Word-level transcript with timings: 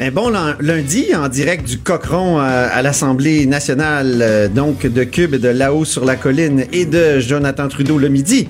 Un 0.00 0.10
bon 0.10 0.32
lundi 0.58 1.14
en 1.14 1.28
direct 1.28 1.68
du 1.68 1.78
Cochron 1.78 2.40
euh, 2.40 2.66
à 2.68 2.82
l'Assemblée 2.82 3.46
nationale, 3.46 4.18
euh, 4.22 4.48
donc 4.48 4.84
de 4.84 5.04
Cube 5.04 5.34
et 5.34 5.38
de 5.38 5.48
là-haut 5.48 5.84
sur 5.84 6.04
la 6.04 6.16
colline 6.16 6.64
et 6.72 6.84
de 6.84 7.20
Jonathan 7.20 7.68
Trudeau 7.68 7.96
le 7.96 8.08
midi. 8.08 8.48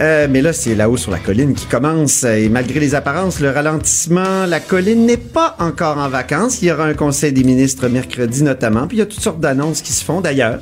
Euh, 0.00 0.26
mais 0.30 0.40
là, 0.40 0.54
c'est 0.54 0.74
là-haut 0.74 0.96
sur 0.96 1.10
la 1.10 1.18
colline 1.18 1.52
qui 1.52 1.66
commence. 1.66 2.24
Et 2.24 2.48
malgré 2.48 2.80
les 2.80 2.94
apparences, 2.94 3.40
le 3.40 3.50
ralentissement, 3.50 4.46
la 4.46 4.58
colline 4.58 5.04
n'est 5.04 5.18
pas 5.18 5.54
encore 5.58 5.98
en 5.98 6.08
vacances. 6.08 6.62
Il 6.62 6.68
y 6.68 6.72
aura 6.72 6.86
un 6.86 6.94
conseil 6.94 7.32
des 7.32 7.44
ministres 7.44 7.88
mercredi 7.88 8.42
notamment. 8.42 8.86
Puis 8.86 8.96
il 8.96 9.00
y 9.00 9.02
a 9.02 9.06
toutes 9.06 9.20
sortes 9.20 9.40
d'annonces 9.40 9.82
qui 9.82 9.92
se 9.92 10.02
font. 10.02 10.22
D'ailleurs, 10.22 10.60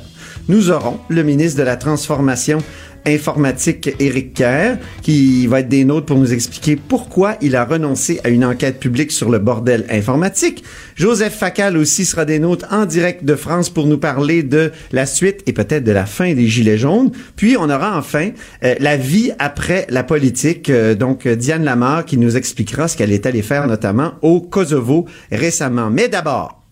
nous 0.49 0.69
aurons 0.69 0.99
le 1.07 1.23
ministre 1.23 1.59
de 1.59 1.63
la 1.63 1.77
Transformation 1.77 2.57
informatique 3.05 3.95
Éric 3.99 4.33
Kerr, 4.33 4.77
qui 5.01 5.47
va 5.47 5.59
être 5.59 5.69
des 5.69 5.85
nôtres 5.85 6.05
pour 6.05 6.17
nous 6.17 6.33
expliquer 6.33 6.75
pourquoi 6.75 7.35
il 7.41 7.55
a 7.55 7.65
renoncé 7.65 8.19
à 8.23 8.29
une 8.29 8.45
enquête 8.45 8.79
publique 8.79 9.11
sur 9.11 9.29
le 9.29 9.39
bordel 9.39 9.85
informatique. 9.89 10.63
Joseph 10.95 11.35
Facal 11.35 11.77
aussi 11.77 12.05
sera 12.05 12.25
des 12.25 12.39
nôtres 12.39 12.67
en 12.71 12.85
direct 12.85 13.23
de 13.23 13.35
France 13.35 13.69
pour 13.69 13.87
nous 13.87 13.97
parler 13.97 14.43
de 14.43 14.71
la 14.91 15.05
suite 15.05 15.41
et 15.45 15.53
peut-être 15.53 15.83
de 15.83 15.91
la 15.91 16.05
fin 16.05 16.33
des 16.33 16.47
Gilets 16.47 16.77
jaunes. 16.77 17.11
Puis 17.35 17.57
on 17.57 17.69
aura 17.69 17.97
enfin 17.97 18.31
euh, 18.63 18.75
la 18.79 18.97
vie 18.97 19.31
après 19.39 19.85
la 19.89 20.03
politique. 20.03 20.69
Euh, 20.69 20.95
donc 20.95 21.27
Diane 21.27 21.63
Lamar 21.63 22.05
qui 22.05 22.17
nous 22.17 22.37
expliquera 22.37 22.87
ce 22.87 22.97
qu'elle 22.97 23.11
est 23.11 23.25
allée 23.25 23.41
faire 23.41 23.67
notamment 23.67 24.13
au 24.21 24.41
Kosovo 24.41 25.05
récemment. 25.31 25.89
Mais 25.89 26.07
d'abord... 26.07 26.64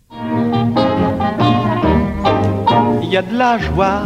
y 3.14 3.16
a 3.16 3.22
de 3.22 3.38
la 3.38 3.58
joie 3.58 4.02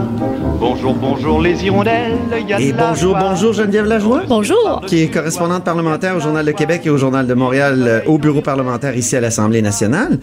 Bonjour, 0.61 0.93
bonjour 0.93 1.41
les 1.41 1.65
hirondelles. 1.65 2.19
Y 2.47 2.53
a 2.53 2.61
et 2.61 2.75
bonjour, 2.75 3.17
bonjour 3.17 3.55
Geneviève 3.55 3.87
Lajoie. 3.87 4.25
Bonjour. 4.29 4.83
Qui 4.87 5.01
est 5.01 5.09
correspondante 5.09 5.65
parlementaire 5.65 6.15
au 6.15 6.21
Journal 6.21 6.45
de 6.45 6.53
Québec 6.53 6.83
et 6.85 6.91
au 6.91 6.99
Journal 6.99 7.27
de 7.27 7.33
Montréal 7.33 7.85
euh, 7.87 8.01
au 8.07 8.19
bureau 8.19 8.43
parlementaire 8.43 8.95
ici 8.99 9.17
à 9.17 9.21
l'Assemblée 9.21 9.63
nationale. 9.63 10.19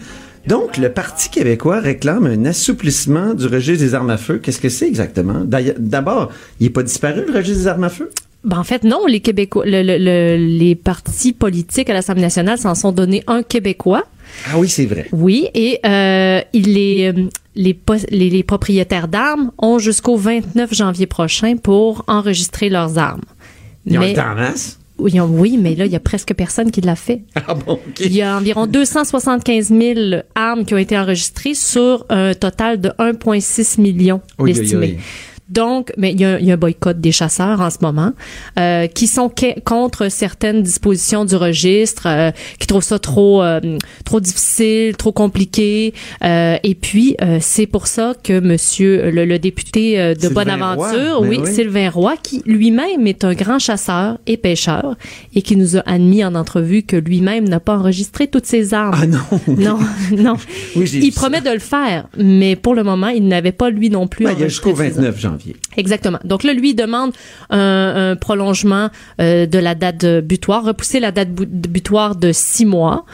Donc, 0.46 0.76
le 0.76 0.92
Parti 0.92 1.30
québécois 1.30 1.80
réclame 1.80 2.26
un 2.26 2.44
assouplissement 2.44 3.34
du 3.34 3.48
registre 3.48 3.84
des 3.84 3.94
armes 3.94 4.10
à 4.10 4.18
feu. 4.18 4.38
Qu'est-ce 4.38 4.60
que 4.60 4.68
c'est 4.68 4.86
exactement? 4.86 5.42
D'abord, 5.44 6.30
il 6.60 6.64
n'est 6.64 6.70
pas 6.70 6.84
disparu, 6.84 7.24
le 7.26 7.34
registre 7.34 7.62
des 7.62 7.66
armes 7.66 7.84
à 7.84 7.88
feu? 7.88 8.10
Ben, 8.44 8.58
en 8.58 8.64
fait, 8.64 8.84
non. 8.84 9.06
Les 9.06 9.18
Québécois, 9.18 9.64
les 9.66 10.74
partis 10.76 11.32
politiques 11.32 11.90
à 11.90 11.94
l'Assemblée 11.94 12.22
nationale 12.22 12.58
s'en 12.58 12.76
sont 12.76 12.92
donné 12.92 13.24
un 13.26 13.42
Québécois. 13.42 14.04
Ah 14.46 14.58
oui, 14.58 14.68
c'est 14.68 14.86
vrai. 14.86 15.08
Oui, 15.12 15.48
et 15.54 15.80
euh, 15.84 16.40
il 16.52 16.78
est 16.78 17.12
les, 17.56 18.30
les, 18.30 18.42
propriétaires 18.42 19.08
d'armes 19.08 19.50
ont 19.58 19.78
jusqu'au 19.78 20.16
29 20.16 20.74
janvier 20.74 21.06
prochain 21.06 21.56
pour 21.56 22.04
enregistrer 22.06 22.68
leurs 22.68 22.98
armes. 22.98 23.22
Ils 23.86 23.98
mais, 23.98 24.14
oui, 24.98 25.20
oui, 25.20 25.58
mais 25.60 25.74
là, 25.74 25.84
il 25.84 25.92
y 25.92 25.96
a 25.96 26.00
presque 26.00 26.34
personne 26.34 26.70
qui 26.70 26.80
l'a 26.80 26.96
fait. 26.96 27.22
Ah 27.34 27.54
bon, 27.54 27.78
Il 28.00 28.14
y 28.14 28.22
a 28.22 28.36
environ 28.36 28.66
275 28.66 29.68
000 29.68 30.22
armes 30.34 30.64
qui 30.64 30.74
ont 30.74 30.78
été 30.78 30.98
enregistrées 30.98 31.54
sur 31.54 32.06
un 32.08 32.32
total 32.34 32.80
de 32.80 32.88
1,6 32.98 33.80
million 33.80 34.20
estimé. 34.46 34.98
Donc, 35.48 35.92
mais 35.96 36.12
il 36.12 36.20
y, 36.20 36.24
a, 36.24 36.36
un 36.36 36.56
boycott 36.56 37.00
des 37.00 37.12
chasseurs 37.12 37.60
en 37.60 37.70
ce 37.70 37.78
moment 37.80 38.12
euh, 38.58 38.88
qui 38.88 39.06
sont 39.06 39.30
contre 39.64 40.10
certaines 40.10 40.62
dispositions 40.62 41.24
du 41.24 41.36
registre, 41.36 42.06
euh, 42.06 42.30
qui 42.58 42.66
trouvent 42.66 42.82
ça 42.82 42.98
trop 42.98 43.42
euh, 43.42 43.60
trop 44.04 44.18
difficile, 44.18 44.96
trop 44.96 45.12
compliqué. 45.12 45.94
et 46.22 46.76
puis, 46.80 47.16
c'est 47.40 47.66
pour 47.66 47.86
ça 47.86 48.14
que 48.22 48.40
Monsieur 48.40 49.10
le, 49.10 49.38
député 49.38 50.14
de 50.14 50.28
Bonaventure, 50.28 51.20
ben 51.20 51.28
oui, 51.28 51.40
Sylvain 51.44 51.90
Roy, 51.90 52.14
qui 52.22 52.42
lui-même 52.46 53.06
est 53.06 53.24
un 53.24 53.34
grand 53.34 53.58
chasseur 53.58 54.18
et 54.26 54.36
pêcheur 54.36 54.96
et 55.34 55.42
qui 55.42 55.56
nous 55.56 55.76
a 55.76 55.80
admis 55.80 56.24
en 56.24 56.34
entrevue 56.34 56.82
que 56.82 56.96
lui-même 56.96 57.48
n'a 57.48 57.60
pas 57.60 57.76
enregistré 57.76 58.26
toutes 58.26 58.46
ses 58.46 58.74
armes. 58.74 58.98
Ah 59.00 59.06
non, 59.06 59.18
non, 59.56 59.78
non. 60.16 60.36
il 60.74 61.12
promet 61.12 61.40
de 61.40 61.50
le 61.50 61.58
faire, 61.58 62.08
mais 62.16 62.56
pour 62.56 62.74
le 62.74 62.82
moment, 62.82 63.08
il 63.08 63.26
n'avait 63.28 63.52
pas 63.52 63.70
lui 63.70 63.90
non 63.90 64.06
plus. 64.06 64.24
Ben, 64.24 64.34
il 64.36 64.40
y 64.40 64.44
a 64.44 64.48
jusqu'au 64.48 64.74
29 64.74 65.18
janvier. 65.18 65.35
Exactement. 65.76 66.18
Donc 66.24 66.42
là, 66.42 66.52
lui 66.52 66.74
demande 66.74 67.12
un, 67.50 68.16
prolongement 68.20 68.90
euh, 69.20 69.46
de 69.46 69.58
la 69.58 69.74
date 69.74 70.04
butoir, 70.20 70.64
repousser 70.64 71.00
la 71.00 71.12
date 71.12 71.30
butoir 71.30 72.16
de 72.16 72.32
six 72.32 72.66
mois 72.66 73.04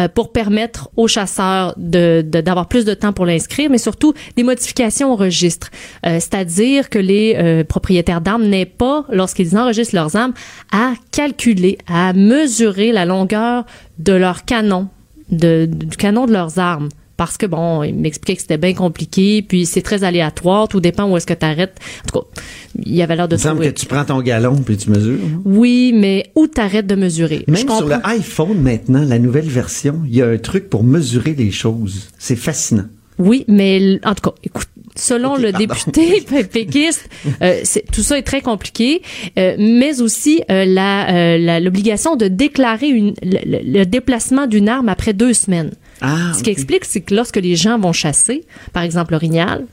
euh, 0.00 0.08
pour 0.08 0.32
permettre 0.32 0.90
aux 0.96 1.08
chasseurs 1.08 1.74
de 1.76 2.22
d'avoir 2.22 2.68
plus 2.68 2.84
de 2.84 2.94
temps 2.94 3.12
pour 3.12 3.26
l'inscrire, 3.26 3.70
mais 3.70 3.78
surtout 3.78 4.14
des 4.36 4.42
modifications 4.42 5.12
au 5.12 5.16
registre, 5.16 5.70
euh, 6.06 6.14
c'est-à-dire 6.14 6.88
que 6.88 6.98
les 6.98 7.64
propriétaires 7.68 8.20
d'armes 8.20 8.44
n'aient 8.44 8.66
pas, 8.66 9.04
lorsqu'ils 9.10 9.56
enregistrent 9.56 9.94
leurs 9.94 10.16
armes, 10.16 10.32
à 10.70 10.92
calculer, 11.10 11.78
à 11.86 12.12
mesurer 12.12 12.92
la 12.92 13.04
longueur 13.04 13.64
de 13.98 14.12
leur 14.12 14.44
canon, 14.44 14.88
du 15.30 15.96
canon 15.98 16.26
de 16.26 16.32
leurs 16.32 16.58
armes 16.58 16.88
parce 17.16 17.36
que 17.36 17.46
bon, 17.46 17.82
il 17.82 17.94
m'expliquait 17.94 18.36
que 18.36 18.42
c'était 18.42 18.58
bien 18.58 18.74
compliqué, 18.74 19.42
puis 19.42 19.66
c'est 19.66 19.82
très 19.82 20.04
aléatoire, 20.04 20.68
tout 20.68 20.80
dépend 20.80 21.10
où 21.10 21.16
est-ce 21.16 21.26
que 21.26 21.34
tu 21.34 21.44
arrêtes. 21.44 21.78
En 22.04 22.08
tout 22.08 22.20
cas, 22.20 22.42
il 22.84 22.94
y 22.94 23.02
avait 23.02 23.16
l'air 23.16 23.28
de 23.28 23.36
Il 23.36 23.40
semble 23.40 23.64
que 23.64 23.70
tu 23.70 23.86
prends 23.86 24.04
ton 24.04 24.20
galon 24.20 24.56
puis 24.56 24.76
tu 24.76 24.90
mesures. 24.90 25.18
Oui, 25.44 25.92
mais 25.94 26.30
où 26.34 26.46
t'arrêtes 26.46 26.86
de 26.86 26.94
mesurer? 26.94 27.44
Même 27.48 27.68
sur 27.68 27.86
le 27.86 27.96
iPhone 28.04 28.60
maintenant, 28.60 29.04
la 29.04 29.18
nouvelle 29.18 29.48
version, 29.48 30.02
il 30.06 30.16
y 30.16 30.22
a 30.22 30.28
un 30.28 30.38
truc 30.38 30.68
pour 30.70 30.84
mesurer 30.84 31.34
les 31.34 31.50
choses. 31.50 32.08
C'est 32.18 32.36
fascinant. 32.36 32.86
Oui, 33.18 33.44
mais 33.46 34.00
en 34.04 34.14
tout 34.14 34.30
cas, 34.30 34.36
écoute, 34.42 34.68
selon 34.96 35.36
le 35.36 35.52
député 35.52 36.22
péquiste, 36.52 37.08
euh, 37.42 37.60
tout 37.92 38.02
ça 38.02 38.18
est 38.18 38.22
très 38.22 38.40
compliqué, 38.40 39.02
euh, 39.38 39.56
mais 39.58 40.00
aussi 40.00 40.42
euh, 40.50 40.64
la 40.64 41.60
l'obligation 41.60 42.16
de 42.16 42.28
déclarer 42.28 42.88
une, 42.88 43.14
le 43.22 43.84
déplacement 43.84 44.46
d'une 44.46 44.68
arme 44.68 44.88
après 44.88 45.12
deux 45.12 45.34
semaines. 45.34 45.72
Ah, 46.02 46.32
Ce 46.36 46.42
qui 46.42 46.50
explique, 46.50 46.84
c'est 46.84 47.00
que 47.00 47.14
lorsque 47.14 47.36
les 47.36 47.56
gens 47.56 47.78
vont 47.78 47.92
chasser, 47.92 48.44
par 48.72 48.82
exemple 48.82 49.12
l'orignal, 49.12 49.64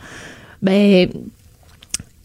ben 0.62 1.10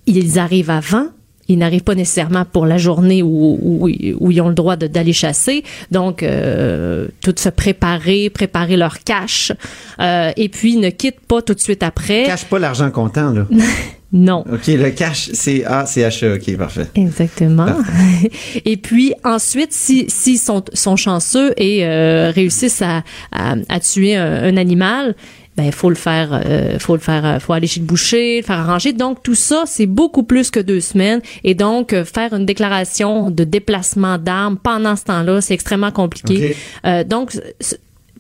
ils 0.06 0.38
arrivent 0.38 0.70
avant, 0.70 1.09
ils 1.48 1.59
n'arrivent 1.59 1.82
pas 1.82 1.94
nécessairement 1.94 2.44
pour 2.44 2.66
la 2.66 2.78
journée 2.78 3.22
où, 3.22 3.59
où, 3.60 3.88
ils 3.88 4.41
ont 4.41 4.48
le 4.48 4.54
droit 4.54 4.76
d'aller 4.76 5.12
chasser. 5.12 5.62
Donc, 5.91 6.22
euh, 6.22 7.09
tout 7.22 7.34
se 7.37 7.48
préparer, 7.48 8.31
préparer 8.31 8.76
leur 8.76 9.00
cache. 9.00 9.53
Euh, 10.00 10.32
et 10.36 10.48
puis, 10.48 10.77
ne 10.77 10.91
quittent 10.91 11.21
pas 11.21 11.42
tout 11.42 11.54
de 11.54 11.60
suite 11.60 11.83
après. 11.83 12.24
Cache 12.24 12.47
pas 12.47 12.59
l'argent 12.59 12.91
comptant, 12.91 13.30
là. 13.30 13.47
Non. 14.15 14.45
OK, 14.51 14.69
le 14.69 14.91
cash, 14.91 15.28
c'est 15.33 15.65
A, 15.65 15.87
c'est 15.87 16.03
H, 16.03 16.37
OK, 16.37 16.57
parfait. 16.57 16.87
Exactement. 16.95 17.66
et 18.65 18.77
puis 18.77 19.13
ensuite, 19.25 19.72
si 19.72 20.07
s'ils 20.09 20.39
sont, 20.39 20.65
sont 20.72 20.95
chanceux 20.95 21.53
et 21.57 21.84
euh, 21.84 22.31
réussissent 22.31 22.83
à, 22.83 23.03
à, 23.33 23.81
tuer 23.81 24.15
un, 24.15 24.57
animal, 24.57 25.16
ben 25.57 25.72
faut 25.72 25.89
le 25.89 25.97
faire, 25.97 26.28
euh, 26.33 26.78
faut 26.78 26.95
le 26.95 27.01
faire, 27.01 27.27
euh, 27.27 27.39
faut 27.41 27.55
aller 27.55 27.66
chez 27.66 27.81
le 27.81 27.87
boucher, 27.87 28.37
le 28.37 28.43
faire 28.45 28.61
arranger. 28.61 28.93
Donc 28.93 29.21
tout 29.25 29.34
ça, 29.34 29.65
c'est 29.66 29.87
beaucoup 29.87 30.22
plus 30.22 30.53
que 30.53 30.60
deux 30.60 30.81
semaines. 30.81 31.21
Et 31.43 31.55
donc 31.55 31.93
euh, 31.93 32.05
faire 32.05 32.34
une 32.34 32.47
déclaration 32.47 33.31
de 33.31 33.43
déplacement 33.43 34.19
d'armes 34.19 34.59
pendant 34.63 34.95
ce 34.95 35.05
temps-là, 35.05 35.41
c'est 35.41 35.55
extrêmement 35.55 35.91
compliqué. 35.91 36.57
donc 37.07 37.37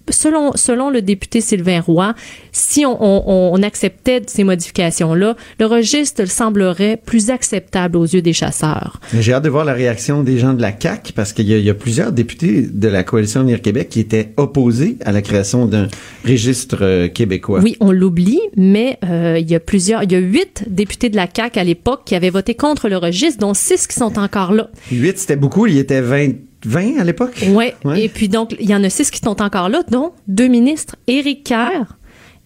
selon, 0.08 0.52
selon 0.54 0.90
le 0.90 1.02
député 1.02 1.40
Sylvain 1.40 1.80
Roy, 1.80 2.14
si 2.52 2.84
on, 2.86 2.96
on, 3.00 3.52
on 3.54 3.62
acceptait 3.62 4.22
ces 4.26 4.44
modifications-là, 4.44 5.36
le 5.58 5.66
registre 5.66 6.26
semblerait 6.26 7.00
plus 7.04 7.30
acceptable 7.30 7.96
aux 7.96 8.04
yeux 8.04 8.22
des 8.22 8.32
chasseurs. 8.32 9.00
J'ai 9.18 9.32
hâte 9.32 9.44
de 9.44 9.48
voir 9.48 9.64
la 9.64 9.72
réaction 9.72 10.22
des 10.22 10.38
gens 10.38 10.54
de 10.54 10.62
la 10.62 10.72
CAC 10.72 11.12
parce 11.14 11.32
qu'il 11.32 11.48
y, 11.48 11.60
y 11.60 11.70
a 11.70 11.74
plusieurs 11.74 12.12
députés 12.12 12.62
de 12.62 12.88
la 12.88 13.02
coalition 13.02 13.40
Avenir 13.40 13.62
Québec 13.62 13.88
qui 13.90 14.00
étaient 14.00 14.32
opposés 14.36 14.96
à 15.04 15.12
la 15.12 15.22
création 15.22 15.66
d'un 15.66 15.88
registre 16.24 16.78
euh, 16.82 17.08
québécois. 17.08 17.60
Oui, 17.62 17.76
on 17.80 17.92
l'oublie, 17.92 18.40
mais 18.56 18.98
euh, 19.04 19.38
il 19.38 19.50
y 19.50 19.54
a 19.54 19.60
plusieurs, 19.60 20.02
il 20.02 20.12
y 20.12 20.14
a 20.14 20.18
huit 20.18 20.64
députés 20.68 21.08
de 21.08 21.16
la 21.16 21.28
CAQ 21.32 21.58
à 21.58 21.64
l'époque 21.64 22.02
qui 22.04 22.14
avaient 22.14 22.30
voté 22.30 22.54
contre 22.54 22.88
le 22.88 22.96
registre, 22.96 23.40
dont 23.40 23.54
six 23.54 23.86
qui 23.86 23.94
sont 23.94 24.18
encore 24.18 24.52
là. 24.52 24.68
8, 24.90 25.18
c'était 25.18 25.36
beaucoup. 25.36 25.66
Il 25.66 25.78
était 25.78 26.00
20, 26.00 26.32
20 26.64 26.98
à 26.98 27.04
l'époque? 27.04 27.44
Ouais. 27.48 27.74
Ouais. 27.84 28.02
Et 28.02 28.08
puis 28.08 28.28
donc, 28.28 28.54
il 28.58 28.68
y 28.68 28.74
en 28.74 28.82
a 28.84 28.90
six 28.90 29.10
qui 29.10 29.18
sont 29.18 29.42
encore 29.42 29.68
là, 29.68 29.82
dont 29.90 30.12
deux 30.28 30.48
ministres, 30.48 30.96
Éric 31.06 31.44
Kerr 31.44 31.96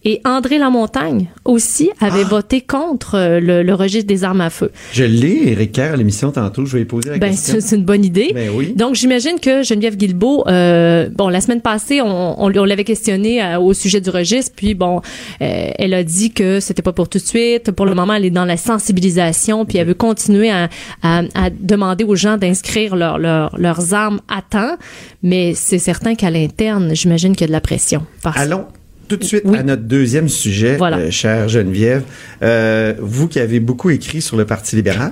et 0.05 0.21
André 0.25 0.57
Lamontagne 0.57 1.27
aussi 1.45 1.89
avaient 1.99 2.21
Ah. 2.25 2.29
voté 2.29 2.61
contre 2.61 3.15
euh, 3.15 3.39
le, 3.39 3.63
le 3.63 3.73
registre 3.73 4.07
des 4.07 4.23
armes 4.23 4.41
à 4.41 4.49
feu. 4.49 4.71
Je 4.93 5.03
l'ai, 5.03 5.49
Éric 5.51 5.73
Kerr, 5.73 5.93
à 5.93 5.95
l'émission 5.97 6.31
tantôt. 6.31 6.65
Je 6.65 6.73
vais 6.73 6.79
lui 6.79 6.85
poser 6.85 7.09
la 7.09 7.17
Ben, 7.17 7.31
question. 7.31 7.57
c'est 7.59 7.75
une 7.75 7.83
bonne 7.83 8.05
idée. 8.05 8.31
Ben 8.33 8.49
oui. 8.53 8.73
Donc, 8.75 8.95
j'imagine 8.95 9.39
que 9.41 9.63
Geneviève 9.63 9.97
Guilbeault, 9.97 10.45
euh, 10.47 11.09
bon, 11.13 11.27
la 11.29 11.41
semaine 11.41 11.61
passée, 11.61 12.01
on, 12.01 12.41
on, 12.41 12.51
on 12.55 12.65
l'avait 12.65 12.83
questionnée 12.83 13.43
euh, 13.43 13.59
au 13.59 13.73
sujet 13.73 13.99
du 14.01 14.09
registre, 14.09 14.53
puis 14.55 14.73
bon, 14.73 15.01
euh, 15.41 15.69
elle 15.77 15.93
a 15.93 16.03
dit 16.03 16.31
que 16.31 16.59
c'était 16.59 16.81
pas 16.81 16.93
pour 16.93 17.09
tout 17.09 17.17
de 17.17 17.23
suite. 17.23 17.71
Pour 17.71 17.85
le 17.85 17.93
moment, 17.95 18.13
elle 18.13 18.25
est 18.25 18.29
dans 18.29 18.45
la 18.45 18.57
sensibilisation, 18.57 19.65
puis 19.65 19.77
elle 19.77 19.87
veut 19.87 19.93
continuer 19.93 20.49
à, 20.49 20.69
à, 21.03 21.23
à 21.35 21.49
demander 21.49 22.03
aux 22.03 22.15
gens 22.15 22.37
d'inscrire 22.37 22.95
leur, 22.95 23.17
leur- 23.17 23.57
leurs 23.57 23.93
armes 23.93 24.21
à 24.27 24.41
temps. 24.41 24.75
Mais 25.23 25.53
c'est 25.55 25.79
certain 25.79 26.15
qu'à 26.15 26.29
l'interne, 26.29 26.95
j'imagine 26.95 27.33
qu'il 27.35 27.41
y 27.41 27.43
a 27.45 27.47
de 27.47 27.51
la 27.51 27.61
pression. 27.61 28.05
Parce- 28.23 28.37
Allons 28.37 28.65
tout 29.09 29.17
de 29.17 29.23
suite 29.25 29.41
Oui. 29.45 29.57
à 29.57 29.63
notre 29.63 29.81
deuxième 29.83 30.29
sujet, 30.29 30.77
Voilà. 30.77 30.97
euh, 30.99 31.11
chère 31.11 31.49
Geneviève. 31.49 32.03
Euh, 32.43 32.93
vous 33.01 33.27
qui 33.27 33.39
avez 33.39 33.59
beaucoup 33.59 33.89
écrit 33.89 34.21
sur 34.21 34.37
le 34.37 34.45
Parti 34.45 34.75
libéral, 34.77 35.11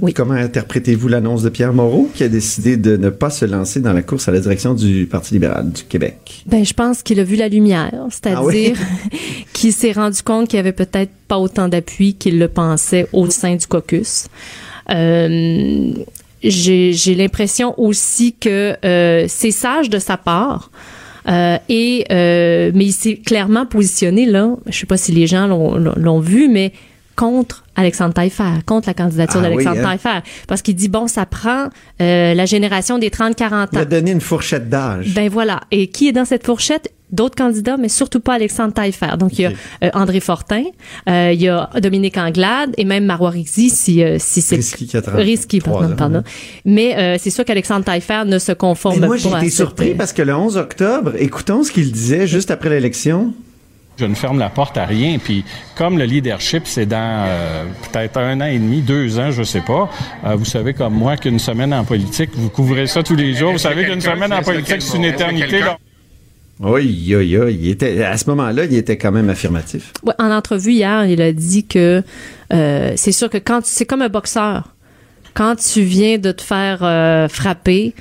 Oui. 0.00 0.12
comment 0.12 0.34
interprétez-vous 0.34 1.08
l'annonce 1.08 1.42
de 1.42 1.48
Pierre 1.48 1.72
Moreau 1.72 2.10
qui 2.14 2.22
a 2.24 2.28
décidé 2.28 2.76
de 2.76 2.96
ne 2.98 3.08
pas 3.08 3.30
se 3.30 3.44
lancer 3.46 3.80
dans 3.80 3.94
la 3.94 4.02
course 4.02 4.28
à 4.28 4.32
la 4.32 4.40
direction 4.40 4.74
du 4.74 5.06
Parti 5.10 5.32
libéral 5.34 5.70
du 5.72 5.84
Québec? 5.84 6.42
Ben, 6.46 6.64
je 6.66 6.74
pense 6.74 7.02
qu'il 7.02 7.18
a 7.20 7.24
vu 7.24 7.36
la 7.36 7.48
lumière, 7.48 7.94
c'est-à-dire 8.10 8.38
Ah 8.40 8.44
oui? 8.44 8.74
qu'il 9.54 9.72
s'est 9.72 9.92
rendu 9.92 10.22
compte 10.22 10.48
qu'il 10.48 10.58
y 10.58 10.60
avait 10.60 10.72
peut-être 10.72 11.12
pas 11.28 11.38
autant 11.38 11.68
d'appui 11.68 12.14
qu'il 12.14 12.38
le 12.38 12.48
pensait 12.48 13.06
au 13.14 13.30
sein 13.30 13.54
du 13.56 13.66
caucus. 13.66 14.26
Euh, 14.90 15.92
j'ai 16.42 17.14
l'impression 17.16 17.74
aussi 17.80 18.34
que 18.38 18.76
euh, 18.84 19.24
c'est 19.28 19.50
sage 19.50 19.88
de 19.90 19.98
sa 19.98 20.16
part. 20.16 20.70
Euh, 21.28 21.58
et 21.68 22.04
euh, 22.10 22.70
mais 22.74 22.84
il 22.86 22.92
s'est 22.92 23.16
clairement 23.16 23.66
positionné 23.66 24.26
là. 24.26 24.50
Je 24.66 24.78
sais 24.78 24.86
pas 24.86 24.96
si 24.96 25.12
les 25.12 25.26
gens 25.26 25.46
l'ont- 25.46 26.20
vu, 26.20 26.48
mais 26.48 26.72
contre 27.16 27.64
Alexandre 27.76 28.12
Taillefer, 28.14 28.44
contre 28.66 28.88
la 28.88 28.94
candidature 28.94 29.40
Ah 29.42 29.48
oui, 29.48 29.64
d'Alexandre 29.64 29.78
hein? 29.80 29.96
Taillefer, 29.98 30.20
parce 30.48 30.60
qu'il 30.62 30.74
dit 30.74 30.88
bon, 30.88 31.08
ça 31.08 31.24
prend 31.26 31.68
euh, 32.02 32.34
la 32.34 32.44
génération 32.46 32.98
des 32.98 33.08
30-40 33.10 33.68
Il 33.72 33.78
ans. 33.78 33.80
a 33.80 33.84
donné 33.86 34.10
une 34.12 34.20
fourchette 34.20 34.68
d'âge. 34.68 35.14
Ben 35.14 35.28
voilà. 35.30 35.62
Et 35.70 35.88
qui 35.88 36.08
est 36.08 36.12
dans 36.12 36.24
cette 36.26 36.44
fourchette? 36.44 36.92
D'autres 37.12 37.36
candidats, 37.36 37.76
mais 37.76 37.88
surtout 37.88 38.18
pas 38.18 38.34
Alexandre 38.34 38.72
Taillefer. 38.74 39.16
Donc, 39.16 39.38
il 39.38 39.42
y 39.42 39.46
a 39.46 39.52
euh, 39.84 39.90
André 39.94 40.18
Fortin, 40.18 40.64
euh, 41.08 41.30
il 41.32 41.40
y 41.40 41.48
a 41.48 41.70
Dominique 41.80 42.16
Anglade 42.18 42.72
et 42.76 42.84
même 42.84 43.04
Marois 43.04 43.30
Rixi, 43.30 43.70
si, 43.70 44.02
euh, 44.02 44.16
si 44.18 44.42
c'est... 44.42 44.56
Risky 44.56 44.86
qui 44.88 44.96
a 44.96 45.02
30 45.02 45.14
Risky, 45.14 45.60
pardon. 45.60 45.92
ans, 45.92 45.96
pardon. 45.96 46.18
hein. 46.18 46.24
Mais 46.64 46.96
euh, 46.96 47.16
c'est 47.20 47.30
sûr 47.30 47.44
qu'Alexandre 47.44 47.84
Taillefer 47.84 48.22
ne 48.26 48.40
se 48.40 48.50
conforme 48.50 48.98
Mais 49.00 49.06
moi, 49.06 49.16
pas 49.16 49.22
j'ai 49.22 49.34
à 49.34 49.38
été 49.38 49.50
surpris 49.50 49.94
parce 49.94 50.12
que 50.12 50.22
le 50.22 50.34
11 50.34 50.56
octobre, 50.56 51.12
écoutons 51.18 51.62
ce 51.62 51.70
qu'il 51.70 51.92
disait 51.92 52.26
juste 52.26 52.50
après 52.50 52.70
l'élection. 52.70 53.32
Je 53.98 54.04
ne 54.04 54.14
ferme 54.14 54.38
la 54.38 54.50
porte 54.50 54.76
à 54.76 54.84
rien. 54.84 55.16
Puis 55.22 55.44
comme 55.76 55.96
le 55.98 56.04
leadership, 56.04 56.62
c'est 56.66 56.84
dans 56.86 57.24
euh, 57.28 57.64
peut-être 57.92 58.18
un 58.18 58.40
an 58.42 58.46
et 58.46 58.58
demi, 58.58 58.82
deux 58.82 59.18
ans, 59.18 59.30
je 59.30 59.42
sais 59.42 59.62
pas. 59.62 59.88
euh, 60.26 60.34
vous 60.34 60.44
savez 60.44 60.74
comme 60.74 60.92
moi 60.92 61.16
qu'une 61.16 61.38
semaine 61.38 61.72
en 61.72 61.84
politique, 61.84 62.30
vous 62.34 62.50
couvrez 62.50 62.88
ça 62.88 63.02
tous 63.02 63.14
les 63.16 63.32
jours. 63.32 63.52
Vous 63.52 63.58
savez 63.58 63.86
qu'une 63.86 64.00
semaine 64.02 64.32
en 64.32 64.42
politique, 64.42 64.82
c'est 64.82 64.96
une 64.98 65.04
éternité. 65.04 65.60
Oui, 66.60 67.14
oui, 67.14 67.38
oui. 67.38 67.58
Il 67.60 67.68
était, 67.68 68.02
à 68.02 68.16
ce 68.16 68.30
moment-là, 68.30 68.64
il 68.64 68.74
était 68.74 68.96
quand 68.96 69.12
même 69.12 69.28
affirmatif. 69.28 69.92
En 70.18 70.30
entrevue 70.30 70.72
hier, 70.72 71.04
il 71.06 71.20
a 71.20 71.32
dit 71.32 71.66
que 71.66 72.02
euh, 72.52 72.92
c'est 72.96 73.12
sûr 73.12 73.28
que 73.28 73.38
quand 73.38 73.60
c'est 73.64 73.84
comme 73.84 74.02
un 74.02 74.08
boxeur, 74.08 74.74
quand 75.34 75.56
tu 75.56 75.82
viens 75.82 76.16
de 76.16 76.32
te 76.32 76.40
faire 76.40 76.78
euh, 76.82 77.28
frapper, 77.28 77.94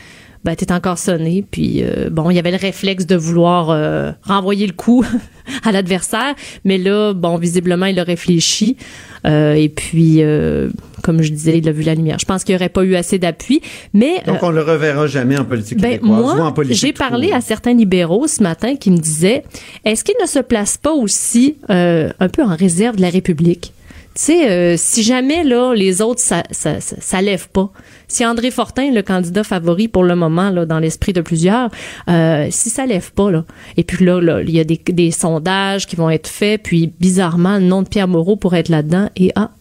ben 0.46 0.56
t'es 0.56 0.72
encore 0.72 0.98
sonné. 0.98 1.44
Puis 1.50 1.84
euh, 1.84 2.10
bon, 2.10 2.30
il 2.30 2.36
y 2.36 2.40
avait 2.40 2.52
le 2.52 2.58
réflexe 2.58 3.06
de 3.06 3.18
vouloir 3.18 4.14
renvoyer 4.24 4.68
le 4.68 4.74
coup 4.74 5.06
à 5.64 5.74
l'adversaire, 5.74 6.34
mais 6.64 6.78
là, 6.78 7.14
bon, 7.14 7.38
visiblement, 7.38 7.88
il 7.88 8.00
a 8.00 8.04
réfléchi. 8.04 8.78
Euh, 9.26 9.54
et 9.54 9.70
puis, 9.70 10.22
euh, 10.22 10.70
comme 11.04 11.22
je 11.22 11.32
disais, 11.32 11.58
il 11.58 11.68
a 11.68 11.72
vu 11.72 11.84
la 11.84 11.96
lumière. 11.96 12.20
Je 12.20 12.26
pense 12.26 12.44
qu'il 12.44 12.54
n'y 12.54 12.58
aurait 12.58 12.70
pas 12.70 12.84
eu 12.84 12.96
assez 12.96 13.20
d'appui, 13.20 13.62
mais 13.94 14.22
Donc, 14.26 14.44
on 14.44 14.50
le 14.52 14.62
reverra 14.62 15.08
jamais 15.08 15.38
en 15.38 15.46
politique 15.46 15.80
ben, 15.80 16.00
québécoise 16.00 16.20
ou 16.20 16.24
en 16.24 16.36
moi, 16.36 16.54
politique. 16.54 16.78
j'ai 16.80 16.94
parlé 16.94 17.32
à 17.32 17.42
certains 17.42 17.74
libéraux 17.74 18.28
ce 18.28 18.44
matin 18.44 18.76
qui 18.76 18.92
me 18.92 18.98
disaient 18.98 19.44
est-ce 19.84 20.04
qu'ils 20.04 20.16
ne 20.22 20.28
se 20.28 20.40
placent 20.40 20.78
pas 20.78 20.94
aussi 20.94 21.58
euh, 21.70 22.10
un 22.20 22.30
peu 22.30 22.44
en 22.44 22.56
réserve 22.56 22.96
de 22.98 23.02
la 23.02 23.10
République? 23.10 23.74
Sais, 24.22 24.50
euh, 24.50 24.76
si 24.78 25.04
jamais 25.04 25.44
là 25.44 25.74
les 25.74 26.02
autres 26.02 26.22
ça, 26.22 26.44
ça, 26.52 26.80
ça, 26.80 26.96
ça 27.00 27.22
lève 27.22 27.50
pas, 27.50 27.70
si 28.08 28.26
André 28.26 28.52
Fortin, 28.52 28.92
le 28.92 29.02
candidat 29.02 29.44
favori 29.44 29.88
pour 29.88 30.04
le 30.04 30.16
moment 30.16 30.50
là 30.50 30.66
dans 30.66 30.80
l'esprit 30.80 31.14
de 31.14 31.22
plusieurs, 31.22 31.70
euh, 32.10 32.48
si 32.52 32.70
ça 32.70 32.86
lève 32.86 33.12
pas 33.12 33.32
là, 33.32 33.46
et 33.78 33.84
puis 33.84 34.06
là 34.06 34.22
là, 34.22 34.42
il 34.42 34.52
y 34.52 34.60
a 34.60 34.64
des, 34.64 34.80
des 34.88 35.12
sondages 35.12 35.88
qui 35.88 35.96
vont 35.96 36.10
être 36.10 36.28
faits, 36.28 36.62
puis 36.64 36.92
bizarrement 37.00 37.56
le 37.58 37.66
nom 37.66 37.82
de 37.82 37.88
Pierre 37.88 38.08
Moreau 38.08 38.36
pourrait 38.36 38.60
être 38.60 38.70
là-dedans 38.70 39.10
et 39.16 39.32
ah 39.36 39.52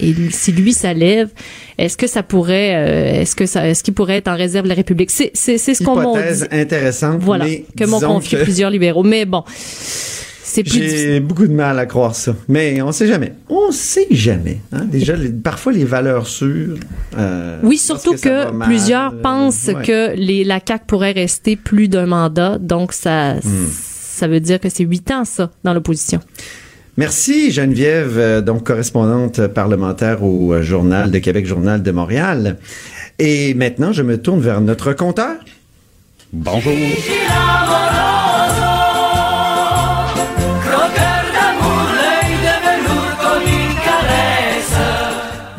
et 0.00 0.14
si 0.30 0.52
lui 0.52 0.72
ça 0.72 0.94
lève, 0.94 1.28
est-ce 1.78 1.96
que 1.96 2.06
ça 2.06 2.22
pourrait, 2.22 2.74
euh, 2.74 3.20
est-ce 3.20 3.36
que 3.36 3.46
ça, 3.46 3.68
est-ce 3.68 3.84
qu'il 3.84 3.94
pourrait 3.94 4.16
être 4.16 4.28
en 4.28 4.36
réserve 4.36 4.64
de 4.64 4.70
la 4.70 4.74
République? 4.74 5.10
C'est 5.10 5.30
c'est 5.34 5.58
c'est 5.58 5.74
ce 5.74 5.84
qu'on 5.84 6.00
Hypothèse 6.00 6.48
dit. 6.50 6.56
intéressante, 6.58 7.18
Voilà, 7.20 7.44
mais 7.44 7.64
que 7.76 7.84
m'ont 7.84 8.00
confié 8.00 8.38
que 8.38 8.42
plusieurs 8.42 8.70
libéraux. 8.70 9.02
Mais 9.02 9.26
bon, 9.26 9.44
c'est 10.52 10.62
plus. 10.64 10.72
J'ai 10.72 11.20
beaucoup 11.20 11.46
de 11.46 11.52
mal 11.52 11.78
à 11.78 11.86
croire 11.86 12.14
ça. 12.14 12.34
Mais 12.48 12.80
on 12.82 12.92
sait 12.92 13.06
jamais. 13.06 13.32
On 13.48 13.70
sait 13.72 14.06
jamais. 14.10 14.60
hein. 14.72 14.84
Déjà, 14.84 15.16
les- 15.16 15.30
parfois, 15.30 15.72
les 15.72 15.84
valeurs 15.84 16.26
sûres. 16.26 16.76
euh, 17.18 17.58
Oui, 17.62 17.78
surtout 17.78 18.14
que, 18.14 18.50
plusieurs 18.64 19.12
euh, 19.14 19.22
pensent 19.22 19.68
ouais. 19.68 19.82
que 19.82 20.14
les, 20.16 20.44
la 20.44 20.60
CAQ 20.66 20.84
pourrait 20.86 21.12
rester 21.12 21.56
plus 21.56 21.88
d'un 21.88 22.06
mandat. 22.06 22.58
Donc, 22.58 22.92
ça, 22.92 23.34
Hmm. 23.34 23.66
ça 23.70 24.28
veut 24.28 24.40
dire 24.40 24.60
que 24.60 24.68
c'est 24.68 24.84
huit 24.84 25.10
ans, 25.10 25.24
ça, 25.24 25.50
dans 25.64 25.72
l'opposition. 25.74 26.20
Merci 26.98 27.50
Geneviève, 27.50 28.18
euh, 28.18 28.40
donc 28.42 28.64
correspondante 28.66 29.46
parlementaire 29.46 30.22
au 30.22 30.60
Journal 30.60 31.10
de 31.10 31.18
Québec, 31.18 31.46
Journal 31.46 31.82
de 31.82 31.90
Montréal. 31.90 32.58
Et 33.18 33.54
maintenant, 33.54 33.92
je 33.92 34.02
me 34.02 34.20
tourne 34.20 34.40
vers 34.40 34.60
notre 34.60 34.92
compteur. 34.92 35.36
Bonjour. 36.34 36.72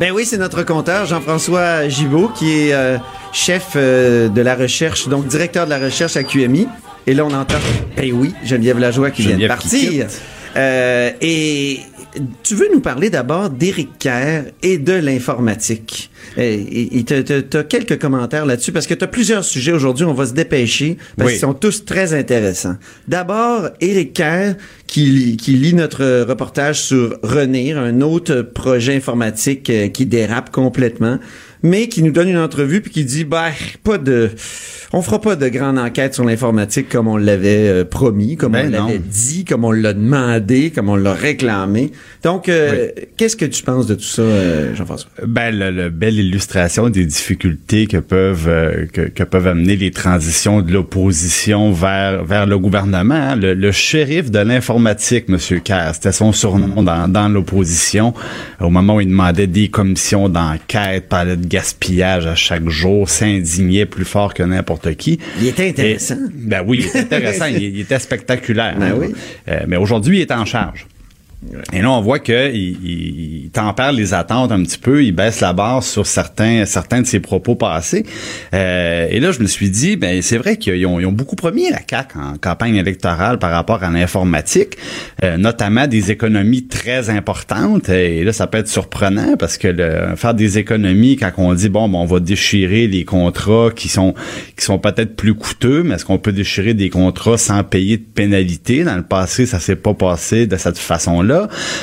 Ben 0.00 0.10
oui, 0.10 0.24
c'est 0.26 0.38
notre 0.38 0.64
compteur, 0.64 1.06
Jean-François 1.06 1.88
Gibault, 1.88 2.28
qui 2.28 2.50
est 2.50 2.72
euh, 2.72 2.98
chef 3.32 3.72
euh, 3.76 4.28
de 4.28 4.40
la 4.40 4.56
recherche, 4.56 5.08
donc 5.08 5.28
directeur 5.28 5.66
de 5.66 5.70
la 5.70 5.78
recherche 5.78 6.16
à 6.16 6.24
QMI. 6.24 6.66
Et 7.06 7.14
là, 7.14 7.24
on 7.24 7.32
entend, 7.32 7.58
ben 7.96 8.10
oui, 8.12 8.34
Geneviève 8.44 8.78
Lajoie 8.78 9.10
qui 9.10 9.22
vient 9.22 9.38
de 9.38 9.46
partir. 9.46 10.06
Euh, 10.56 11.10
et 11.20 11.80
tu 12.42 12.54
veux 12.54 12.68
nous 12.72 12.80
parler 12.80 13.10
d'abord 13.10 13.50
d'Éric 13.50 13.98
Kerr 13.98 14.44
et 14.62 14.78
de 14.78 14.92
l'informatique. 14.92 16.10
Et 16.36 17.04
tu 17.06 17.14
as 17.14 17.62
quelques 17.64 17.98
commentaires 17.98 18.46
là-dessus 18.46 18.72
parce 18.72 18.86
que 18.86 18.94
tu 18.94 19.04
as 19.04 19.08
plusieurs 19.08 19.44
sujets 19.44 19.72
aujourd'hui. 19.72 20.04
On 20.04 20.14
va 20.14 20.26
se 20.26 20.32
dépêcher 20.32 20.96
parce 21.16 21.26
Oui. 21.28 21.32
qu'ils 21.34 21.40
sont 21.40 21.54
tous 21.54 21.84
très 21.84 22.14
intéressants. 22.14 22.76
D'abord, 23.08 23.68
Éric 23.80 24.12
Kerr 24.14 24.54
qui, 24.86 25.06
lit- 25.06 25.36
qui 25.36 25.52
lit 25.52 25.74
notre 25.74 26.22
reportage 26.24 26.80
sur 26.82 27.18
Renir, 27.22 27.78
un 27.78 28.00
autre 28.00 28.42
projet 28.42 28.94
informatique 28.96 29.68
euh, 29.70 29.88
qui 29.88 30.06
dérape 30.06 30.50
complètement, 30.50 31.18
mais 31.64 31.88
qui 31.88 32.02
nous 32.04 32.12
donne 32.12 32.28
une 32.28 32.38
entrevue 32.38 32.80
puis 32.80 32.92
qui 32.92 33.04
dit 33.04 33.24
bah 33.24 33.48
pas 33.82 33.98
de 33.98 34.30
on 34.92 35.02
fera 35.02 35.20
pas 35.20 35.34
de 35.34 35.48
grande 35.48 35.76
enquête 35.78 36.14
sur 36.14 36.24
l'informatique 36.24 36.88
comme 36.88 37.08
on 37.08 37.16
l'avait 37.16 37.68
euh, 37.68 37.84
promis, 37.84 38.36
comme 38.36 38.52
Ben 38.52 38.68
on 38.68 38.86
l'avait 38.86 39.00
dit, 39.00 39.44
comme 39.44 39.64
on 39.64 39.72
l'a 39.72 39.92
demandé, 39.92 40.70
comme 40.70 40.88
on 40.88 40.94
l'a 40.94 41.14
réclamé. 41.14 41.90
Donc 42.22 42.48
euh, 42.48 42.90
qu'est-ce 43.16 43.34
que 43.34 43.44
tu 43.46 43.64
penses 43.64 43.88
de 43.88 43.96
tout 43.96 44.04
ça 44.04 44.22
euh, 44.22 44.72
Jean-François? 44.76 45.10
Ben, 45.26 45.50
le, 45.58 45.72
le 45.72 45.90
belle 45.90 46.14
illustration 46.18 46.90
des 46.90 47.06
difficultés 47.06 47.88
que 47.88 47.96
peuvent 47.96 48.48
que, 48.92 49.08
que 49.08 49.24
peuvent 49.24 49.48
amener 49.48 49.74
les 49.74 49.90
transitions 49.90 50.60
de 50.62 50.72
l'opposition 50.72 51.72
vers 51.72 52.24
vers 52.24 52.46
le 52.46 52.58
gouvernement. 52.58 53.14
hein. 53.14 53.36
Le, 53.36 53.54
le 53.54 53.72
shérif 53.72 54.30
de 54.30 54.38
l'informatique, 54.38 55.28
Monsieur 55.28 55.58
Kerr, 55.58 55.92
c'était 55.94 56.12
son 56.12 56.30
surnom 56.32 56.82
dans, 56.82 57.08
dans 57.08 57.28
l'opposition. 57.28 58.14
Au 58.60 58.70
moment 58.70 58.96
où 58.96 59.00
il 59.00 59.08
demandait 59.08 59.46
des 59.48 59.68
commissions 59.68 60.28
d'enquête, 60.28 61.08
parlait 61.08 61.36
de 61.36 61.46
gaspillage 61.54 62.26
à 62.26 62.34
chaque 62.34 62.68
jour, 62.68 63.08
s'indignait 63.08 63.86
plus 63.86 64.04
fort 64.04 64.34
que 64.34 64.42
n'importe 64.42 64.94
qui. 64.96 65.20
Il 65.40 65.46
était 65.46 65.68
intéressant. 65.68 66.16
Et- 66.16 66.32
ben 66.32 66.64
oui, 66.66 66.80
il 66.80 66.86
était 66.86 66.98
intéressant, 67.00 67.46
il, 67.46 67.62
il 67.62 67.80
était 67.80 67.98
spectaculaire. 68.00 68.76
Ben 68.76 68.92
hein. 68.92 68.96
oui. 68.98 69.14
Euh, 69.48 69.60
mais 69.68 69.76
aujourd'hui, 69.76 70.18
il 70.18 70.22
est 70.22 70.32
en 70.32 70.44
charge. 70.44 70.86
Et 71.72 71.82
là, 71.82 71.90
on 71.90 72.00
voit 72.00 72.18
que 72.18 72.52
il, 72.52 73.44
il, 73.44 73.50
tempère 73.50 73.92
les 73.92 74.14
attentes 74.14 74.50
un 74.50 74.62
petit 74.62 74.78
peu, 74.78 75.04
il 75.04 75.12
baisse 75.12 75.40
la 75.40 75.52
barre 75.52 75.82
sur 75.82 76.06
certains 76.06 76.64
certains 76.64 77.02
de 77.02 77.06
ses 77.06 77.20
propos 77.20 77.54
passés. 77.54 78.04
Euh, 78.52 79.06
et 79.10 79.20
là, 79.20 79.32
je 79.32 79.40
me 79.40 79.46
suis 79.46 79.70
dit, 79.70 79.96
ben 79.96 80.22
c'est 80.22 80.38
vrai 80.38 80.56
qu'ils 80.56 80.86
ont, 80.86 80.96
ont 80.96 81.12
beaucoup 81.12 81.36
promis 81.36 81.70
la 81.70 81.78
CAC 81.78 82.16
en 82.16 82.36
campagne 82.38 82.76
électorale 82.76 83.38
par 83.38 83.50
rapport 83.50 83.82
à 83.82 83.90
l'informatique, 83.90 84.76
euh, 85.22 85.36
notamment 85.36 85.86
des 85.86 86.10
économies 86.10 86.66
très 86.66 87.10
importantes. 87.10 87.88
Et 87.88 88.24
là, 88.24 88.32
ça 88.32 88.46
peut 88.46 88.58
être 88.58 88.68
surprenant 88.68 89.36
parce 89.36 89.58
que 89.58 89.68
le, 89.68 90.16
faire 90.16 90.34
des 90.34 90.58
économies 90.58 91.16
quand 91.16 91.30
on 91.36 91.54
dit 91.54 91.68
bon, 91.68 91.88
ben, 91.88 91.98
on 91.98 92.06
va 92.06 92.20
déchirer 92.20 92.86
les 92.86 93.04
contrats 93.04 93.70
qui 93.74 93.88
sont 93.88 94.14
qui 94.56 94.64
sont 94.64 94.78
peut-être 94.78 95.16
plus 95.16 95.34
coûteux, 95.34 95.82
mais 95.82 95.94
est-ce 95.94 96.04
qu'on 96.04 96.18
peut 96.18 96.32
déchirer 96.32 96.74
des 96.74 96.90
contrats 96.90 97.38
sans 97.38 97.62
payer 97.64 97.98
de 97.98 98.02
pénalité? 98.02 98.84
Dans 98.84 98.96
le 98.96 99.02
passé, 99.02 99.46
ça 99.46 99.60
s'est 99.60 99.76
pas 99.76 99.94
passé 99.94 100.46
de 100.46 100.56
cette 100.56 100.78
façon-là. 100.78 101.33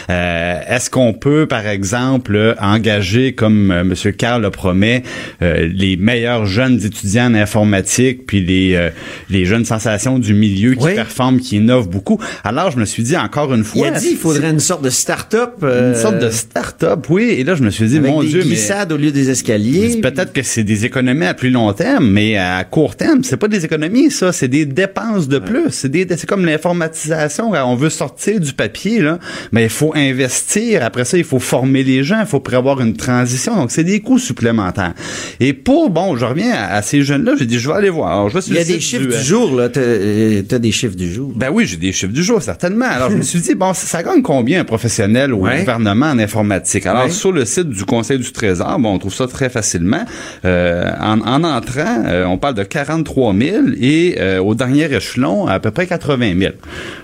Euh, 0.10 0.60
Est-ce 0.68 0.90
qu'on 0.90 1.14
peut, 1.14 1.46
par 1.48 1.68
exemple, 1.68 2.56
engager, 2.60 3.34
comme 3.34 3.72
euh, 3.72 3.82
M. 3.82 3.94
Carl 4.14 4.42
le 4.42 4.50
promet, 4.50 5.04
euh, 5.42 5.70
les 5.74 5.98
meilleurs 5.98 6.46
jeunes 6.46 6.84
étudiants 6.84 7.28
en 7.32 7.36
informatique, 7.36 8.26
puis 8.26 8.42
les, 8.44 8.90
les 9.30 9.46
jeunes 9.46 9.66
sensations 9.66 10.20
du 10.20 10.34
milieu 10.34 10.74
qui 10.76 10.86
Oui. 10.86 10.96
performent, 10.96 11.40
qui 11.40 11.58
innovent 11.58 11.90
beaucoup? 11.90 12.20
Alors, 12.44 12.72
je 12.72 12.78
me 12.78 12.86
suis 12.86 13.04
dit 13.04 13.18
encore 13.18 13.54
une 13.54 13.60
Il 13.62 13.66
fois... 13.66 13.88
a 13.88 13.92
dit 13.92 14.10
qu'il 14.10 14.18
faudrait 14.18 14.50
une 14.50 14.60
sorte 14.60 14.84
de 14.84 14.90
start-up. 14.90 15.64
Une 15.64 15.96
sorte 15.96 16.20
de 16.20 16.30
start-up, 16.30 17.06
oui. 17.10 17.36
Et 17.38 17.44
là, 17.44 17.56
je 17.56 17.64
me 17.64 17.70
suis 17.70 17.88
dit, 17.88 17.98
avec 17.98 18.12
mon 18.12 18.22
des 18.22 18.30
Dieu, 18.30 18.40
mais... 18.40 18.46
glissades 18.46 18.92
au 18.92 18.98
lieu 18.98 19.12
des 19.12 19.30
escaliers. 19.30 20.00
Peut-être 20.02 20.34
que 20.34 20.42
c'est 20.44 20.64
des 20.64 20.86
économies 20.86 21.26
à 21.26 21.34
plus 21.34 21.50
long 21.50 21.72
terme, 21.74 22.10
mais 22.10 22.38
à 22.38 22.64
court 22.64 22.96
terme, 22.96 23.24
c'est 23.24 23.38
pas 23.38 23.48
des 23.48 23.66
économies, 23.66 24.12
ça, 24.12 24.32
c'est 24.32 24.48
des 24.48 24.66
dépenses 24.66 25.28
de 25.28 25.40
plus. 25.40 25.70
C'est 25.72 26.26
comme 26.26 26.46
l'informatisation. 26.46 27.52
On 27.52 27.76
veut 27.76 27.90
sortir 27.90 28.40
du 28.40 28.54
papier, 28.54 29.00
là, 29.02 29.20
mais 29.52 29.64
il 29.64 29.70
faut 29.70 29.94
investir. 29.96 30.84
Après 30.84 31.06
ça, 31.06 31.18
il 31.18 31.24
faut 31.24 31.40
former 31.40 31.84
les 31.84 32.04
gens, 32.04 32.20
il 32.20 32.26
faut 32.26 32.40
prévoir 32.40 32.82
une 32.82 32.96
transition. 32.96 33.56
Donc, 33.56 33.72
c'est 33.72 33.84
des 33.84 34.00
coûts 34.00 34.20
supplémentaires. 34.20 34.94
Et 35.40 35.54
pour, 35.54 35.90
bon, 35.90 36.16
je 36.16 36.26
reviens 36.26 36.52
à, 36.54 36.76
à 36.76 36.82
ces 36.82 37.02
jeunes-là, 37.04 37.34
j'ai 37.38 37.46
dit, 37.46 37.60
je 37.60 37.68
vais 37.70 37.76
aller 37.76 37.90
voir. 37.90 38.12
Alors, 38.12 38.30
je 38.30 38.36
vais 38.36 38.42
sur 38.42 38.54
Il 38.54 38.58
y 38.58 38.62
a 38.62 38.66
des 38.66 38.80
chiffres 38.80 39.08
du, 39.08 39.18
du, 39.18 39.24
jour, 39.24 39.56
là. 39.56 39.70
T'as 39.70 39.82
euh, 39.82 40.42
t'as 40.48 40.60
des 40.60 40.72
chiffres 40.72 40.96
du 40.96 41.12
jour. 41.12 41.32
ben 41.36 41.50
oui, 41.52 41.66
j'ai 41.66 41.78
des 41.78 41.92
chiffres 41.92 42.14
du 42.14 42.24
jour, 42.24 42.42
certainement. 42.42 42.86
Alors, 42.90 43.12
je 43.12 43.18
me 43.18 43.22
suis 43.24 43.40
dit, 43.40 43.56
bon, 43.56 43.74
ça, 43.74 44.04
gagne 44.04 44.22
combien 44.22 44.62
un 44.62 44.66
professionnel 44.66 45.34
au 45.34 45.38
Ouais. 45.42 45.60
gouvernement 45.60 46.08
en 46.08 46.20
informatique? 46.20 46.86
Alors, 46.86 47.06
Ouais. 47.06 47.10
sur 47.10 47.32
le 47.32 47.46
site 47.46 47.70
du 47.70 47.84
Conseil 47.86 48.20
du 48.20 48.32
Trésor, 48.32 48.78
bon, 48.80 48.94
on 48.94 49.00
trouve 49.00 49.14
ça 49.14 49.28
très 49.28 49.50
facilement. 49.50 50.06
Euh, 50.46 50.92
en, 51.00 51.20
en 51.22 51.44
entrant, 51.44 52.04
euh, 52.06 52.26
on 52.26 52.38
parle 52.38 52.56
de 52.56 52.64
43 52.64 53.34
000 53.34 53.56
et 53.80 54.16
euh, 54.20 54.40
au 54.42 54.56
dernier 54.56 54.94
échelon, 54.94 55.48
à 55.48 55.60
peu 55.60 55.72
près 55.72 55.88
80 55.88 56.34
000. 56.40 56.54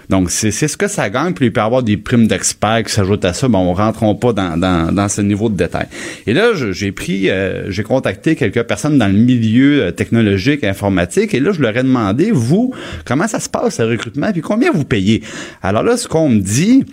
Donc, 0.10 0.30
c'est 0.32 0.52
c'est 0.52 0.68
ce 0.68 0.78
que 0.78 0.88
ça 0.88 1.10
gagne. 1.10 1.34
Puis, 1.34 1.48
il 1.48 1.52
peut 1.54 1.60
y 1.62 1.64
avoir 1.64 1.84
des 1.84 1.98
primes 1.98 2.17
d'experts 2.26 2.84
qui 2.86 2.94
s'ajoutent 2.94 3.26
à 3.26 3.34
ça. 3.34 3.48
Bon, 3.48 3.60
on 3.60 3.74
rentrons 3.74 4.16
pas 4.16 4.34
dans, 4.34 4.58
dans, 4.58 5.10
ce 5.10 5.22
niveau 5.22 5.50
de 5.50 5.56
détail. 5.56 5.88
Et 6.26 6.34
là, 6.34 6.52
j'ai 6.54 6.92
pris, 6.92 7.30
euh, 7.30 7.70
j'ai 7.70 7.84
contacté 7.84 8.36
quelques 8.36 8.64
personnes 8.64 8.98
dans 8.98 9.08
le 9.08 9.14
milieu 9.14 9.84
euh, 9.84 9.92
technologique, 9.92 10.64
informatique. 10.64 11.34
Et 11.34 11.40
là, 11.40 11.52
je 11.52 11.62
leur 11.62 11.76
ai 11.78 11.84
demandé, 11.84 12.32
vous, 12.32 12.74
comment 13.06 13.28
ça 13.28 13.40
se 13.40 13.50
passe, 13.50 13.80
le 13.80 13.88
recrutement, 13.88 14.32
puis 14.32 14.42
combien 14.42 14.72
vous 14.72 14.86
payez? 14.86 15.22
Alors 15.62 15.84
là, 15.84 15.98
ce 15.98 16.08
qu'on 16.08 16.30
me 16.30 16.40
dit, 16.40 16.84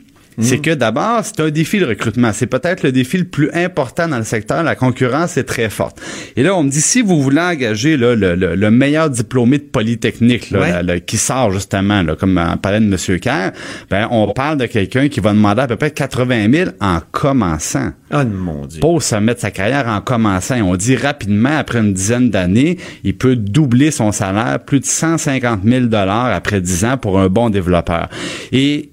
c'est 0.41 0.59
que 0.59 0.71
d'abord, 0.75 1.21
c'est 1.25 1.41
un 1.41 1.51
défi 1.51 1.79
le 1.79 1.87
recrutement. 1.87 2.33
C'est 2.33 2.47
peut-être 2.47 2.83
le 2.83 2.93
défi 2.93 3.19
le 3.19 3.25
plus 3.25 3.51
important 3.53 4.09
dans 4.09 4.19
le 4.19 4.25
secteur. 4.25 4.63
La 4.63 4.75
concurrence 4.75 5.37
est 5.37 5.45
très 5.45 5.71
forte. 5.71 6.01
Et 6.37 6.43
là, 6.43 6.55
on 6.57 6.63
me 6.65 6.71
dit, 6.71 6.81
si 6.81 7.03
vous 7.03 7.23
voulez 7.23 7.41
engager 7.41 7.97
là, 7.97 8.15
le, 8.15 8.35
le- 8.35 8.55
le 8.55 8.71
meilleur 8.71 9.11
diplômé 9.11 9.59
de 9.59 9.63
Polytechnique 9.65 10.51
là, 10.51 10.83
Ouais. 10.83 11.01
qui 11.01 11.17
sort 11.19 11.51
justement, 11.53 12.03
là, 12.03 12.17
comme 12.17 12.39
on 12.39 12.57
parlait 12.57 12.81
de 12.81 12.85
M. 12.87 13.19
Kerr, 13.21 13.53
ben, 13.91 14.09
on 14.11 14.33
parle 14.33 14.59
de 14.59 14.67
quelqu'un 14.67 15.09
qui 15.09 15.21
va 15.21 15.33
demander 15.33 15.63
à 15.63 15.67
peu 15.67 15.77
près 15.77 15.91
80 15.91 16.51
000 16.53 16.71
en 16.81 16.99
commençant 17.13 17.91
Oh 18.13 18.23
mon 18.25 18.67
Dieu. 18.67 18.81
pour 18.81 19.03
se 19.03 19.17
mettre 19.17 19.41
sa 19.41 19.51
carrière 19.51 19.89
en 19.89 20.01
commençant. 20.01 20.55
Et 20.57 20.63
on 20.63 20.77
dit 20.77 20.97
rapidement, 20.97 21.57
après 21.59 21.79
une 21.81 21.93
dizaine 21.93 22.31
d'années, 22.31 22.79
il 23.03 23.17
peut 23.17 23.37
doubler 23.37 23.91
son 23.91 24.13
salaire, 24.13 24.59
plus 24.65 24.81
de 24.81 24.85
150 24.87 25.61
000 25.65 25.87
après 25.95 26.61
10 26.61 26.85
ans 26.85 26.97
pour 26.97 27.19
un 27.21 27.29
bon 27.29 27.51
développeur. 27.51 28.09
Et 28.53 28.91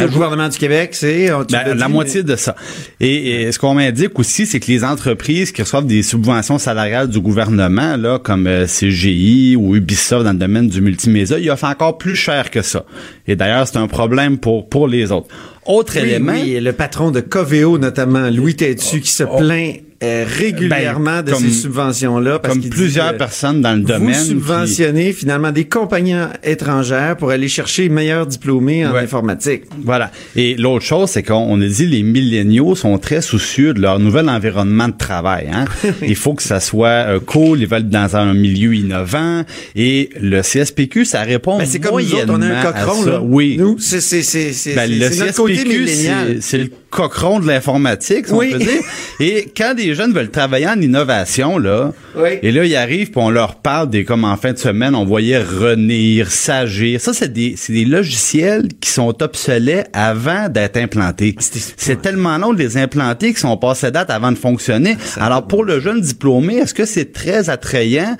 Le 0.00 0.08
gouvernement 0.08 0.48
du 0.48 0.58
Québec, 0.58 0.90
c'est... 0.92 1.30
tu 1.48 1.52
ben, 1.54 1.74
la 1.74 1.88
moitié 1.88 2.22
de 2.22 2.36
ça. 2.36 2.54
Et, 3.00 3.42
et 3.42 3.52
ce 3.52 3.58
qu'on 3.58 3.74
m'indique 3.74 4.18
aussi, 4.18 4.46
c'est 4.46 4.60
que 4.60 4.66
les 4.70 4.84
entreprises 4.84 5.52
qui 5.52 5.62
reçoivent 5.62 5.86
des 5.86 6.02
subventions 6.02 6.58
salariales 6.58 7.08
du 7.08 7.20
gouvernement, 7.20 7.96
là, 7.96 8.18
comme 8.18 8.46
euh, 8.46 8.66
CGI 8.66 9.56
ou 9.56 9.76
Ubisoft 9.76 10.24
dans 10.24 10.32
le 10.32 10.38
domaine 10.38 10.68
du 10.68 10.80
multimédia, 10.80 11.38
ils 11.38 11.50
offrent 11.50 11.64
encore 11.64 11.98
plus 11.98 12.16
cher 12.16 12.50
que 12.50 12.62
ça. 12.62 12.84
Et 13.26 13.36
d'ailleurs, 13.36 13.66
c'est 13.66 13.78
un 13.78 13.88
problème 13.88 14.38
pour 14.38 14.68
pour 14.68 14.88
les 14.88 15.12
autres. 15.12 15.28
Autre 15.64 15.94
Oui, 15.96 16.08
élément. 16.08 16.32
oui, 16.32 16.60
le 16.60 16.72
patron 16.72 17.10
de 17.10 17.20
Coveo, 17.20 17.78
notamment, 17.78 18.30
Louis 18.30 18.54
Tétu, 18.54 19.00
qui 19.00 19.10
se 19.10 19.24
plaint 19.24 19.74
euh, 19.76 19.80
régulièrement 20.02 21.16
Ben, 21.16 21.22
de 21.22 21.30
comme- 21.32 21.42
ces 21.42 21.50
subventions-là. 21.50 22.38
parce 22.38 22.54
comme 22.54 22.62
dit, 22.62 22.68
plusieurs 22.68 23.16
personnes 23.16 23.60
dans 23.60 23.72
le 23.74 23.80
Vous 23.80 23.86
domaine. 23.88 24.14
qui- 24.14 24.26
subventionnez 24.28 25.12
finalement 25.12 25.52
des 25.52 25.64
compagnies 25.64 26.14
étrangères 26.44 27.16
pour 27.16 27.30
aller 27.30 27.48
chercher 27.48 27.82
les 27.84 27.88
meilleurs 27.88 28.26
diplômés 28.26 28.86
en 28.86 28.92
Ouais. 28.92 29.00
informatique. 29.00 29.62
Voilà. 29.84 30.10
Et 30.34 30.54
l'autre 30.56 30.84
chose, 30.84 31.10
c'est 31.10 31.22
qu'on 31.22 31.34
on 31.48 31.60
a 31.60 31.66
dit 31.66 31.86
les 31.86 32.02
milléniaux 32.02 32.74
sont 32.74 32.98
très 32.98 33.20
soucieux 33.22 33.74
de 33.74 33.80
leur 33.80 33.98
nouvel 33.98 34.28
environnement 34.28 34.88
de 34.88 34.96
travail. 34.96 35.48
Hein? 35.52 35.64
Il 36.02 36.16
faut 36.16 36.34
que 36.34 36.42
ça 36.42 36.60
soit 36.60 36.88
euh, 36.88 37.20
cool, 37.20 37.60
ils 37.60 37.66
veulent 37.66 37.80
être 37.80 37.90
dans 37.90 38.16
un 38.16 38.34
milieu 38.34 38.74
innovant. 38.74 39.42
Et 39.74 40.10
le 40.20 40.42
CSPQ, 40.42 41.04
ça 41.04 41.22
répond 41.22 41.58
Ben, 41.58 41.66
c'est 41.66 41.78
comme 41.80 42.00
nous 42.00 42.14
autres, 42.14 42.24
on 42.28 42.42
a 42.42 42.46
un 42.46 42.72
cochon, 42.72 43.04
ça. 43.04 43.10
là. 43.12 43.20
Oui. 43.22 43.56
Nous, 43.58 43.76
c'est, 43.78 44.00
c'est, 44.00 44.22
c'est, 44.22 44.52
c'est, 44.52 44.74
Ben, 44.74 44.90
le 44.90 44.98
notre 45.08 45.34
côté 45.34 45.54
CSPQ, 45.56 45.68
millénial. 45.78 46.26
c'est- 46.36 46.40
c'est 46.42 46.58
le 46.58 46.70
cochon 46.96 47.40
de 47.40 47.46
l'informatique, 47.46 48.26
si 48.28 48.32
Oui. 48.32 48.50
on 48.54 48.58
peut 48.58 48.64
dire. 48.64 48.80
Et 49.20 49.52
quand 49.56 49.74
des 49.74 49.94
jeunes 49.94 50.12
veulent 50.14 50.30
travailler 50.30 50.66
en 50.66 50.80
innovation, 50.80 51.58
là, 51.58 51.92
Oui. 52.16 52.30
et 52.42 52.50
là, 52.52 52.64
ils 52.64 52.74
arrivent 52.76 53.10
puis 53.10 53.20
on 53.22 53.30
leur 53.30 53.56
parle 53.56 53.90
des, 53.90 54.04
comme 54.04 54.24
en 54.24 54.36
fin 54.36 54.52
de 54.52 54.58
semaine, 54.58 54.94
on 54.94 55.04
voyait 55.04 55.38
Renir, 55.38 56.30
Sagir. 56.30 57.00
Ça, 57.00 57.12
c'est 57.12 57.32
des, 57.32 57.54
c'est 57.56 57.72
des 57.74 57.84
logiciels 57.84 58.68
qui 58.80 58.90
sont 58.90 59.22
obsolètes 59.22 59.88
avant 59.92 60.48
d'être 60.48 60.76
implantés. 60.78 61.36
C'est 61.76 62.00
tellement 62.00 62.38
long 62.38 62.52
de 62.54 62.58
les 62.58 62.76
implanter 62.78 63.28
qu'ils 63.28 63.38
sont 63.38 63.56
passés 63.56 63.90
date 63.90 64.10
avant 64.10 64.32
de 64.32 64.38
fonctionner. 64.38 64.96
Alors, 65.18 65.46
pour 65.46 65.64
le 65.64 65.80
jeune 65.80 66.00
diplômé, 66.00 66.56
est-ce 66.56 66.74
que 66.74 66.84
c'est 66.86 67.12
très 67.12 67.50
attrayant? 67.50 68.16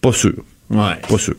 Pas 0.00 0.12
sûr. 0.12 0.34
Ouais. 0.70 0.94
Pas 1.08 1.18
sûr. 1.18 1.34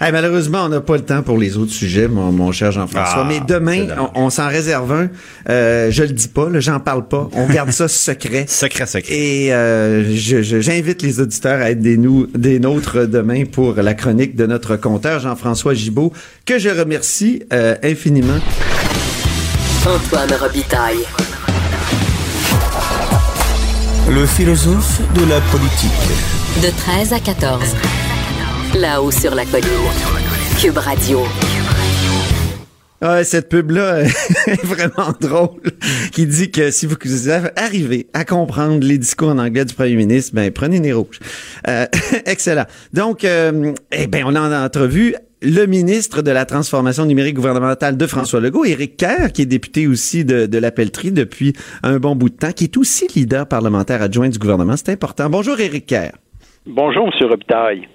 Hey, 0.00 0.10
malheureusement, 0.12 0.64
on 0.64 0.68
n'a 0.68 0.80
pas 0.80 0.96
le 0.96 1.02
temps 1.04 1.22
pour 1.22 1.38
les 1.38 1.56
autres 1.56 1.72
sujets, 1.72 2.08
mon, 2.08 2.32
mon 2.32 2.50
cher 2.52 2.72
Jean-François. 2.72 3.22
Ah, 3.22 3.26
Mais 3.28 3.40
demain, 3.46 3.86
on, 4.14 4.24
on 4.24 4.30
s'en 4.30 4.48
réserve 4.48 4.92
un. 4.92 5.08
Euh, 5.48 5.90
je 5.90 6.02
le 6.02 6.08
dis 6.10 6.28
pas, 6.28 6.48
là, 6.50 6.58
j'en 6.60 6.80
parle 6.80 7.06
pas. 7.06 7.28
On 7.32 7.46
garde 7.46 7.70
ça 7.70 7.86
secret. 7.88 8.46
Secret, 8.48 8.86
secret. 8.86 9.14
Et 9.14 9.52
euh, 9.54 10.04
je- 10.14 10.42
je- 10.42 10.60
j'invite 10.60 11.00
les 11.02 11.20
auditeurs 11.20 11.60
à 11.62 11.70
être 11.70 11.80
des, 11.80 11.96
nous, 11.96 12.26
des 12.34 12.58
nôtres 12.58 13.06
demain 13.06 13.44
pour 13.44 13.74
la 13.74 13.94
chronique 13.94 14.34
de 14.36 14.46
notre 14.46 14.76
compteur 14.76 15.20
Jean-François 15.20 15.74
Gibault, 15.74 16.12
que 16.44 16.58
je 16.58 16.68
remercie 16.70 17.42
euh, 17.52 17.76
infiniment. 17.84 18.38
Antoine 19.86 20.32
Robitaille. 20.40 21.04
Le 24.10 24.26
philosophe 24.26 25.00
de 25.14 25.24
la 25.30 25.40
politique. 25.40 25.90
De 26.62 26.68
13 26.84 27.12
à 27.12 27.20
14. 27.20 27.60
Là-haut 28.80 29.12
sur 29.12 29.36
la 29.36 29.44
colline. 29.44 29.68
Cube 30.60 30.78
Radio. 30.78 31.20
Ouais, 33.00 33.22
cette 33.22 33.48
pub-là 33.48 34.00
est 34.46 34.64
vraiment 34.64 35.12
drôle, 35.20 35.60
qui 36.10 36.26
dit 36.26 36.50
que 36.50 36.72
si 36.72 36.86
vous 36.86 36.96
arrivez 37.56 38.08
à 38.14 38.24
comprendre 38.24 38.84
les 38.84 38.98
discours 38.98 39.28
en 39.28 39.38
anglais 39.38 39.64
du 39.64 39.74
premier 39.74 39.94
ministre, 39.94 40.34
ben 40.34 40.50
prenez 40.50 40.80
les 40.80 40.92
rouges. 40.92 41.20
Euh, 41.68 41.86
excellent. 42.26 42.64
Donc, 42.92 43.24
euh, 43.24 43.74
eh 43.92 44.08
ben, 44.08 44.24
on 44.26 44.34
a 44.34 44.40
en 44.40 44.64
entrevue 44.64 45.14
le 45.40 45.66
ministre 45.66 46.20
de 46.22 46.32
la 46.32 46.44
Transformation 46.44 47.06
numérique 47.06 47.36
gouvernementale 47.36 47.96
de 47.96 48.06
François 48.08 48.40
Legault, 48.40 48.64
Éric 48.64 48.96
Kerr, 48.96 49.30
qui 49.32 49.42
est 49.42 49.46
député 49.46 49.86
aussi 49.86 50.24
de, 50.24 50.46
de 50.46 50.58
la 50.58 50.72
Pelletrie 50.72 51.12
depuis 51.12 51.52
un 51.84 51.98
bon 51.98 52.16
bout 52.16 52.30
de 52.30 52.36
temps, 52.36 52.52
qui 52.52 52.64
est 52.64 52.76
aussi 52.76 53.06
leader 53.14 53.46
parlementaire 53.46 54.02
adjoint 54.02 54.30
du 54.30 54.38
gouvernement. 54.38 54.76
C'est 54.76 54.90
important. 54.90 55.30
Bonjour, 55.30 55.60
Éric 55.60 55.86
Kerr. 55.86 56.12
Bonjour, 56.66 57.06
M. 57.06 57.28
Robitaille. 57.28 57.88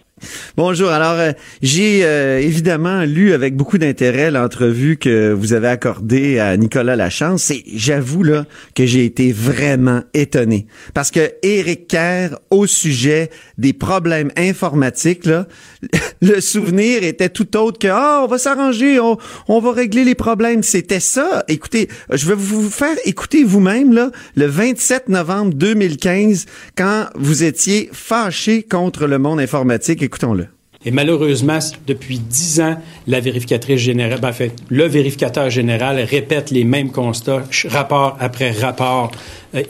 Bonjour. 0.57 0.89
Alors, 0.89 1.19
euh, 1.19 1.31
j'ai 1.61 2.03
euh, 2.03 2.39
évidemment 2.39 3.03
lu 3.03 3.33
avec 3.33 3.55
beaucoup 3.55 3.77
d'intérêt 3.77 4.31
l'entrevue 4.31 4.97
que 4.97 5.31
vous 5.31 5.53
avez 5.53 5.67
accordée 5.67 6.39
à 6.39 6.55
Nicolas 6.57 6.95
Lachance 6.95 7.51
et 7.51 7.63
j'avoue 7.73 8.23
là 8.23 8.45
que 8.75 8.85
j'ai 8.85 9.05
été 9.05 9.31
vraiment 9.31 10.01
étonné 10.13 10.67
parce 10.93 11.11
que 11.11 11.31
Éric 11.43 11.87
Kerr 11.87 12.37
au 12.49 12.67
sujet 12.67 13.29
des 13.57 13.73
problèmes 13.73 14.31
informatiques 14.37 15.25
là, 15.25 15.47
le 16.21 16.41
souvenir 16.41 17.03
était 17.03 17.29
tout 17.29 17.55
autre 17.57 17.79
que 17.79 17.87
ah 17.87 18.21
on 18.23 18.27
va 18.27 18.37
s'arranger, 18.37 18.99
on, 18.99 19.59
va 19.59 19.71
régler 19.71 20.03
les 20.03 20.15
problèmes. 20.15 20.63
C'était 20.63 20.99
ça. 20.99 21.43
Écoutez, 21.47 21.87
je 22.11 22.27
vais 22.27 22.35
vous 22.35 22.69
faire 22.69 22.95
écouter 23.05 23.43
vous-même 23.43 23.93
là 23.93 24.11
le 24.35 24.45
27 24.45 25.09
novembre 25.09 25.53
2015 25.53 26.45
quand 26.75 27.07
vous 27.15 27.43
étiez 27.43 27.89
fâché 27.93 28.63
contre 28.63 29.07
le 29.07 29.19
monde 29.19 29.39
informatique. 29.39 30.01
Écoutons-le. 30.01 30.47
Et 30.85 30.91
malheureusement, 30.91 31.59
depuis 31.87 32.19
dix 32.19 32.61
ans, 32.61 32.77
la 33.05 33.19
vérificatrice 33.19 33.81
générale, 33.81 34.21
ben, 34.21 34.29
en 34.29 34.33
fait, 34.33 34.53
le 34.69 34.85
vérificateur 34.85 35.49
général 35.49 35.99
répète 35.99 36.51
les 36.51 36.63
mêmes 36.63 36.89
constats, 36.89 37.43
rapport 37.67 38.15
après 38.21 38.51
rapport, 38.51 39.11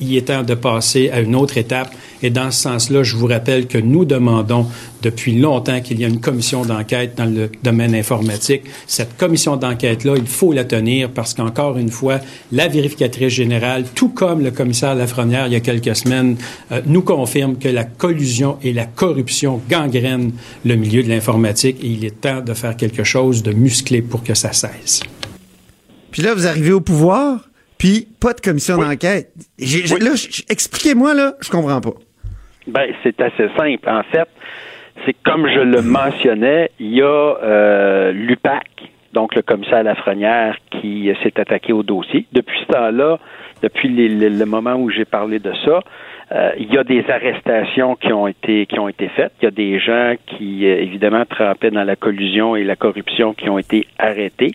il 0.02 0.16
est 0.16 0.28
temps 0.28 0.44
de 0.44 0.54
passer 0.54 1.10
à 1.10 1.22
une 1.22 1.36
autre 1.36 1.58
étape. 1.58 1.92
Et 2.22 2.30
dans 2.30 2.52
ce 2.52 2.62
sens-là, 2.62 3.02
je 3.02 3.16
vous 3.16 3.26
rappelle 3.26 3.66
que 3.66 3.80
nous 3.80 4.06
demandons 4.06 4.68
depuis 5.02 5.38
longtemps 5.40 5.80
qu'il 5.82 6.00
y 6.00 6.06
a 6.06 6.08
une 6.08 6.20
commission 6.20 6.64
d'enquête 6.66 7.16
dans 7.16 7.26
le 7.26 7.50
domaine 7.64 7.96
informatique. 7.96 8.64
Cette 8.88 9.18
commission 9.18 9.56
d'enquête-là, 9.58 10.16
il 10.18 10.28
faut 10.28 10.52
la 10.54 10.64
tenir 10.66 11.10
parce 11.12 11.34
qu'encore 11.34 11.78
une 11.78 11.90
fois, 11.90 12.20
la 12.52 12.68
vérificatrice 12.68 13.34
générale, 13.34 13.86
tout 13.96 14.10
comme 14.10 14.44
le 14.44 14.52
commissaire 14.52 14.96
Lafrenière 14.96 15.48
il 15.48 15.54
y 15.54 15.56
a 15.56 15.60
quelques 15.62 15.96
semaines, 15.96 16.38
euh, 16.72 16.82
nous 16.86 17.02
confirme 17.02 17.58
que 17.58 17.70
la 17.70 17.84
collusion 17.86 18.58
et 18.64 18.74
la 18.74 18.86
corruption 18.86 19.62
gangrènent 19.70 20.32
le 20.66 20.76
milieu 20.76 21.04
de 21.04 21.10
l'informatique 21.10 21.78
et 21.84 21.88
il 21.88 22.06
est 22.06 22.22
temps 22.22 22.42
de 22.42 22.54
faire 22.54 22.76
quelque 22.76 23.04
chose 23.04 23.44
de 23.44 23.52
musclé 23.54 24.02
pour 24.02 24.24
que 24.24 24.34
ça 24.34 24.52
cesse. 24.54 25.02
Puis 26.12 26.22
là, 26.24 26.34
vous 26.34 26.48
arrivez 26.48 26.72
au 26.72 26.82
pouvoir, 26.82 27.48
puis 27.78 28.08
pas 28.20 28.34
de 28.34 28.42
commission 28.42 28.78
d'enquête. 28.78 29.32
J'ai- 29.58 29.86
j'ai- 29.86 30.00
Là, 30.00 30.12
expliquez-moi, 30.50 31.14
là, 31.14 31.36
je 31.40 31.50
comprends 31.50 31.80
pas. 31.82 31.94
Ben, 32.68 32.88
c'est 33.04 33.20
assez 33.22 33.48
simple. 33.58 33.88
En 33.90 34.04
fait, 34.12 34.28
c'est 35.06 35.16
comme 35.24 35.48
je 35.48 35.60
le 35.60 35.82
mentionnais, 35.82 36.70
il 36.80 36.94
y 36.96 37.02
a 37.02 37.06
euh, 37.06 38.12
l'UPAC, 38.12 38.66
donc 39.14 39.36
le 39.36 39.42
commissaire 39.42 39.84
Lafrenière, 39.84 40.56
qui 40.72 41.10
euh, 41.10 41.14
s'est 41.24 41.40
attaqué 41.40 41.74
au 41.74 41.84
dossier. 41.84 42.26
Depuis 42.34 42.60
ce 42.62 42.74
temps-là, 42.74 43.18
depuis 43.62 43.90
le, 43.90 44.46
moment 44.46 44.76
où 44.76 44.90
j'ai 44.90 45.06
parlé 45.06 45.40
de 45.40 45.52
ça, 45.66 45.80
euh, 46.32 46.52
il 46.60 46.72
y 46.72 46.78
a 46.78 46.84
des 46.84 47.04
arrestations 47.10 47.96
qui 47.96 48.14
ont 48.14 48.28
été 48.28 48.68
qui 48.68 48.80
ont 48.80 48.88
été 48.88 49.08
faites. 49.10 49.34
Il 49.42 49.46
y 49.46 49.48
a 49.48 49.52
des 49.52 49.80
gens 49.80 50.14
qui 50.28 50.64
évidemment 50.66 51.26
trempaient 51.26 51.72
dans 51.72 51.84
la 51.84 51.96
collusion 51.96 52.56
et 52.56 52.64
la 52.64 52.76
corruption 52.76 53.34
qui 53.34 53.50
ont 53.50 53.58
été 53.58 53.88
arrêtés. 53.98 54.52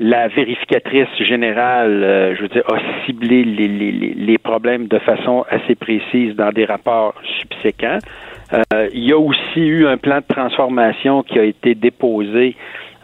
La 0.00 0.26
vérificatrice 0.28 1.06
générale, 1.20 2.34
je 2.36 2.42
veux 2.42 2.48
dire, 2.48 2.64
a 2.68 2.78
ciblé 3.06 3.44
les, 3.44 3.68
les- 3.68 3.92
les 3.92 4.38
problèmes 4.38 4.88
de 4.88 4.98
façon 4.98 5.44
assez 5.48 5.76
précise 5.76 6.34
dans 6.34 6.50
des 6.50 6.64
rapports 6.64 7.14
subséquents. 7.40 7.98
Euh, 8.54 8.88
il 8.92 9.04
y 9.04 9.12
a 9.12 9.18
aussi 9.18 9.60
eu 9.60 9.86
un 9.86 9.96
plan 9.96 10.18
de 10.18 10.26
transformation 10.28 11.22
qui 11.22 11.38
a 11.38 11.44
été 11.44 11.74
déposé 11.74 12.54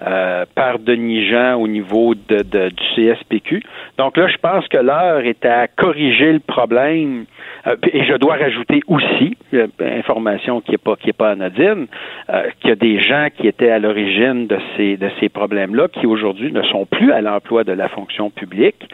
euh, 0.07 0.45
par 0.55 0.79
Denis 0.79 1.27
Jean 1.27 1.55
au 1.57 1.67
niveau 1.67 2.15
de, 2.15 2.43
de- 2.43 2.69
du 2.69 2.85
CSPQ. 2.95 3.63
Donc 3.97 4.17
là, 4.17 4.29
je 4.29 4.37
pense 4.37 4.69
que 4.69 4.77
l'heure 4.77 5.21
est 5.21 5.45
à 5.45 5.67
corriger 5.67 6.33
le 6.35 6.39
problème. 6.39 7.25
Euh, 7.67 7.75
et 7.93 8.05
je 8.05 8.15
dois 8.15 8.37
rajouter 8.37 8.81
aussi, 8.87 9.37
euh, 9.55 9.67
information 9.81 10.61
qui 10.61 10.73
n'est 10.73 10.79
pas 10.79 10.95
qui 10.97 11.11
est 11.11 11.13
pas 11.15 11.31
anodine, 11.31 11.87
euh, 12.31 12.43
qu'il 12.61 12.69
y 12.71 12.73
a 12.73 12.77
des 12.77 13.01
gens 13.01 13.27
qui 13.37 13.49
étaient 13.49 13.71
à 13.71 13.81
l'origine 13.81 14.47
de 14.47 14.59
ces 14.77 14.97
de 14.97 15.11
ces 15.19 15.29
problèmes-là 15.29 15.89
qui 15.89 16.07
aujourd'hui 16.07 16.53
ne 16.53 16.63
sont 16.63 16.87
plus 16.87 17.11
à 17.11 17.21
l'emploi 17.21 17.65
de 17.65 17.73
la 17.73 17.89
fonction 17.89 18.31
publique. 18.31 18.89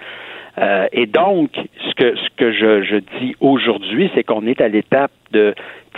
Euh, 0.58 0.86
et 0.92 1.06
donc, 1.06 1.50
ce 1.80 1.94
que 2.36 2.52
je, 2.52 2.96
dis 3.20 3.34
aujourd'hui, 3.40 4.10
c'est 4.14 4.22
qu'on 4.22 4.46
est 4.46 4.60
à 4.60 4.68
l'étape 4.68 5.10
de 5.32 5.54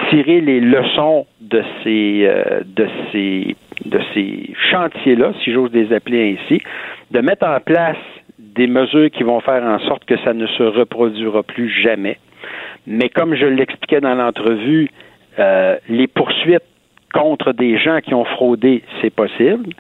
tirer 0.09 0.41
les 0.41 0.61
leçons 0.61 1.27
de 1.41 1.63
ces 1.83 2.27
euh, 2.27 2.61
de 2.65 2.89
ces 3.13 3.57
de 3.85 4.01
ces 4.15 4.51
chantiers-là, 4.71 5.33
si 5.43 5.53
j'ose 5.53 5.73
les 5.73 5.93
appeler 5.93 6.39
ainsi, 6.39 6.63
de 7.11 7.21
mettre 7.21 7.47
en 7.47 7.61
place 7.61 7.99
des 8.39 8.67
mesures 8.67 9.11
qui 9.11 9.23
vont 9.23 9.41
faire 9.41 9.63
en 9.63 9.79
sorte 9.81 10.05
que 10.07 10.17
ça 10.19 10.33
ne 10.33 10.47
se 10.47 10.63
reproduira 10.63 11.43
plus 11.43 11.69
jamais. 11.69 12.19
Mais 12.87 13.09
comme 13.11 13.35
je 13.35 13.47
l'expliquais 13.47 14.01
dans 14.01 14.15
l'entrevue, 14.15 14.89
euh, 15.39 15.77
les 15.89 16.07
poursuites 16.07 16.63
contre 17.13 17.53
des 17.53 17.79
gens 17.79 18.01
qui 18.01 18.15
ont 18.15 18.25
fraudé, 18.25 18.83
c'est 19.01 19.15
possible, 19.15 19.71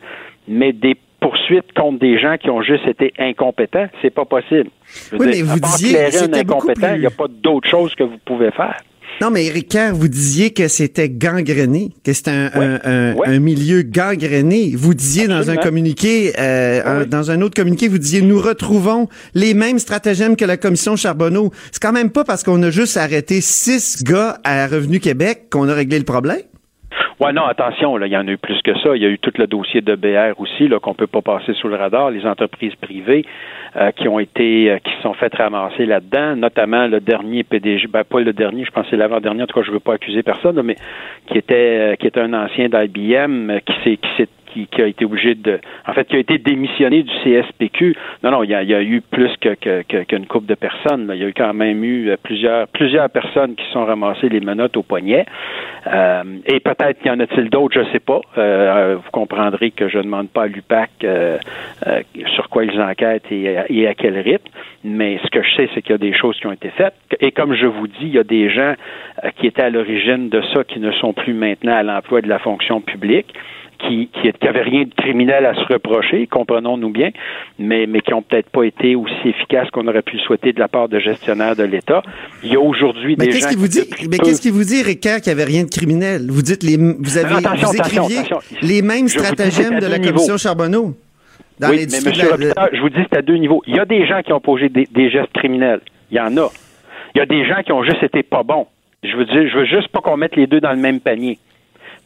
mais 0.49 0.73
des 0.73 0.97
poursuites 1.20 1.73
contre 1.76 1.99
des 1.99 2.18
gens 2.18 2.37
qui 2.40 2.50
ont 2.50 2.62
juste 2.62 2.87
été 2.87 3.12
incompétents, 3.18 3.87
c'est 4.02 4.11
pas 4.14 4.25
possible. 4.25 4.70
Je 5.12 5.16
Oui, 5.16 5.30
dire, 5.32 5.44
mais 5.44 5.50
à 5.50 5.54
vous 5.54 5.61
part 5.61 5.76
disiez 5.76 6.04
un 6.06 6.11
c'était 6.11 6.44
beaucoup 6.44 6.68
incompétent, 6.68 6.94
il 6.94 7.00
n'y 7.00 7.06
a 7.06 7.11
pas 7.11 7.26
d'autre 7.28 7.68
chose 7.68 7.94
que 7.94 8.04
vous 8.04 8.18
pouvez 8.25 8.50
faire. 8.50 8.76
Non, 9.23 9.30
mais 9.30 9.46
Éric 9.46 9.68
Kerr, 9.70 9.94
vous 9.94 10.08
disiez 10.08 10.50
que 10.50 10.68
c'était 10.68 11.08
gangréné, 11.08 11.88
que 12.04 12.12
c'était 12.12 12.32
un, 12.32 12.78
un- 12.85 13.38
milieu 13.38 13.80
gangréné. 13.82 14.73
Vous 14.76 14.92
disiez 14.92 15.26
dans 15.26 15.49
un 15.49 15.56
communiqué, 15.56 16.32
euh, 16.38 16.82
un- 16.85 17.06
dans 17.06 17.30
un 17.30 17.40
autre 17.40 17.54
communiqué, 17.54 17.88
vous 17.88 17.96
disiez 17.96 18.20
nous 18.20 18.38
retrouvons 18.40 19.08
les 19.35 19.54
mêmes 19.54 19.78
stratagèmes 19.78 20.37
que 20.37 20.44
la 20.44 20.58
commission 20.58 20.96
Charbonneau. 20.96 21.50
C'est 21.73 21.80
quand 21.82 21.93
même 21.93 22.10
pas 22.10 22.25
parce 22.25 22.43
qu'on 22.43 22.62
a 22.62 22.69
juste 22.71 22.99
arrêté 22.99 23.40
six 23.40 24.02
gars 24.04 24.38
à 24.45 24.67
Revenu 24.67 25.00
Québec 25.00 25.45
qu'on 25.50 25.67
a 25.71 25.73
réglé 25.75 25.99
le 25.99 26.04
problème. 26.04 26.43
Ouais, 27.18 27.32
non, 27.32 27.46
attention, 27.46 27.96
là, 27.96 28.06
il 28.06 28.12
y 28.12 28.16
en 28.16 28.28
a 28.28 28.30
eu 28.30 28.36
plus 28.36 28.60
que 28.60 28.78
ça. 28.80 28.94
Il 28.94 29.02
y 29.02 29.06
a 29.06 29.08
eu 29.08 29.18
tout 29.18 29.32
le 29.38 29.46
dossier 29.46 29.80
de 29.80 29.94
BR 29.94 30.38
aussi, 30.38 30.68
là, 30.68 30.78
qu'on 30.78 30.92
peut 30.92 31.06
pas 31.06 31.22
passer 31.22 31.54
sous 31.54 31.66
le 31.66 31.76
radar. 31.76 32.10
Les 32.10 32.26
entreprises 32.26 32.74
privées 32.74 33.24
euh, 33.76 33.90
qui 33.92 34.06
ont 34.06 34.18
été, 34.18 34.70
euh, 34.70 34.78
qui 34.78 34.92
sont 35.02 35.14
faites 35.14 35.34
ramasser 35.34 35.86
là-dedans, 35.86 36.36
notamment 36.36 36.86
le 36.86 37.00
dernier 37.00 37.42
PDG, 37.42 37.86
ben 37.88 38.04
pas 38.04 38.20
le 38.20 38.34
dernier, 38.34 38.66
je 38.66 38.70
pense 38.70 38.84
que 38.84 38.90
c'est 38.90 38.96
l'avant-dernier. 38.98 39.44
En 39.44 39.46
tout 39.46 39.58
cas, 39.58 39.66
je 39.66 39.72
veux 39.72 39.80
pas 39.80 39.94
accuser 39.94 40.22
personne, 40.22 40.56
là, 40.56 40.62
mais 40.62 40.76
qui 41.26 41.38
était, 41.38 41.92
euh, 41.92 41.96
qui 41.96 42.06
était 42.06 42.20
un 42.20 42.34
ancien 42.34 42.68
d'IBM, 42.68 43.50
euh, 43.50 43.60
qui 43.60 43.72
s'est, 43.82 43.96
qui 43.96 44.08
s'est 44.18 44.28
qui, 44.64 44.82
a 44.82 44.86
été 44.86 45.04
obligé 45.04 45.34
de, 45.34 45.60
en 45.86 45.92
fait, 45.92 46.06
qui 46.06 46.16
a 46.16 46.19
été 46.19 46.38
démissionné 46.38 47.02
du 47.02 47.12
CSPQ. 47.23 47.95
Non, 48.23 48.30
non, 48.30 48.42
il 48.42 48.50
y 48.50 48.54
a, 48.54 48.82
eu 48.82 49.02
plus 49.02 49.30
qu'une 49.36 50.26
couple 50.26 50.47
de 50.47 50.54
personnes. 50.54 51.10
Il 51.14 51.21
y 51.21 51.25
a 51.25 51.28
eu 51.28 51.34
quand 51.34 51.52
même 51.52 51.84
eu 51.84 52.08
euh, 52.10 52.16
plusieurs, 52.23 52.66
plusieurs 52.69 53.10
personnes 53.10 53.54
qui 53.54 53.64
sont 53.73 53.84
ramassées 53.84 54.28
les 54.28 54.40
menottes 54.40 54.76
au 54.76 54.82
poignet. 54.82 55.26
Euh, 55.86 56.23
et 56.47 56.60
peut-être 56.60 56.99
qu'il 56.99 57.08
y 57.08 57.10
en 57.14 57.21
a-t-il 57.21 57.50
d'autres, 57.50 57.80
je 57.82 57.92
sais 57.92 58.00
pas. 58.00 58.21
Euh, 58.38 58.97
vous 58.97 59.10
comprendrez 59.12 59.71
que 59.71 59.88
je 59.88 59.99
ne 59.99 60.04
demande 60.04 60.28
pas 60.30 60.45
à 60.45 60.47
l'UPAC 60.47 60.90
sur 62.34 62.49
quoi 62.49 62.64
ils 62.64 62.80
enquêtent 62.80 63.30
et, 63.30 63.58
à- 63.58 63.64
et 63.69 63.86
à 63.86 63.95
quel 63.95 64.19
rythme. 64.19 64.49
Mais 64.84 65.19
ce 65.25 65.30
que 65.30 65.42
je 65.42 65.54
sais, 65.56 65.69
c'est 65.75 65.82
qu'il 65.82 65.92
y 65.92 65.95
a 65.95 65.99
des 65.99 66.14
choses 66.14 66.38
qui 66.38 66.47
ont 66.47 66.52
été 66.52 66.71
faites. 66.71 66.95
Et 67.21 67.32
comme 67.32 67.54
je 67.54 67.66
vous 67.66 67.86
dis, 67.86 67.95
il 68.02 68.14
y 68.14 68.19
a 68.19 68.25
des 68.25 68.49
gens 68.50 68.75
qui 69.38 69.47
étaient 69.47 69.62
à 69.62 69.71
l'origine 69.71 70.28
de 70.28 70.42
ça 70.54 70.64
qui 70.64 70.80
ne 70.80 70.92
sont 70.92 71.12
plus 71.12 71.34
maintenant 71.34 71.75
à 71.75 71.82
l'emploi 71.82 72.21
de 72.21 72.28
la 72.28 72.38
fonction 72.38 72.80
publique 72.80 73.34
qui 73.78 74.08
qui, 74.08 74.30
qui 74.32 74.49
avaient 74.49 74.62
rien 74.62 74.82
de 74.84 74.95
criminel 74.95 75.47
à 75.47 75.54
se 75.54 75.65
reprocher, 75.73 76.26
comprenons-nous 76.26 76.91
bien, 76.91 77.10
mais 77.58 77.86
mais 77.86 78.00
qui 78.00 78.12
ont 78.15 78.23
peut-être 78.23 78.50
pas 78.50 78.65
été 78.65 78.95
aussi 78.97 79.15
efficaces 79.28 79.69
qu'on 79.71 79.86
aurait 79.89 80.02
pu 80.02 80.17
le 80.17 80.23
souhaiter 80.23 80.52
de 80.52 80.58
la 80.60 80.69
part 80.69 80.89
de 80.89 80.99
gestionnaires 80.99 81.56
de 81.56 81.65
l'État. 81.65 82.02
Il 82.43 82.52
y 82.52 82.56
a 82.56 82.60
aujourd'hui 82.60 83.17
Mais 83.19 83.26
des 83.26 83.32
qu'est-ce 83.32 83.45
gens 83.45 83.49
qui 83.50 83.56
vous 83.56 83.69
dit, 83.69 83.80
mais 84.10 84.19
qu'est-ce 84.19 84.41
qui 84.41 84.50
vous 84.50 84.65
dit, 84.65 84.80
Éric 84.80 85.00
Kerr, 85.00 85.21
qu'il 85.21 85.32
n'y 85.34 85.41
avait 85.41 85.50
rien 85.50 85.65
de 85.65 85.71
criminel? 85.71 86.26
Vous 86.30 86.43
dites 86.43 86.62
les, 86.62 86.76
vous 86.76 87.19
avez, 87.19 87.30
Non, 87.30 87.36
attention, 87.39 87.69
vous 87.69 87.75
attention, 87.80 88.02
écriviez 88.04 88.19
attention. 88.21 88.39
les 88.62 88.82
mêmes 88.82 89.08
Je 89.08 89.19
stratagèmes 89.19 89.78
de 89.80 89.86
la 89.86 89.99
commission. 89.99 90.36
Charbonneau. 90.36 90.95
Dans 91.58 91.71
oui, 91.71 91.76
les 91.78 91.86
mais 91.86 92.00
monsieur 92.04 92.25
la- 92.25 92.30
Robitaille, 92.32 92.69
je 92.75 92.80
vous 92.80 92.91
dis, 92.91 92.99
c'est 93.10 93.17
à 93.19 93.23
deux 93.23 93.36
niveaux. 93.36 93.62
Il 93.67 93.75
y 93.76 93.78
a 93.78 93.86
des 93.86 94.06
gens 94.06 94.21
qui 94.23 94.32
ont 94.32 94.41
posé 94.41 94.69
des, 94.69 94.86
des 94.93 95.08
gestes 95.10 95.32
criminels. 95.32 95.80
Il 96.10 96.17
y 96.19 96.21
en 96.21 96.36
a. 96.36 96.50
Il 97.15 97.19
y 97.19 97.21
a 97.23 97.26
des 97.26 97.47
gens 97.47 97.62
qui 97.65 97.73
ont 97.73 97.82
juste 97.82 98.02
été 98.02 98.23
pas 98.23 98.43
bons. 98.43 98.67
Je 99.02 99.17
veux 99.17 99.25
dire, 99.25 99.49
je 99.50 99.58
veux 99.58 99.65
juste 99.65 99.89
pas 99.89 100.00
qu'on 100.00 100.17
mette 100.19 100.36
les 100.36 100.47
deux 100.47 100.60
dans 100.60 100.73
le 100.73 100.76
même 100.78 101.00
panier. 101.00 101.39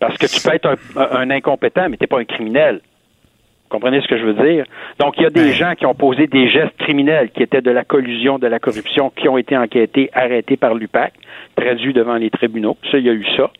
Parce 0.00 0.16
que 0.18 0.26
tu 0.26 0.40
peux 0.40 0.54
être 0.54 0.66
un, 0.96 1.18
un 1.18 1.30
incompétent, 1.30 1.88
mais 1.90 1.96
t'es 1.96 2.06
pas 2.08 2.18
un 2.18 2.24
criminel. 2.24 2.80
Vous 2.82 3.68
comprenez 3.78 4.00
ce 4.00 4.08
que 4.08 4.18
je 4.18 4.24
veux 4.24 4.34
dire? 4.34 4.64
Donc, 4.98 5.14
il 5.18 5.22
y 5.22 5.26
a 5.26 5.30
des 5.30 5.52
gens 5.52 5.74
qui 5.76 5.86
ont 5.86 5.94
posé 5.94 6.26
des 6.26 6.50
gestes 6.50 6.76
criminels 6.78 7.30
qui 7.30 7.42
étaient 7.44 7.60
de 7.62 7.70
la 7.70 7.84
collusion, 7.84 8.38
de 8.38 8.48
la 8.48 8.58
corruption, 8.58 9.10
qui 9.10 9.28
ont 9.28 9.38
été 9.38 9.56
enquêtés, 9.56 10.10
arrêtés 10.12 10.56
par 10.56 10.74
l'UPAC, 10.74 11.12
traduits 11.54 11.92
devant 11.92 12.16
les 12.16 12.30
tribunaux. 12.30 12.76
Ça, 12.90 12.98
il 12.98 13.04
y 13.04 13.10
a 13.10 13.12
eu 13.12 13.24
ça. 13.36 13.50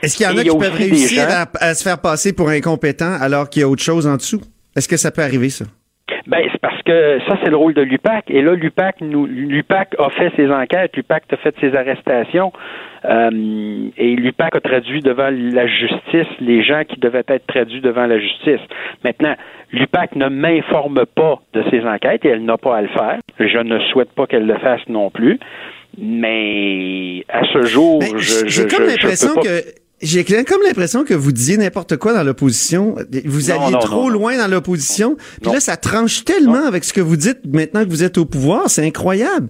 Est-ce 0.00 0.16
qu'il 0.16 0.24
y 0.24 0.28
en 0.28 0.38
a 0.38 0.42
qui 0.44 0.56
peuvent 0.56 0.72
réussir 0.74 1.28
gens- 1.28 1.44
à, 1.60 1.64
à 1.64 1.74
se 1.74 1.82
faire 1.82 2.00
passer 2.00 2.32
pour 2.32 2.48
incompétents 2.48 3.18
alors 3.20 3.50
qu'il 3.50 3.60
y 3.60 3.64
a 3.64 3.68
autre 3.68 3.82
chose 3.82 4.06
en 4.06 4.16
dessous? 4.16 4.40
Est-ce 4.76 4.88
que 4.88 4.96
ça 4.96 5.10
peut 5.10 5.22
arriver, 5.22 5.50
ça? 5.50 5.64
Ben, 6.26 6.40
c'est 6.52 6.60
parce 6.60 6.80
que 6.82 7.18
ça, 7.28 7.38
c'est 7.42 7.50
le 7.50 7.56
rôle 7.56 7.74
de 7.74 7.82
l'UPAC. 7.82 8.24
Et 8.30 8.42
là, 8.42 8.54
l'UPAC 8.54 9.00
nous, 9.00 9.26
l'UPAC 9.26 9.94
a 9.98 10.10
fait 10.10 10.32
ses 10.36 10.50
enquêtes, 10.50 10.96
l'UPAC 10.96 11.24
a 11.32 11.36
fait 11.38 11.54
ses 11.60 11.74
arrestations, 11.74 12.52
euh, 13.04 13.30
et 13.96 14.16
l'UPAC 14.16 14.56
a 14.56 14.60
traduit 14.60 15.00
devant 15.00 15.30
la 15.30 15.66
justice 15.66 16.26
les 16.40 16.62
gens 16.62 16.82
qui 16.88 16.98
devaient 17.00 17.24
être 17.28 17.46
traduits 17.46 17.80
devant 17.80 18.06
la 18.06 18.18
justice. 18.18 18.60
Maintenant, 19.04 19.34
l'UPAC 19.72 20.16
ne 20.16 20.28
m'informe 20.28 21.04
pas 21.06 21.38
de 21.54 21.62
ses 21.70 21.84
enquêtes 21.86 22.24
et 22.24 22.28
elle 22.28 22.44
n'a 22.44 22.56
pas 22.58 22.76
à 22.76 22.82
le 22.82 22.88
faire. 22.88 23.18
Je 23.38 23.58
ne 23.58 23.78
souhaite 23.90 24.12
pas 24.12 24.26
qu'elle 24.26 24.46
le 24.46 24.58
fasse 24.58 24.86
non 24.88 25.10
plus. 25.10 25.38
Mais 25.96 27.24
à 27.28 27.42
ce 27.52 27.62
jour, 27.62 28.00
je, 28.02 28.46
J'ai 28.46 28.48
je- 28.48 28.62
comme 28.62 28.84
je- 28.86 28.90
je 28.90 28.96
l'impression 28.96 29.28
peux 29.28 29.34
pas- 29.34 29.42
que 29.42 29.64
j'ai 30.00 30.24
comme 30.24 30.62
l'impression 30.64 31.04
que 31.04 31.14
vous 31.14 31.32
disiez 31.32 31.56
n'importe 31.56 31.96
quoi 31.96 32.12
dans 32.14 32.22
l'opposition. 32.22 32.94
Vous 33.24 33.50
alliez 33.50 33.72
non, 33.72 33.78
trop 33.80 34.04
non, 34.04 34.08
loin 34.08 34.36
dans 34.38 34.48
l'opposition. 34.48 35.16
Puis 35.42 35.50
là, 35.52 35.60
ça 35.60 35.76
tranche 35.76 36.24
tellement 36.24 36.66
avec 36.66 36.84
ce 36.84 36.92
que 36.92 37.00
vous 37.00 37.16
dites 37.16 37.40
maintenant 37.52 37.84
que 37.84 37.88
vous 37.90 38.04
êtes 38.04 38.18
au 38.18 38.24
pouvoir. 38.24 38.68
C'est 38.70 38.86
incroyable. 38.86 39.48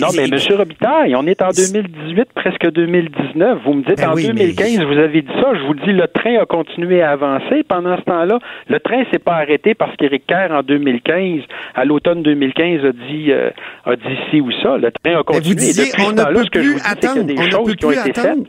Non, 0.00 0.08
mais 0.14 0.24
M. 0.24 0.38
Robitaille, 0.54 1.16
on 1.16 1.26
est 1.26 1.40
en 1.40 1.48
2018, 1.48 2.28
presque 2.34 2.70
2019. 2.72 3.58
Vous 3.64 3.72
me 3.72 3.82
dites 3.84 3.96
Ben 3.96 4.10
en 4.10 4.14
oui, 4.14 4.26
mais- 4.34 4.52
2015, 4.52 4.84
vous 4.84 4.98
avez 4.98 5.22
dit 5.22 5.32
ça. 5.40 5.52
Je 5.54 5.66
vous 5.66 5.74
dis, 5.74 5.92
le 5.92 6.06
train 6.08 6.36
a 6.42 6.44
continué 6.44 7.00
à 7.00 7.12
avancer. 7.12 7.62
Pendant 7.66 7.96
ce 7.96 8.02
temps-là, 8.02 8.38
le 8.68 8.80
train 8.80 9.02
s'est 9.10 9.18
pas 9.18 9.36
arrêté 9.36 9.74
parce 9.74 9.96
qu'Éric 9.96 10.26
Kerr, 10.26 10.50
en 10.52 10.62
2015, 10.62 11.40
à 11.74 11.86
l'automne 11.86 12.22
2015, 12.22 12.84
a 12.84 12.92
dit, 12.92 13.32
euh, 13.32 13.48
a 13.86 13.96
dit 13.96 14.02
ci 14.30 14.40
ou 14.42 14.50
ça. 14.62 14.76
Le 14.76 14.90
train 14.92 15.14
a 15.14 15.16
Mais 15.18 15.24
continué. 15.24 15.48
vous 15.48 15.54
disiez, 15.54 15.84
on 16.00 16.12
ne 16.12 16.22
peut 16.22 16.48
plus 16.60 16.76
attendre. 16.84 17.22
des 17.24 17.34
On 17.38 17.44
ne 17.46 17.50
choses 17.50 17.66
peut 17.68 17.74
qui 17.74 17.84
ont 17.86 17.88
plus 17.88 17.98
été 18.10 18.20
attendre. 18.20 18.44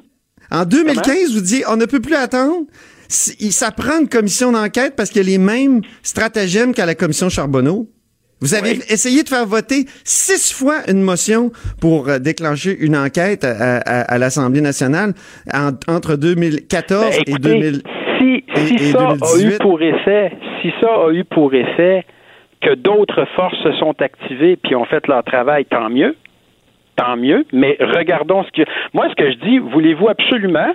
En 0.52 0.66
2015, 0.66 1.34
vous 1.36 1.42
disiez, 1.42 1.64
on 1.68 1.76
ne 1.78 1.86
peut 1.86 2.00
plus 2.00 2.16
attendre. 2.16 2.66
Si- 3.08 3.52
Ça 3.52 3.72
prend 3.72 4.00
une 4.02 4.10
commission 4.10 4.52
d'enquête 4.52 4.94
parce 4.96 5.10
qu'il 5.10 5.24
y 5.24 5.26
a 5.26 5.30
les 5.32 5.38
mêmes 5.44 5.82
stratagèmes 6.04 6.74
qu'à 6.74 6.86
la 6.86 6.96
commission 6.96 7.30
Charbonneau. 7.30 7.88
Vous 8.42 8.54
avez 8.56 8.72
Oui. 8.72 8.82
essayé 8.90 9.24
de 9.24 9.28
faire 9.30 9.46
voter 9.46 9.86
six 10.06 10.54
fois 10.54 10.78
une 10.88 11.02
motion 11.02 11.52
pour 11.82 12.08
euh, 12.08 12.20
déclencher 12.20 12.78
une 12.80 12.96
enquête 12.96 13.44
à, 13.44 13.78
à- 13.80 14.02
à 14.14 14.18
l'Assemblée 14.18 14.62
nationale 14.62 15.14
en- 15.54 15.72
entre 15.94 16.16
2014 16.16 17.04
Ben, 17.04 17.14
et 17.28 17.30
écoutez, 17.32 17.50
2000. 17.50 17.82
si, 18.18 18.26
et- 18.26 18.44
si 18.68 18.74
et 18.76 18.92
ça 18.92 19.10
a 19.10 19.16
2018. 19.18 19.56
eu 19.56 19.58
pour 19.60 19.82
effet, 19.82 20.32
si 20.62 20.70
ça 20.80 20.88
a 20.88 21.12
eu 21.12 21.26
pour 21.26 21.54
effet 21.54 22.06
que 22.62 22.76
d'autres 22.76 23.26
forces 23.36 23.58
se 23.64 23.74
sont 23.74 23.96
activées 24.00 24.56
puis 24.56 24.74
ont 24.76 24.86
fait 24.86 25.06
leur 25.08 25.24
travail, 25.26 25.66
tant 25.66 25.90
mieux, 25.90 26.16
tant 27.00 27.16
mieux. 27.18 27.46
Mais 27.54 27.78
regardons 27.80 28.44
ce 28.44 28.52
que 28.52 28.68
moi 28.94 29.08
ce 29.10 29.16
que 29.16 29.32
je 29.32 29.38
dis, 29.38 29.58
voulez-vous 29.60 30.08
absolument 30.10 30.72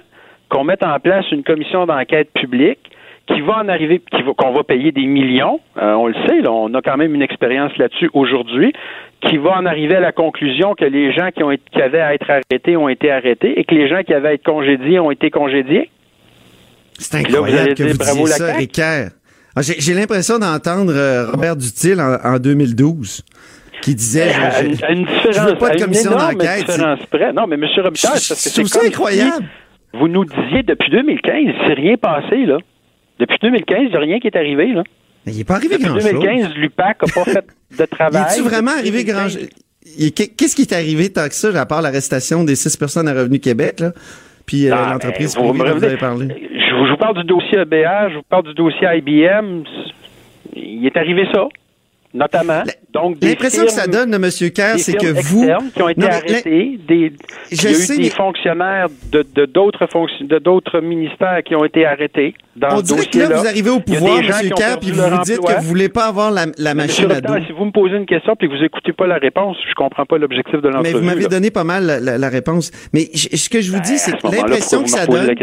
qu'on 0.49 0.65
mette 0.65 0.85
en 0.85 0.99
place 1.01 1.25
une 1.33 1.43
commission 1.43 1.87
d'enquête 1.87 2.31
publique 2.35 2.79
qui 3.27 3.41
va 3.41 3.55
en 3.59 3.69
arriver, 3.69 4.03
qui 4.15 4.23
va- 4.23 4.35
qu'on 4.37 4.53
va 4.53 4.63
payer 4.65 4.93
des 4.93 5.07
millions, 5.07 5.59
euh, 5.81 5.95
on 5.95 6.09
le 6.09 6.15
sait, 6.27 6.41
là, 6.43 6.53
on 6.53 6.73
a 6.75 6.83
quand 6.83 6.99
même 6.99 7.15
une 7.15 7.23
expérience 7.23 7.75
là-dessus 7.79 8.11
aujourd'hui, 8.13 8.73
qui 9.27 9.39
va 9.39 9.53
en 9.57 9.65
arriver 9.65 9.97
à 9.97 10.01
la 10.01 10.13
conclusion 10.13 10.75
que 10.75 10.85
les 10.85 11.11
gens 11.15 11.31
qui, 11.35 11.43
ont 11.43 11.51
été, 11.51 11.63
qui 11.73 11.81
avaient 11.81 12.03
à 12.03 12.13
être 12.15 12.29
arrêtés 12.31 12.77
ont 12.77 12.91
été 12.91 13.11
arrêtés 13.11 13.59
et 13.59 13.65
que 13.65 13.75
les 13.75 13.89
gens 13.89 14.03
qui 14.03 14.13
avaient 14.13 14.29
à 14.29 14.35
être 14.35 14.45
congédiés 14.45 15.01
ont 15.01 15.11
été 15.11 15.31
congédiés? 15.31 15.89
C'est 16.99 17.23
Puis 17.25 17.33
là, 17.33 17.39
vous 17.41 17.45
incroyable 17.47 17.75
que 17.75 17.83
vous 17.85 17.99
bravo 17.99 18.25
disiez 18.27 18.39
la 18.39 18.53
ça. 18.53 18.57
Ricard. 18.59 19.09
Ah, 19.57 19.61
J'ai 19.63 19.95
l'impression 19.95 20.39
d'entendre 20.39 20.93
euh, 20.95 21.31
Robert 21.31 21.57
Dutil 21.57 21.99
en, 22.01 22.35
en 22.35 22.39
2012 22.39 23.25
qui 23.85 23.95
disait 23.95 24.29
je- 24.31 24.35
je- 24.35 24.67
une- 24.67 24.85
à 24.85 24.91
une 24.93 25.07
je 25.07 25.13
différence, 25.29 25.51
veux 25.51 25.57
pas 25.59 25.71
de 25.71 25.81
commission 25.83 26.11
d'enquête. 26.11 26.67
différence 26.67 27.07
près. 27.11 27.33
Non, 27.33 27.47
mais 27.47 27.55
M. 27.57 27.65
Robitaille, 27.77 28.13
Je- 28.17 28.21
c'est 28.21 28.29
parce 28.35 28.45
que 28.45 28.51
je 28.63 28.67
c'est 28.67 28.79
ça 28.81 28.87
incroyable. 28.87 29.33
si 29.93 29.99
vous 30.01 30.09
nous 30.09 30.25
disiez 30.25 30.63
depuis 30.63 30.91
2015, 30.91 31.45
il 31.47 31.67
s'est 31.67 31.75
rien 31.75 31.97
passé, 31.97 32.47
là. 32.47 32.59
Depuis 33.21 33.37
2015, 33.43 33.79
il 33.83 33.89
n'y 33.91 33.97
a 33.97 34.01
rien 34.01 34.19
qui 34.19 34.27
est 34.27 34.37
arrivé, 34.37 34.73
là. 34.73 34.83
Mais 35.27 35.33
il 35.33 35.39
n'est 35.39 35.45
pas 35.45 35.55
arrivé 35.57 35.77
Depuis 35.77 35.87
grand-chose. 35.89 36.11
2015, 36.11 36.55
l'UPAC 36.57 37.03
n'a 37.07 37.13
pas 37.15 37.25
fait 37.31 37.47
de 37.79 37.83
Il 37.83 37.87
travail. 37.87 38.23
est-tu 38.33 38.43
vraiment 38.43 38.71
Depuis 38.73 38.81
arrivé 38.89 39.05
grand 39.05 39.27
2015. 39.29 39.49
il- 39.99 40.13
Qu'est-ce 40.13 40.57
qui 40.57 40.63
est 40.63 40.73
arrivé 40.73 41.13
tant 41.13 41.29
que 41.29 41.35
ça, 41.35 41.49
à 41.61 41.67
part 41.67 41.81
l'arrestation 41.83 42.43
des 42.45 42.57
six 42.57 42.77
personnes 42.77 43.07
à 43.09 43.13
Revenu 43.15 43.39
Québec, 43.39 43.81
là? 43.81 43.93
Puis 44.47 44.71
euh, 44.71 44.75
l'entreprise 44.75 45.35
ben, 45.37 45.43
vous 45.43 45.57
dont 45.57 45.75
vous 45.75 45.85
avez 45.85 45.97
parlé? 45.97 46.27
Je 46.29 46.75
vous, 46.75 46.87
je 46.87 46.91
vous 46.91 46.97
parle 46.99 47.17
du 47.19 47.25
dossier 47.25 47.59
EBA, 47.61 48.11
je 48.11 48.17
vous 48.17 48.23
parle 48.29 48.45
du 48.45 48.55
dossier 48.55 48.87
IBM. 48.97 49.63
Il 50.55 50.85
est 50.87 50.97
arrivé 50.99 51.27
ça, 51.33 51.47
notamment. 52.13 52.63
Donc, 52.95 53.17
L'impression 53.21 53.65
que 53.65 53.73
ça 53.73 53.89
donne, 53.89 54.11
là, 54.13 54.17
M. 54.19 54.31
Kerr, 54.53 54.79
c'est 54.79 54.93
que 54.97 55.09
vous... 55.21 55.45
qui 55.75 55.83
ont 55.83 55.89
été 55.89 56.01
Non, 56.01 56.07
mais 56.09 56.15
arrêtés, 56.15 56.79
des, 56.87 57.13
Je 57.51 57.57
il 57.57 57.65
y 57.65 57.67
a 57.67 57.71
eu 57.71 57.75
sais, 57.75 57.97
des 57.97 58.03
mais- 58.05 58.11
fonctionnaires 58.11 58.87
de 59.11 59.47
d'autres 59.47 59.87
fonction- 59.91 60.25
de 60.25 60.39
d'autres 60.39 60.81
ministères 60.81 61.43
qui 61.45 61.57
ont 61.57 61.65
été 61.65 61.85
arrêtés 61.85 62.35
dans 62.55 62.79
On 62.79 62.81
dirait 62.81 63.05
que 63.07 63.19
là, 63.19 63.25
dossier-là. 63.27 63.41
vous 63.41 63.47
arrivez 63.49 63.71
au 63.71 63.81
pouvoir, 63.81 64.19
M. 64.19 64.51
Kerr, 64.57 64.79
puis 64.81 64.93
vous 64.93 65.03
vous 65.03 65.23
dites 65.25 65.41
que 65.41 65.57
vous 65.61 65.63
voulez 65.69 65.89
pas 65.89 66.05
avoir 66.07 66.31
la, 66.31 66.47
la 66.57 66.75
Mais 66.75 66.83
machine 66.87 67.07
Monsieur 67.09 67.17
à 67.17 67.21
dos. 67.21 67.45
Si 67.47 67.53
vous 67.53 67.65
me 67.65 67.73
posez 67.73 67.97
une 67.97 68.07
question 68.07 68.37
puis 68.37 68.49
que 68.49 68.57
vous 68.57 68.63
écoutez 68.65 68.93
pas 68.93 69.09
la 69.09 69.17
réponse, 69.17 69.57
je 69.69 69.75
comprends 69.75 70.07
pas 70.07 70.17
l'objectif 70.19 70.55
de 70.61 70.69
Mais 70.69 70.75
l'entrevue. 70.75 70.95
vous 70.99 71.05
m'avez 71.05 71.23
là. 71.23 71.29
donné 71.29 71.51
pas 71.51 71.65
mal 71.65 71.85
la, 71.87 71.99
la- 72.01 72.19
la 72.19 72.29
réponse. 72.29 72.71
Mais 72.93 73.09
je- 73.13 73.37
ce 73.37 73.49
que 73.51 73.61
je 73.61 73.73
vous 73.73 73.81
dis, 73.81 73.99
c'est 73.99 74.13
Ben, 74.13 74.17
À 74.17 74.21
que 74.21 74.21
ce 74.21 74.27
moment-là, 74.27 74.43
l'impression 74.49 74.83
que 74.85 74.91
ça 74.91 75.07
donne... 75.07 75.35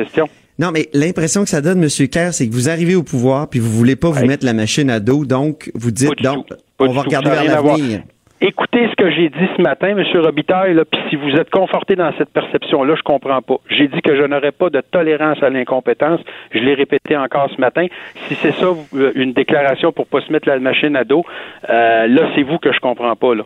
Non, 0.62 0.69
mais 0.71 0.89
l'impression 0.93 1.41
que 1.41 1.50
ça 1.50 1.60
donne, 1.60 1.82
M. 1.82 1.89
Kerr, 2.08 2.34
c'est 2.34 2.47
que 2.47 2.54
vous 2.54 2.69
arrivez 2.69 2.93
au 2.93 3.02
pouvoir, 3.02 3.50
puis 3.50 3.60
vous 3.60 3.71
voulez 3.71 3.95
pas 3.95 4.12
vous 4.12 4.26
mettre 4.28 4.45
la 4.45 4.54
machine 4.54 4.91
à 4.91 5.00
dos, 5.00 5.26
donc 5.26 5.71
vous 5.74 5.89
dites, 5.89 6.21
donc, 6.21 6.45
on 6.78 6.91
va 6.91 7.02
regarder 7.02 7.32
vers 7.32 7.43
l'avenir. 7.45 8.02
Écoutez 8.43 8.88
ce 8.89 8.95
que 8.95 9.12
j'ai 9.12 9.30
dit 9.30 9.47
ce 9.58 9.62
matin, 9.62 9.89
M. 9.89 10.04
Robitaille, 10.15 10.76
puis 10.91 11.02
si 11.10 11.15
vous 11.15 11.32
êtes 11.32 11.50
conforté 11.50 11.95
dans 11.95 12.12
cette 12.17 12.30
perception-là, 12.30 12.95
je 12.95 13.02
comprends 13.02 13.41
pas. 13.41 13.58
J'ai 13.69 13.88
dit 13.88 14.02
que 14.02 14.15
je 14.15 14.24
n'aurais 14.24 14.52
pas 14.52 14.69
de 14.69 14.82
tolérance 14.82 15.41
à 15.41 15.50
l'incompétence. 15.50 16.19
Je 16.52 16.60
l'ai 16.60 16.76
répété 16.76 17.17
encore 17.17 17.50
ce 17.56 17.62
matin. 17.62 17.86
Si 18.28 18.36
c'est 18.36 18.54
ça, 18.54 18.67
euh, 18.95 19.12
une 19.15 19.34
déclaration 19.34 19.91
pour 19.91 20.08
pas 20.08 20.21
se 20.21 20.32
mettre 20.32 20.47
la 20.47 20.60
machine 20.60 20.95
à 20.95 21.04
dos, 21.04 21.24
euh, 21.69 22.08
là, 22.08 22.30
c'est 22.36 22.41
vous 22.41 22.58
que 22.58 22.71
je 22.71 22.80
comprends 22.80 23.15
pas, 23.15 23.36
là. 23.36 23.43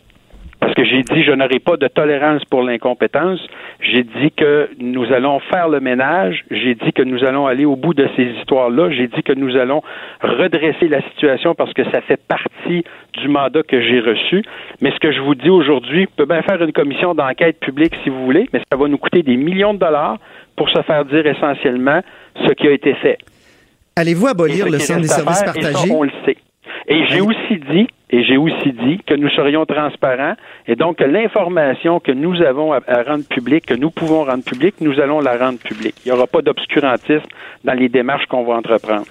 Parce 0.66 0.74
que 0.74 0.84
j'ai 0.84 1.04
dit 1.04 1.24
je 1.24 1.32
n'aurai 1.32 1.60
pas 1.60 1.78
de 1.78 1.88
tolérance 1.88 2.44
pour 2.46 2.64
l'incompétence. 2.64 3.40
J'ai 3.82 4.02
dit 4.02 4.32
que 4.36 4.68
nous 4.80 5.06
allons 5.14 5.40
faire 5.40 5.70
le 5.70 5.80
ménage. 5.80 6.44
J'ai 6.50 6.74
dit 6.74 6.92
que 6.92 7.04
nous 7.04 7.24
allons 7.24 7.46
aller 7.46 7.66
au 7.66 7.76
bout 7.76 7.94
de 7.94 8.10
ces 8.16 8.24
histoires-là. 8.24 8.90
J'ai 8.90 9.08
dit 9.08 9.22
que 9.22 9.34
nous 9.34 9.56
allons 9.58 9.84
redresser 10.24 10.88
la 10.88 11.04
situation 11.04 11.54
parce 11.54 11.72
que 11.74 11.84
ça 11.92 12.02
fait 12.02 12.20
partie 12.20 12.84
du 13.14 13.28
mandat 13.28 13.62
que 13.62 13.80
j'ai 13.80 14.00
reçu. 14.00 14.44
Mais 14.82 14.90
ce 14.90 14.98
que 14.98 15.12
je 15.12 15.20
vous 15.20 15.36
dis 15.36 15.52
aujourd'hui, 15.52 16.08
peut 16.08 16.26
bien 16.26 16.42
faire 16.42 16.60
une 16.64 16.74
commission 16.74 17.14
d'enquête 17.14 17.60
publique 17.60 17.94
si 18.04 18.10
vous 18.10 18.26
voulez, 18.26 18.50
mais 18.52 18.62
ça 18.68 18.76
va 18.76 18.88
nous 18.88 18.98
coûter 18.98 19.22
des 19.22 19.38
millions 19.38 19.76
de 19.76 19.80
dollars 19.80 20.18
pour 20.56 20.68
se 20.72 20.82
faire 20.82 21.06
dire 21.06 21.28
essentiellement 21.28 22.02
ce 22.44 22.52
qui 22.54 22.68
a 22.68 22.72
été 22.72 22.96
fait. 22.96 23.20
Allez-vous 23.98 24.26
abolir 24.26 24.68
le 24.68 24.80
centre 24.80 25.02
des 25.02 25.08
services 25.10 25.38
ça, 25.38 25.46
partagés? 25.46 25.92
on 25.92 26.02
le 26.02 26.12
sait. 26.26 26.38
Et 26.88 27.06
j'ai 27.08 27.22
aussi 27.22 27.58
dit, 27.72 27.88
et 28.10 28.24
j'ai 28.24 28.38
aussi 28.38 28.72
dit 28.72 29.00
que 29.06 29.14
nous 29.16 29.30
serions 29.30 29.66
transparents, 29.66 30.36
et 30.68 30.76
donc 30.76 30.98
que 30.98 31.04
l'information 31.04 32.00
que 32.00 32.12
nous 32.12 32.42
avons 32.42 32.74
à, 32.74 32.80
à 32.88 33.04
rendre 33.04 33.26
publique, 33.28 33.66
que 33.66 33.74
nous 33.74 33.92
pouvons 33.92 34.24
rendre 34.24 34.44
publique, 34.44 34.76
nous 34.82 35.00
allons 35.00 35.20
la 35.20 35.38
rendre 35.38 35.60
publique. 35.60 35.96
Il 36.06 36.12
n'y 36.12 36.18
aura 36.18 36.28
pas 36.28 36.42
d'obscurantisme 36.42 37.28
dans 37.64 37.74
les 37.74 37.90
démarches 37.90 38.26
qu'on 38.28 38.44
va 38.44 38.56
entreprendre. 38.56 39.06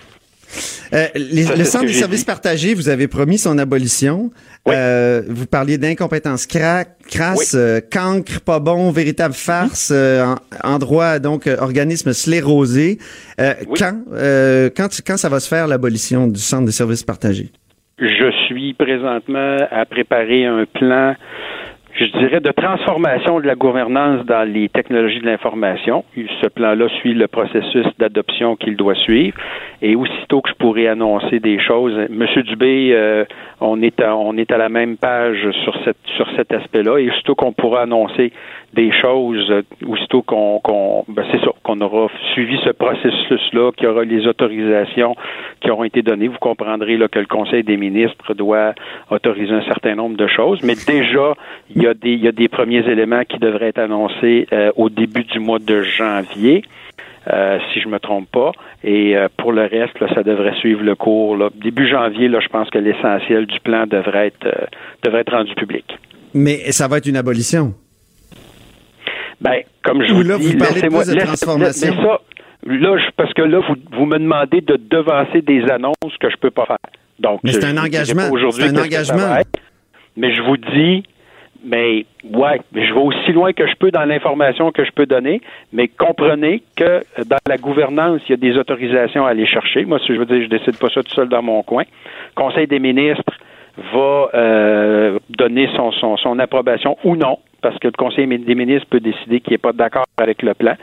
Euh, 0.92 1.06
les- 1.14 1.42
Ça, 1.44 1.56
le 1.56 1.64
centre 1.64 1.86
des 1.86 1.92
services 1.92 2.20
dit. 2.20 2.26
partagés, 2.26 2.74
vous 2.74 2.88
avez 2.88 3.08
promis 3.08 3.38
son 3.38 3.58
abolition. 3.58 4.30
Oui. 4.66 4.74
Euh, 4.76 5.22
vous 5.28 5.46
parliez 5.46 5.76
d'incompétence 5.78 6.46
cra- 6.46 6.86
crasse, 7.10 7.52
Oui. 7.54 7.60
euh, 7.60 7.80
cancre, 7.92 8.40
pas 8.40 8.60
bon, 8.60 8.90
véritable 8.90 9.34
farce, 9.34 9.90
euh, 9.94 10.24
en, 10.62 10.74
endroit 10.74 11.18
donc 11.18 11.48
organisme 11.58 12.12
sclérosé. 12.12 12.98
Oui. 13.38 13.44
Quand, 13.78 13.94
quand, 14.76 14.88
quand 15.06 15.16
ça 15.16 15.28
va 15.28 15.40
se 15.40 15.48
faire 15.48 15.66
l'abolition 15.66 16.26
du 16.26 16.40
centre 16.40 16.66
des 16.66 16.72
services 16.72 17.02
partagés? 17.02 17.50
Je 17.98 18.30
suis 18.46 18.74
présentement 18.74 19.56
à 19.70 19.84
préparer 19.86 20.44
un 20.46 20.64
plan, 20.66 21.14
je 21.94 22.06
dirais, 22.18 22.40
de 22.40 22.50
transformation 22.50 23.38
de 23.38 23.46
la 23.46 23.54
gouvernance 23.54 24.26
dans 24.26 24.42
les 24.42 24.68
technologies 24.68 25.20
de 25.20 25.26
l'information. 25.26 26.04
Ce 26.42 26.48
plan-là 26.48 26.88
suit 27.00 27.14
le 27.14 27.28
processus 27.28 27.86
d'adoption 27.98 28.56
qu'il 28.56 28.76
doit 28.76 28.96
suivre. 28.96 29.36
Et 29.80 29.94
aussitôt 29.94 30.40
que 30.40 30.50
je 30.50 30.54
pourrai 30.54 30.88
annoncer 30.88 31.38
des 31.38 31.60
choses, 31.60 31.94
Monsieur 32.10 32.42
Dubé, 32.42 32.90
euh, 32.92 33.24
on 33.60 33.80
est 33.80 34.00
à, 34.00 34.16
on 34.16 34.36
est 34.36 34.50
à 34.50 34.58
la 34.58 34.68
même 34.68 34.96
page 34.96 35.48
sur 35.62 35.76
cette 35.84 35.96
sur 36.16 36.26
cet 36.36 36.52
aspect-là. 36.52 36.98
Et 36.98 37.10
aussitôt 37.10 37.34
qu'on 37.34 37.52
pourra 37.52 37.82
annoncer 37.82 38.32
des 38.74 38.92
choses, 38.92 39.50
euh, 39.50 39.62
aussitôt 39.86 40.22
qu'on 40.22 40.60
qu'on 40.60 41.04
ben 41.08 41.24
c'est 41.30 41.40
qu'on 41.62 41.80
aura 41.80 42.08
suivi 42.32 42.58
ce 42.64 42.70
processus-là, 42.70 43.72
qu'il 43.72 43.86
y 43.86 43.90
aura 43.90 44.04
les 44.04 44.26
autorisations 44.26 45.14
qui 45.60 45.70
auront 45.70 45.84
été 45.84 46.02
données, 46.02 46.28
vous 46.28 46.38
comprendrez 46.38 46.96
là, 46.96 47.08
que 47.08 47.18
le 47.18 47.26
Conseil 47.26 47.62
des 47.62 47.76
ministres 47.76 48.34
doit 48.34 48.74
autoriser 49.10 49.52
un 49.52 49.62
certain 49.62 49.94
nombre 49.94 50.16
de 50.16 50.26
choses. 50.26 50.60
Mais 50.62 50.74
déjà, 50.86 51.34
il 51.74 51.82
y 51.82 51.86
a 51.86 51.94
des, 51.94 52.12
il 52.12 52.24
y 52.24 52.28
a 52.28 52.32
des 52.32 52.48
premiers 52.48 52.86
éléments 52.88 53.24
qui 53.24 53.38
devraient 53.38 53.68
être 53.68 53.78
annoncés 53.78 54.46
euh, 54.52 54.70
au 54.76 54.90
début 54.90 55.24
du 55.24 55.38
mois 55.38 55.58
de 55.58 55.82
janvier. 55.82 56.62
euh, 57.26 57.58
si 57.72 57.80
je 57.80 57.88
me 57.88 57.98
trompe 57.98 58.28
pas. 58.30 58.52
Et 58.82 59.16
pour 59.38 59.52
le 59.52 59.62
reste, 59.62 59.98
ça 60.14 60.22
devrait 60.22 60.54
suivre 60.56 60.82
le 60.82 60.94
cours. 60.94 61.38
Là. 61.38 61.48
Début 61.54 61.88
janvier, 61.88 62.28
là, 62.28 62.40
je 62.40 62.48
pense 62.48 62.68
que 62.68 62.78
l'essentiel 62.78 63.46
du 63.46 63.58
plan 63.60 63.86
devrait 63.86 64.26
être, 64.26 64.46
devrait 65.02 65.20
être 65.20 65.32
rendu 65.32 65.54
public. 65.54 65.86
Mais 66.34 66.70
ça 66.72 66.86
va 66.86 66.98
être 66.98 67.06
une 67.06 67.16
abolition. 67.16 67.72
Ben, 69.44 69.60
comme 69.82 70.02
je 70.02 70.12
Ou 70.12 70.16
vous 70.16 70.22
là, 70.22 70.38
dis, 70.38 70.52
vous 70.52 70.58
parlez 70.58 70.80
de 70.80 70.88
plus 70.88 71.14
de 71.14 71.20
ça, 71.36 72.18
là, 72.66 72.96
je- 72.96 73.10
parce 73.16 73.32
que 73.34 73.42
là, 73.42 73.60
vous, 73.60 73.74
vous 73.92 74.06
me 74.06 74.18
demandez 74.18 74.62
de 74.62 74.76
devancer 74.76 75.42
des 75.42 75.62
annonces 75.70 76.16
que 76.18 76.30
je 76.30 76.36
peux 76.36 76.50
pas 76.50 76.64
faire. 76.64 76.78
Donc, 77.18 77.40
Mais 77.44 77.52
c'est 77.52 77.64
un 77.66 77.76
engagement. 77.76 78.30
aujourd'hui 78.32 78.64
C'est 78.64 78.76
un 78.76 78.82
engagement. 78.82 79.36
Mais 80.16 80.34
je 80.34 80.40
vous 80.42 80.56
dis, 80.56 81.02
mais 81.62 82.06
ouais, 82.24 82.60
mais 82.72 82.86
je 82.86 82.94
vais 82.94 83.00
aussi 83.00 83.32
loin 83.32 83.52
que 83.52 83.66
je 83.66 83.74
peux 83.78 83.90
dans 83.90 84.04
l'information 84.04 84.70
que 84.72 84.84
je 84.84 84.90
peux 84.92 85.06
donner, 85.06 85.40
mais 85.72 85.88
comprenez 85.88 86.62
que 86.76 86.84
euh, 86.84 87.02
dans 87.26 87.36
la 87.46 87.56
gouvernance, 87.58 88.20
il 88.28 88.30
y 88.30 88.34
a 88.34 88.36
des 88.36 88.56
autorisations 88.56 89.26
à 89.26 89.30
aller 89.30 89.46
chercher. 89.46 89.84
Moi, 89.84 89.98
si 90.06 90.14
je 90.14 90.18
veux 90.18 90.26
dire, 90.26 90.42
je 90.42 90.48
décide 90.48 90.78
pas 90.78 90.88
ça 90.88 91.02
tout 91.02 91.12
seul 91.14 91.28
dans 91.28 91.42
mon 91.42 91.62
coin. 91.62 91.84
Conseil 92.34 92.66
des 92.66 92.78
ministres 92.78 93.24
va 93.92 94.30
euh, 94.34 95.18
donner 95.30 95.68
son, 95.76 95.90
son, 95.92 96.16
son 96.16 96.38
approbation 96.38 96.96
ou 97.04 97.16
non 97.16 97.38
parce 97.64 97.78
que 97.78 97.88
le 97.88 97.92
Conseil 97.96 98.26
des 98.26 98.54
ministres 98.54 98.86
peut 98.90 99.00
décider 99.00 99.40
qu'il 99.40 99.54
n'est 99.54 99.58
pas 99.58 99.72
d'accord 99.72 100.04
avec 100.18 100.42
le 100.42 100.52
plan 100.52 100.74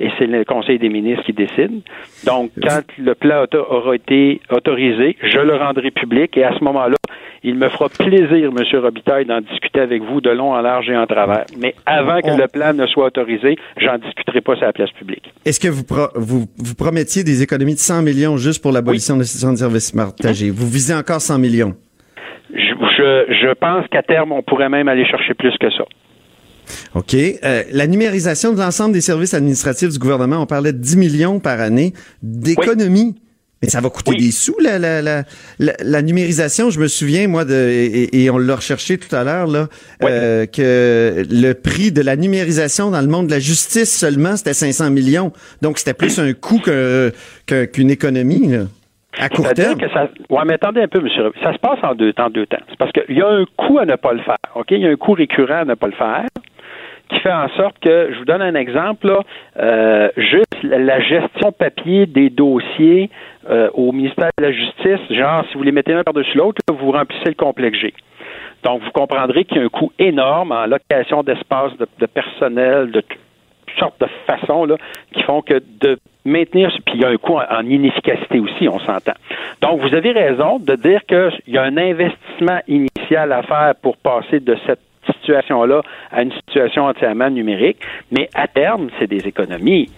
et 0.00 0.08
c'est 0.18 0.26
le 0.26 0.42
Conseil 0.46 0.78
des 0.78 0.88
ministres 0.88 1.22
qui 1.26 1.34
décide. 1.34 1.82
Donc, 2.24 2.50
quand 2.62 2.80
le 2.98 3.14
plan 3.14 3.44
aura 3.52 3.94
été 3.94 4.40
autorisé, 4.50 5.18
je 5.22 5.38
le 5.38 5.54
rendrai 5.56 5.90
public 5.90 6.34
et 6.38 6.44
à 6.44 6.58
ce 6.58 6.64
moment-là, 6.64 6.96
il 7.42 7.56
me 7.56 7.68
fera 7.68 7.90
plaisir, 7.90 8.50
M. 8.56 8.80
Robitaille, 8.82 9.26
d'en 9.26 9.42
discuter 9.42 9.80
avec 9.80 10.02
vous 10.02 10.22
de 10.22 10.30
long 10.30 10.52
en 10.52 10.62
large 10.62 10.88
et 10.88 10.96
en 10.96 11.06
travers. 11.06 11.44
Mais 11.58 11.74
avant 11.84 12.20
que 12.22 12.30
le 12.30 12.48
plan 12.48 12.72
ne 12.72 12.86
soit 12.86 13.06
autorisé, 13.06 13.56
j'en 13.76 13.98
discuterai 13.98 14.40
pas 14.40 14.56
sur 14.56 14.64
la 14.64 14.72
place 14.72 14.90
publique. 14.92 15.30
Est-ce 15.44 15.60
que 15.60 15.68
vous, 15.68 15.84
vous, 16.14 16.46
vous, 16.56 16.74
promettiez 16.74 17.22
des 17.22 17.42
économies 17.42 17.74
de 17.74 17.80
100 17.80 18.02
millions 18.02 18.38
juste 18.38 18.62
pour 18.62 18.72
l'abolition 18.72 19.18
des 19.18 19.24
stations 19.24 19.52
de 19.52 19.58
services 19.58 19.92
partagés? 19.92 20.50
Vous 20.50 20.66
visez 20.66 20.94
encore 20.94 21.20
100 21.20 21.38
millions? 21.38 21.74
Je, 22.52 23.24
je, 23.28 23.54
pense 23.54 23.86
qu'à 23.88 24.02
terme, 24.02 24.32
on 24.32 24.42
pourrait 24.42 24.68
même 24.68 24.88
aller 24.88 25.06
chercher 25.06 25.34
plus 25.34 25.56
que 25.58 25.70
ça. 25.70 25.84
OK. 26.94 27.14
Euh, 27.14 27.62
la 27.70 27.86
numérisation 27.86 28.52
de 28.52 28.58
l'ensemble 28.58 28.92
des 28.92 29.00
services 29.00 29.34
administratifs 29.34 29.90
du 29.90 29.98
gouvernement, 29.98 30.38
on 30.42 30.46
parlait 30.46 30.72
de 30.72 30.78
10 30.78 30.96
millions 30.96 31.40
par 31.40 31.60
année 31.60 31.92
d'économies. 32.22 33.16
Mais 33.62 33.68
ça 33.68 33.82
va 33.82 33.90
coûter 33.90 34.14
des 34.16 34.30
sous, 34.30 34.56
la, 34.58 34.78
la, 34.78 35.02
la, 35.02 35.22
la, 35.58 36.02
numérisation. 36.02 36.70
Je 36.70 36.80
me 36.80 36.88
souviens, 36.88 37.28
moi, 37.28 37.44
de, 37.44 38.08
et, 38.10 38.30
on 38.30 38.38
l'a 38.38 38.56
recherché 38.56 38.96
tout 38.96 39.14
à 39.14 39.22
l'heure, 39.22 39.46
là, 39.46 39.68
euh, 40.02 40.46
que 40.46 41.24
le 41.30 41.52
prix 41.52 41.92
de 41.92 42.00
la 42.00 42.16
numérisation 42.16 42.90
dans 42.90 43.02
le 43.02 43.06
monde 43.06 43.26
de 43.26 43.32
la 43.32 43.38
justice 43.38 43.94
seulement, 43.94 44.36
c'était 44.36 44.54
500 44.54 44.90
millions. 44.90 45.32
Donc, 45.60 45.76
c'était 45.76 45.92
plus 45.92 46.18
un 46.18 46.32
coût 46.32 46.62
qu'une 47.46 47.90
économie. 47.90 48.48
Là. 48.48 48.60
À 49.18 49.28
court 49.28 49.52
terme. 49.52 49.78
Que 49.78 49.90
ça... 49.90 50.08
Ouais, 50.30 50.42
mais 50.46 50.54
attendez 50.54 50.80
un 50.80 50.88
peu, 50.88 51.00
monsieur. 51.00 51.30
Ça 51.42 51.52
se 51.52 51.58
passe 51.58 51.78
en 51.82 51.94
deux 51.94 52.12
temps, 52.12 52.30
deux 52.30 52.46
temps. 52.46 52.60
C'est 52.70 52.78
parce 52.78 52.92
qu'il 52.92 53.16
y 53.16 53.20
a 53.20 53.28
un 53.28 53.44
coût 53.56 53.78
à 53.78 53.84
ne 53.84 53.96
pas 53.96 54.12
le 54.12 54.22
faire. 54.22 54.38
OK? 54.54 54.70
Il 54.70 54.80
y 54.80 54.86
a 54.86 54.90
un 54.90 54.96
coût 54.96 55.12
récurrent 55.12 55.60
à 55.60 55.64
ne 55.64 55.74
pas 55.74 55.88
le 55.88 55.94
faire 55.94 56.24
qui 57.10 57.20
fait 57.20 57.32
en 57.32 57.48
sorte 57.50 57.78
que, 57.80 58.12
je 58.12 58.18
vous 58.18 58.24
donne 58.24 58.42
un 58.42 58.54
exemple, 58.54 59.08
là, 59.08 59.20
euh, 59.58 60.08
juste 60.16 60.62
la 60.62 61.00
gestion 61.00 61.52
papier 61.52 62.06
des 62.06 62.30
dossiers 62.30 63.10
euh, 63.48 63.68
au 63.74 63.92
ministère 63.92 64.30
de 64.38 64.44
la 64.44 64.52
Justice, 64.52 65.00
genre, 65.10 65.44
si 65.50 65.56
vous 65.56 65.62
les 65.62 65.72
mettez 65.72 65.92
l'un 65.92 66.04
par-dessus 66.04 66.36
l'autre, 66.36 66.60
vous 66.70 66.92
remplissez 66.92 67.28
le 67.28 67.34
complexe 67.34 67.78
G. 67.78 67.92
Donc, 68.62 68.82
vous 68.82 68.90
comprendrez 68.90 69.44
qu'il 69.44 69.56
y 69.56 69.60
a 69.60 69.64
un 69.64 69.68
coût 69.68 69.92
énorme 69.98 70.52
en 70.52 70.66
location 70.66 71.22
d'espace, 71.22 71.72
de, 71.78 72.06
personnel, 72.06 72.90
de 72.90 73.00
toutes 73.00 73.78
sortes 73.78 74.00
de 74.00 74.06
façons 74.26 74.66
là, 74.66 74.76
qui 75.12 75.22
font 75.22 75.40
que 75.40 75.62
de 75.80 75.98
maintenir, 76.24 76.70
puis 76.84 76.96
il 76.96 77.00
y 77.00 77.04
a 77.04 77.08
un 77.08 77.16
coût 77.16 77.38
en, 77.38 77.64
inefficacité 77.66 78.38
aussi, 78.38 78.68
on 78.68 78.78
s'entend. 78.80 79.14
Donc, 79.62 79.80
vous 79.80 79.94
avez 79.94 80.12
raison 80.12 80.58
de 80.58 80.74
dire 80.74 81.00
qu'il 81.06 81.54
y 81.54 81.58
a 81.58 81.62
un 81.62 81.76
investissement 81.76 82.60
initial 82.68 83.32
à 83.32 83.42
faire 83.42 83.74
pour 83.82 83.96
passer 83.96 84.40
de 84.40 84.56
cette 84.66 84.80
situation-là 85.12 85.82
à 86.10 86.22
une 86.22 86.32
situation 86.32 86.86
entièrement 86.86 87.30
numérique, 87.30 87.78
mais 88.10 88.28
à 88.34 88.48
terme, 88.48 88.88
c'est 88.98 89.08
des 89.08 89.26
économies 89.26 89.88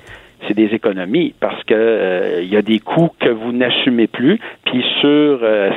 c'est 0.49 0.55
des 0.55 0.75
économies 0.75 1.35
parce 1.41 1.63
que 1.65 1.75
euh, 1.75 2.41
il 2.43 2.49
y 2.49 2.57
a 2.57 2.63
des 2.63 2.79
coûts 2.79 3.11
que 3.21 3.29
vous 3.29 3.53
n'assumez 3.53 4.07
plus, 4.07 4.39
puis 4.65 4.85
sur 5.01 5.39
euh, 5.43 5.71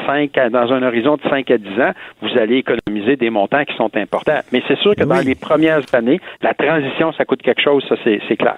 dans 0.49 0.73
un 0.73 0.83
horizon 0.83 1.17
de 1.17 1.21
5 1.29 1.51
à 1.51 1.57
10 1.57 1.67
ans, 1.81 1.91
vous 2.21 2.37
allez 2.37 2.57
économiser 2.57 3.15
des 3.15 3.29
montants 3.29 3.63
qui 3.65 3.75
sont 3.75 3.95
importants. 3.95 4.39
Mais 4.51 4.61
c'est 4.67 4.77
sûr 4.79 4.95
que 4.95 5.03
dans 5.03 5.23
les 5.25 5.35
premières 5.35 5.83
années, 5.93 6.19
la 6.41 6.53
transition, 6.53 7.11
ça 7.13 7.25
coûte 7.25 7.41
quelque 7.41 7.61
chose, 7.61 7.83
ça 7.87 7.95
c'est 8.03 8.37
clair. 8.37 8.57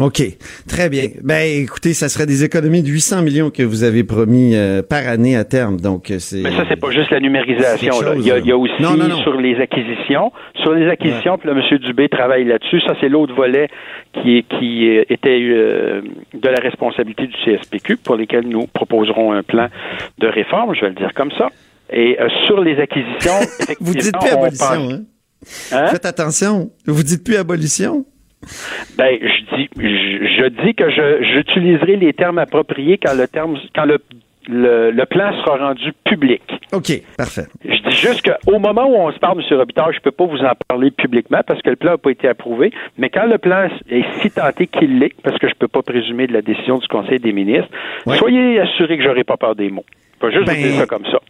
OK. 0.00 0.22
Très 0.66 0.88
bien. 0.88 1.08
Ben, 1.22 1.62
écoutez, 1.62 1.92
ça 1.92 2.08
serait 2.08 2.26
des 2.26 2.44
économies 2.44 2.82
de 2.82 2.88
800 2.88 3.22
millions 3.22 3.50
que 3.50 3.62
vous 3.62 3.84
avez 3.84 4.02
promis 4.02 4.56
euh, 4.56 4.82
par 4.82 5.06
année 5.06 5.36
à 5.36 5.44
terme. 5.44 5.78
Donc, 5.80 6.10
euh, 6.10 6.18
c'est. 6.18 6.42
Mais 6.42 6.50
ça, 6.52 6.64
c'est 6.68 6.80
pas 6.80 6.90
juste 6.90 7.10
la 7.10 7.20
numérisation. 7.20 7.94
il, 8.16 8.26
y 8.26 8.52
a, 8.52 8.56
aussi 8.56 8.72
sur 9.22 9.36
les 9.38 9.56
acquisitions. 9.60 10.32
Sur 10.62 10.72
les 10.72 10.88
acquisitions, 10.88 11.38
puis 11.38 11.48
là, 11.48 11.54
M. 11.54 11.78
Dubé 11.78 12.08
travaille 12.08 12.44
là-dessus. 12.44 12.80
Ça, 12.80 12.94
c'est 13.00 13.08
l'autre 13.08 13.34
volet 13.34 13.68
qui, 14.22 14.44
qui 14.58 14.88
était 15.08 15.38
euh, 15.40 16.02
de 16.34 16.48
la 16.48 16.60
responsabilité 16.60 17.26
du 17.26 17.34
CSPQ, 17.44 17.98
pour 17.98 18.16
lesquels 18.16 18.46
nous 18.46 18.66
proposerons 18.66 19.32
un 19.32 19.42
plan 19.42 19.68
de 20.18 20.26
réforme, 20.26 20.74
je 20.74 20.80
vais 20.80 20.88
le 20.88 20.94
dire 20.94 21.12
comme 21.14 21.30
ça. 21.32 21.48
Et 21.92 22.16
sur 22.46 22.60
les 22.60 22.78
acquisitions, 22.78 23.32
vous 23.80 23.94
dites 23.94 24.16
plus 24.18 24.30
abolition, 24.30 24.90
hein? 24.90 25.00
hein? 25.72 25.86
Faites 25.88 26.06
attention. 26.06 26.70
Vous 26.86 27.02
dites 27.02 27.24
plus 27.24 27.36
abolition? 27.36 28.04
Ben, 28.96 29.18
je 29.20 29.56
dis, 29.56 29.68
je, 29.76 30.48
dis 30.64 30.74
que 30.74 30.90
j'utiliserai 31.34 31.96
les 31.96 32.12
termes 32.12 32.38
appropriés 32.38 32.98
quand 32.98 33.14
le 33.14 33.28
terme, 33.28 33.58
quand 33.74 33.84
le, 33.84 33.98
le, 34.48 35.04
plan 35.04 35.32
sera 35.40 35.58
rendu 35.58 35.92
public. 36.04 36.42
OK, 36.72 36.90
parfait. 37.16 37.46
Je 37.64 37.88
dis 37.88 37.96
juste 37.96 38.22
qu'au 38.22 38.58
moment 38.58 38.86
où 38.86 38.94
on 38.94 39.12
se 39.12 39.18
parle, 39.18 39.40
M. 39.40 39.58
Robitaille, 39.58 39.92
je 39.92 39.98
ne 39.98 40.02
peux 40.02 40.10
pas 40.10 40.24
vous 40.24 40.38
en 40.38 40.52
parler 40.68 40.90
publiquement 40.90 41.40
parce 41.46 41.60
que 41.60 41.70
le 41.70 41.76
plan 41.76 41.92
n'a 41.92 41.98
pas 41.98 42.10
été 42.10 42.28
approuvé, 42.28 42.72
mais 42.96 43.10
quand 43.10 43.26
le 43.26 43.38
plan 43.38 43.68
est 43.90 44.04
si 44.20 44.30
tenté 44.30 44.66
qu'il 44.66 44.98
l'est, 44.98 45.14
parce 45.22 45.38
que 45.38 45.46
je 45.46 45.54
ne 45.54 45.58
peux 45.58 45.68
pas 45.68 45.82
présumer 45.82 46.26
de 46.26 46.32
la 46.32 46.42
décision 46.42 46.78
du 46.78 46.88
Conseil 46.88 47.18
des 47.18 47.32
ministres, 47.32 47.68
soyez 48.16 48.60
assurés 48.60 48.96
que 48.96 49.04
j'aurai 49.04 49.24
pas 49.24 49.36
peur 49.36 49.54
des 49.54 49.70
mots. 49.70 49.84
Je 50.22 50.26
vais 50.26 50.32
juste 50.32 50.48
vous 50.48 50.54
dire 50.54 50.70
ben, 50.72 50.78
ça 50.78 50.86
comme 50.86 51.06
ça. 51.06 51.20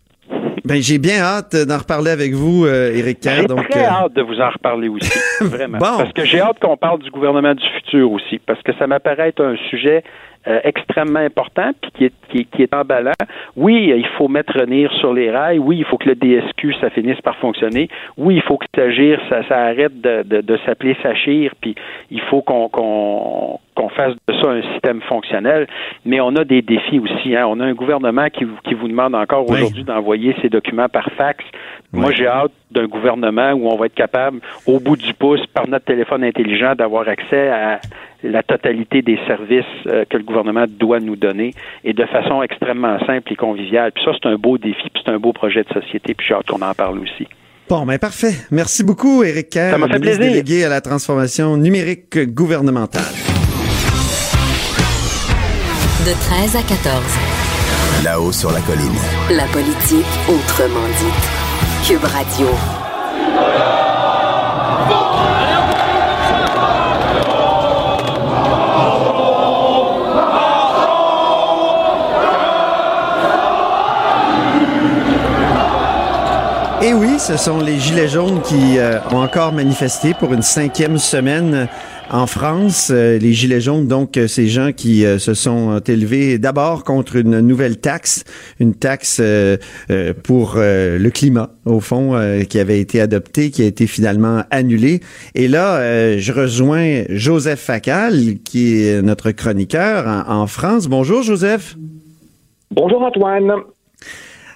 Ben, 0.64 0.80
j'ai 0.80 0.98
bien 0.98 1.20
hâte 1.20 1.56
d'en 1.66 1.78
reparler 1.78 2.10
avec 2.10 2.32
vous, 2.32 2.64
euh, 2.64 2.94
Éric 2.94 3.20
Kerr. 3.20 3.46
J'ai 3.48 3.68
très 3.70 3.84
euh, 3.84 3.88
hâte 3.88 4.12
de 4.12 4.22
vous 4.22 4.40
en 4.40 4.50
reparler 4.50 4.88
aussi, 4.88 5.18
vraiment. 5.40 5.78
Parce 5.78 6.12
que 6.12 6.24
j'ai 6.24 6.40
hâte 6.40 6.58
qu'on 6.60 6.76
parle 6.76 7.00
du 7.00 7.10
gouvernement 7.10 7.54
du 7.54 7.64
futur 7.76 8.12
aussi, 8.12 8.38
parce 8.38 8.62
que 8.62 8.72
ça 8.78 8.86
m'apparaît 8.86 9.28
être 9.28 9.42
un 9.42 9.56
sujet 9.70 10.04
euh, 10.46 10.60
extrêmement 10.64 11.20
important 11.20 11.70
puis 11.82 11.90
qui 11.92 12.04
est, 12.06 12.14
qui, 12.30 12.44
qui 12.46 12.62
est 12.62 12.74
emballant. 12.74 13.12
Oui, 13.56 13.92
il 13.94 14.06
faut 14.16 14.28
mettre 14.28 14.58
Renir 14.58 14.90
sur 14.94 15.12
les 15.12 15.30
rails. 15.30 15.58
Oui, 15.58 15.76
il 15.78 15.84
faut 15.84 15.98
que 15.98 16.08
le 16.08 16.14
DSQ, 16.14 16.74
ça 16.80 16.88
finisse 16.90 17.20
par 17.20 17.36
fonctionner. 17.36 17.88
Oui, 18.16 18.36
il 18.36 18.42
faut 18.42 18.56
que 18.56 18.64
Sagir, 18.74 19.20
ça, 19.28 19.46
ça 19.48 19.58
arrête 19.58 20.00
de, 20.00 20.22
de, 20.22 20.40
de 20.40 20.58
s'appeler 20.64 20.96
Sachir, 21.02 21.52
puis 21.60 21.74
il 22.10 22.20
faut 22.22 22.42
qu'on 22.42 22.68
qu'on 22.68 23.88
fasse 23.90 24.14
de 24.28 24.34
ça 24.40 24.50
un 24.50 24.62
système 24.72 25.00
fonctionnel. 25.02 25.66
Mais 26.04 26.20
on 26.20 26.34
a 26.36 26.44
des 26.44 26.62
défis 26.62 26.98
aussi. 26.98 27.36
Hein. 27.36 27.46
On 27.46 27.60
a 27.60 27.64
un 27.64 27.74
gouvernement 27.74 28.28
qui, 28.28 28.46
qui 28.64 28.74
vous 28.74 28.88
demande 28.88 29.14
encore 29.14 29.48
aujourd'hui 29.48 29.84
d'envoyer 29.84 30.34
ses 30.42 30.48
documents 30.48 30.88
par 30.88 31.10
fax. 31.16 31.44
Moi, 31.92 32.12
j'ai 32.12 32.26
hâte 32.26 32.52
d'un 32.70 32.86
gouvernement 32.86 33.52
où 33.52 33.68
on 33.68 33.76
va 33.76 33.86
être 33.86 33.94
capable, 33.94 34.40
au 34.66 34.80
bout 34.80 34.96
du 34.96 35.12
pouce, 35.14 35.44
par 35.52 35.68
notre 35.68 35.84
téléphone 35.84 36.24
intelligent, 36.24 36.74
d'avoir 36.74 37.08
accès 37.08 37.48
à 37.48 37.80
la 38.22 38.42
totalité 38.42 39.02
des 39.02 39.18
services 39.26 39.64
euh, 39.86 40.04
que 40.08 40.16
le 40.16 40.22
gouvernement 40.22 40.66
doit 40.68 41.00
nous 41.00 41.16
donner 41.16 41.54
et 41.84 41.92
de 41.92 42.04
façon 42.06 42.42
extrêmement 42.42 42.98
simple 43.06 43.32
et 43.32 43.36
conviviale. 43.36 43.92
Puis 43.92 44.04
ça, 44.04 44.12
c'est 44.20 44.28
un 44.28 44.36
beau 44.36 44.58
défi, 44.58 44.90
puis 44.92 45.02
c'est 45.04 45.12
un 45.12 45.18
beau 45.18 45.32
projet 45.32 45.62
de 45.62 45.80
société, 45.80 46.14
puis 46.14 46.26
j'ai 46.28 46.34
hâte 46.34 46.46
qu'on 46.46 46.62
en 46.62 46.74
parle 46.74 46.98
aussi. 46.98 47.26
Bon, 47.68 47.86
ben 47.86 47.98
parfait. 47.98 48.34
Merci 48.50 48.82
beaucoup, 48.82 49.22
Éric 49.22 49.50
Kerr, 49.50 49.78
ministre 49.78 50.18
délégué 50.18 50.64
à 50.64 50.68
la 50.68 50.80
transformation 50.80 51.56
numérique 51.56 52.18
gouvernementale. 52.34 53.02
De 56.04 56.12
13 56.12 56.56
à 56.56 56.62
14. 56.62 57.40
Là-haut 58.04 58.32
sur 58.32 58.50
la 58.50 58.60
colline. 58.60 58.98
La 59.30 59.44
politique 59.52 60.06
autrement 60.28 60.88
dit. 60.98 61.49
Cube 61.82 62.04
Radio. 62.04 63.89
Et 76.90 76.94
oui, 76.94 77.20
ce 77.20 77.36
sont 77.36 77.60
les 77.60 77.78
Gilets 77.78 78.08
jaunes 78.08 78.42
qui 78.42 78.76
euh, 78.78 78.98
ont 79.12 79.22
encore 79.22 79.52
manifesté 79.52 80.12
pour 80.12 80.34
une 80.34 80.42
cinquième 80.42 80.98
semaine 80.98 81.68
en 82.10 82.26
France. 82.26 82.90
Euh, 82.92 83.16
les 83.16 83.32
Gilets 83.32 83.60
jaunes, 83.60 83.86
donc, 83.86 84.16
euh, 84.16 84.26
ces 84.26 84.48
gens 84.48 84.72
qui 84.72 85.04
se 85.20 85.32
sont 85.34 85.78
élevés 85.86 86.38
d'abord 86.38 86.82
contre 86.82 87.14
une 87.14 87.38
nouvelle 87.42 87.78
taxe, 87.78 88.24
une 88.58 88.74
taxe 88.74 89.22
pour 90.24 90.54
le 90.56 91.08
climat, 91.10 91.50
au 91.64 91.78
fond, 91.78 92.18
qui 92.48 92.58
avait 92.58 92.80
été 92.80 93.00
adoptée, 93.00 93.52
qui 93.52 93.62
a 93.62 93.66
été 93.66 93.86
finalement 93.86 94.42
annulée. 94.50 94.98
Et 95.36 95.46
là, 95.46 96.18
je 96.18 96.32
rejoins 96.32 97.04
Joseph 97.08 97.60
Facal, 97.60 98.40
qui 98.44 98.82
est 98.82 99.00
notre 99.00 99.30
chroniqueur 99.30 100.24
en 100.28 100.48
France. 100.48 100.88
Bonjour, 100.88 101.22
Joseph. 101.22 101.76
Bonjour, 102.72 103.02
Antoine. 103.02 103.52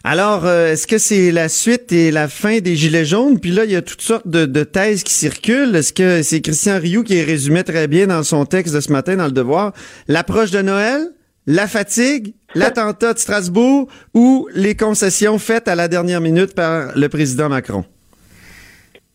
Alors, 0.07 0.45
euh, 0.45 0.73
est-ce 0.73 0.87
que 0.87 0.99
c'est 0.99 1.33
la 1.33 1.49
suite 1.49 1.90
et 1.90 2.11
la 2.11 2.29
fin 2.29 2.59
des 2.59 2.77
Gilets 2.77 3.07
jaunes? 3.07 3.40
Puis 3.40 3.51
là, 3.51 3.64
il 3.64 3.71
y 3.71 3.77
a 3.77 3.81
toutes 3.81 4.03
sortes 4.03 4.29
de, 4.29 4.62
thèses 4.62 5.03
qui 5.03 5.14
circulent. 5.14 5.75
Est-ce 5.75 5.95
que 5.95 6.21
c'est 6.21 6.43
Christian 6.43 6.79
Rioux 6.79 7.03
qui 7.03 7.23
résumait 7.23 7.62
très 7.62 7.88
bien 7.88 8.09
dans 8.09 8.23
son 8.23 8.45
texte 8.45 8.75
de 8.75 8.81
ce 8.81 8.93
matin 8.93 9.17
dans 9.17 9.25
Le 9.25 9.33
Devoir? 9.33 9.73
L'approche 10.07 10.51
de 10.51 10.61
Noël, 10.61 11.07
la 11.47 11.67
fatigue, 11.67 12.35
l'attentat 12.55 13.14
de 13.14 13.19
Strasbourg 13.19 13.88
ou 14.12 14.47
les 14.55 14.77
concessions 14.77 15.38
faites 15.38 15.69
à 15.69 15.75
la 15.75 15.88
dernière 15.88 16.21
minute 16.21 16.55
par 16.55 16.93
le 16.95 17.09
président 17.09 17.49
Macron? 17.49 17.87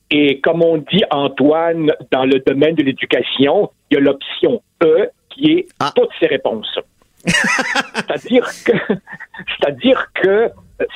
Et 0.10 0.39
comme 0.41 0.63
on 0.63 0.78
dit, 0.78 1.04
Antoine, 1.12 1.91
dans 2.10 2.25
le 2.25 2.39
domaine 2.39 2.73
de 2.73 2.82
l'éducation, 2.82 3.69
il 3.91 3.93
y 3.93 3.97
a 3.97 3.99
l'option 3.99 4.63
E 4.84 5.12
qui 5.30 5.52
est 5.52 5.67
ah. 5.80 5.93
toutes 5.95 6.10
ces 6.19 6.25
réponses. 6.25 6.80
c'est-à-dire 7.28 8.47
que, 8.65 8.71
c'est-à-dire 9.60 10.08
que 10.15 10.49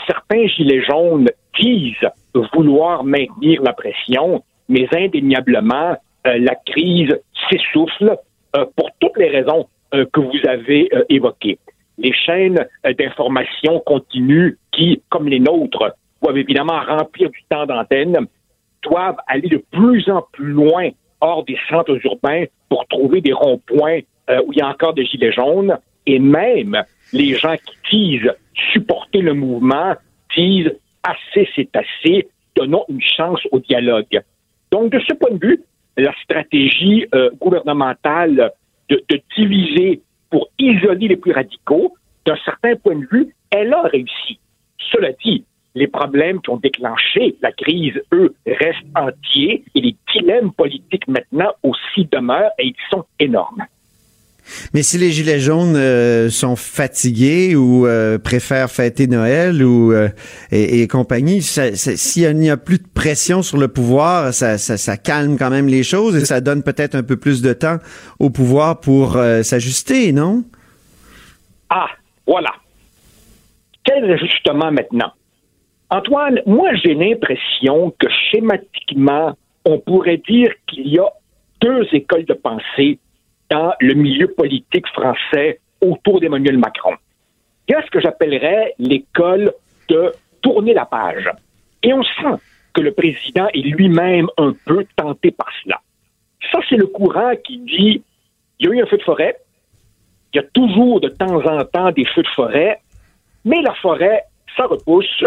certains 0.07 0.47
gilets 0.47 0.83
jaunes 0.83 1.29
disent 1.59 2.09
vouloir 2.53 3.03
maintenir 3.03 3.61
la 3.61 3.73
pression, 3.73 4.43
mais 4.69 4.87
indéniablement, 4.95 5.95
euh, 6.27 6.37
la 6.39 6.55
crise 6.55 7.19
s'essouffle 7.49 8.17
euh, 8.55 8.65
pour 8.75 8.89
toutes 8.99 9.17
les 9.17 9.29
raisons 9.29 9.67
euh, 9.93 10.05
que 10.11 10.19
vous 10.19 10.47
avez 10.47 10.89
évoquées. 11.09 11.59
Les 11.97 12.13
chaînes 12.13 12.65
d'information 12.97 13.79
continues 13.85 14.57
qui, 14.71 15.01
comme 15.09 15.27
les 15.27 15.39
nôtres, 15.39 15.93
doivent 16.21 16.37
évidemment 16.37 16.81
remplir 16.81 17.29
du 17.29 17.43
temps 17.49 17.65
d'antenne, 17.65 18.17
doivent 18.81 19.17
aller 19.27 19.47
de 19.47 19.63
plus 19.71 20.09
en 20.09 20.23
plus 20.31 20.51
loin 20.51 20.89
hors 21.21 21.45
des 21.45 21.57
centres 21.69 21.99
urbains 22.03 22.45
pour 22.69 22.87
trouver 22.87 23.21
des 23.21 23.31
ronds-points 23.31 23.99
où 24.45 24.51
il 24.53 24.57
y 24.57 24.61
a 24.61 24.67
encore 24.67 24.93
des 24.93 25.05
gilets 25.05 25.31
jaunes. 25.31 25.77
Et 26.05 26.17
même 26.17 26.83
les 27.13 27.35
gens 27.35 27.55
qui 27.55 28.19
disent 28.19 28.31
supporter 28.73 29.21
le 29.21 29.33
mouvement 29.33 29.95
disent 30.35 30.73
assez, 31.03 31.47
c'est 31.55 31.69
assez, 31.75 32.27
donnons 32.55 32.85
une 32.89 33.01
chance 33.01 33.39
au 33.51 33.59
dialogue. 33.59 34.21
Donc, 34.71 34.91
de 34.91 34.99
ce 35.07 35.13
point 35.13 35.31
de 35.31 35.45
vue, 35.45 35.61
la 35.97 36.13
stratégie 36.23 37.05
euh, 37.13 37.29
gouvernementale 37.39 38.51
de, 38.89 39.03
de, 39.09 39.21
diviser 39.37 40.01
pour 40.29 40.49
isoler 40.57 41.09
les 41.09 41.15
plus 41.15 41.31
radicaux, 41.31 41.93
d'un 42.25 42.37
certain 42.43 42.75
point 42.75 42.95
de 42.95 43.05
vue, 43.11 43.35
elle 43.51 43.73
a 43.73 43.83
réussi. 43.83 44.39
Cela 44.91 45.11
dit, 45.23 45.43
les 45.75 45.87
problèmes 45.87 46.41
qui 46.41 46.49
ont 46.49 46.57
déclenché 46.57 47.35
la 47.41 47.51
crise, 47.51 47.99
eux, 48.11 48.33
restent 48.45 48.85
entiers 48.95 49.63
et 49.75 49.81
les 49.81 49.95
dilemmes 50.13 50.51
politiques 50.51 51.07
maintenant 51.07 51.53
aussi 51.63 52.07
demeurent 52.11 52.51
et 52.59 52.67
ils 52.67 52.75
sont 52.91 53.05
énormes. 53.19 53.63
Mais 54.73 54.83
si 54.83 54.97
les 54.97 55.11
Gilets 55.11 55.39
jaunes 55.39 55.75
euh, 55.75 56.29
sont 56.29 56.55
fatigués 56.55 57.55
ou 57.55 57.87
euh, 57.87 58.17
préfèrent 58.17 58.69
fêter 58.69 59.07
Noël 59.07 59.63
ou 59.63 59.93
euh, 59.93 60.09
et, 60.51 60.87
compagnie, 60.87 61.41
s'il 61.41 62.37
n'y 62.37 62.49
a 62.49 62.57
plus 62.57 62.79
de 62.79 62.87
pression 62.93 63.41
sur 63.41 63.57
le 63.57 63.67
pouvoir, 63.67 64.33
ça, 64.33 64.97
calme 64.97 65.37
quand 65.37 65.49
même 65.49 65.67
les 65.67 65.83
choses 65.83 66.15
et 66.15 66.25
ça 66.25 66.41
donne 66.41 66.63
peut-être 66.63 66.95
un 66.95 67.03
peu 67.03 67.17
plus 67.17 67.41
de 67.41 67.53
temps 67.53 67.77
au 68.19 68.29
pouvoir 68.29 68.79
pour 68.79 69.13
s'ajuster, 69.13 70.11
non? 70.11 70.43
Ah, 71.69 71.87
voilà. 72.27 72.51
Quel 73.83 74.11
ajustement 74.11 74.71
maintenant? 74.71 75.11
Antoine, 75.89 76.39
moi 76.45 76.69
j'ai 76.83 76.93
l'impression 76.93 77.93
que 77.99 78.07
schématiquement, 78.31 79.35
on 79.65 79.79
pourrait 79.79 80.21
dire 80.27 80.51
qu'il 80.67 80.87
y 80.87 80.99
a 80.99 81.07
deux 81.61 81.85
écoles 81.93 82.25
de 82.25 82.33
pensée 82.33 82.99
dans 83.49 83.73
le 83.79 83.93
milieu 83.93 84.27
politique 84.27 84.87
français 84.87 85.59
autour 85.81 86.19
d'Emmanuel 86.19 86.57
Macron. 86.57 86.95
Il 87.67 87.73
y 87.73 87.75
a 87.75 87.83
ce 87.83 87.91
que 87.91 87.99
j'appellerais 87.99 88.73
l'école 88.79 89.53
de 89.89 90.11
tourner 90.41 90.73
la 90.73 90.85
page? 90.85 91.29
Et 91.81 91.93
on 91.93 92.03
sent 92.03 92.41
que 92.73 92.81
le 92.81 92.91
président 92.91 93.47
est 93.53 93.61
lui-même 93.61 94.27
un 94.37 94.53
peu 94.65 94.85
tenté 94.95 95.31
par 95.31 95.49
cela. 95.63 95.79
Ça, 96.51 96.59
c'est 96.69 96.75
le 96.75 96.87
courant 96.87 97.33
qui 97.43 97.57
dit 97.59 98.03
il 98.59 98.67
y 98.67 98.69
a 98.69 98.75
eu 98.75 98.81
un 98.81 98.85
feu 98.85 98.97
de 98.97 99.03
forêt, 99.03 99.35
il 100.33 100.37
y 100.37 100.39
a 100.39 100.47
toujours 100.53 100.99
de 101.01 101.09
temps 101.09 101.45
en 101.45 101.63
temps 101.65 101.91
des 101.91 102.05
feux 102.05 102.23
de 102.23 102.27
forêt, 102.29 102.79
mais 103.45 103.61
la 103.61 103.73
forêt, 103.75 104.23
ça 104.55 104.65
repousse. 104.65 105.23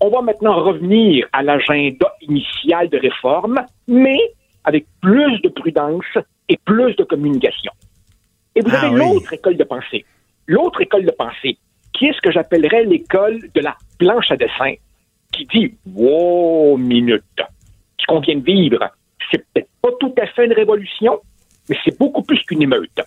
On 0.00 0.10
va 0.10 0.20
maintenant 0.20 0.62
revenir 0.62 1.26
à 1.32 1.42
l'agenda 1.42 2.12
initial 2.22 2.88
de 2.88 2.98
réforme, 2.98 3.60
mais 3.86 4.18
avec 4.64 4.86
plus 5.00 5.40
de 5.42 5.48
prudence 5.48 6.18
et 6.52 6.58
plus 6.66 6.94
de 6.96 7.04
communication. 7.04 7.72
Et 8.54 8.60
vous 8.60 8.74
avez 8.74 8.88
ah 8.88 8.90
l'autre 8.90 9.32
école 9.32 9.56
de 9.56 9.64
pensée. 9.64 10.04
L'autre 10.46 10.82
école 10.82 11.06
de 11.06 11.10
pensée, 11.10 11.56
qui 11.94 12.06
est 12.06 12.12
ce 12.12 12.20
que 12.20 12.30
j'appellerais 12.30 12.84
l'école 12.84 13.40
de 13.54 13.60
la 13.60 13.74
planche 13.98 14.30
à 14.30 14.36
dessin, 14.36 14.74
qui 15.32 15.46
dit 15.46 15.74
Wow, 15.94 16.76
minute, 16.76 17.40
ce 17.98 18.04
qu'on 18.06 18.20
vient 18.20 18.36
de 18.36 18.44
vivre, 18.44 18.86
c'est 19.30 19.38
peut-être 19.38 19.70
pas 19.80 19.92
tout 19.98 20.14
à 20.20 20.26
fait 20.26 20.44
une 20.44 20.52
révolution, 20.52 21.20
mais 21.70 21.78
c'est 21.84 21.98
beaucoup 21.98 22.22
plus 22.22 22.42
qu'une 22.42 22.62
émeute. 22.62 23.00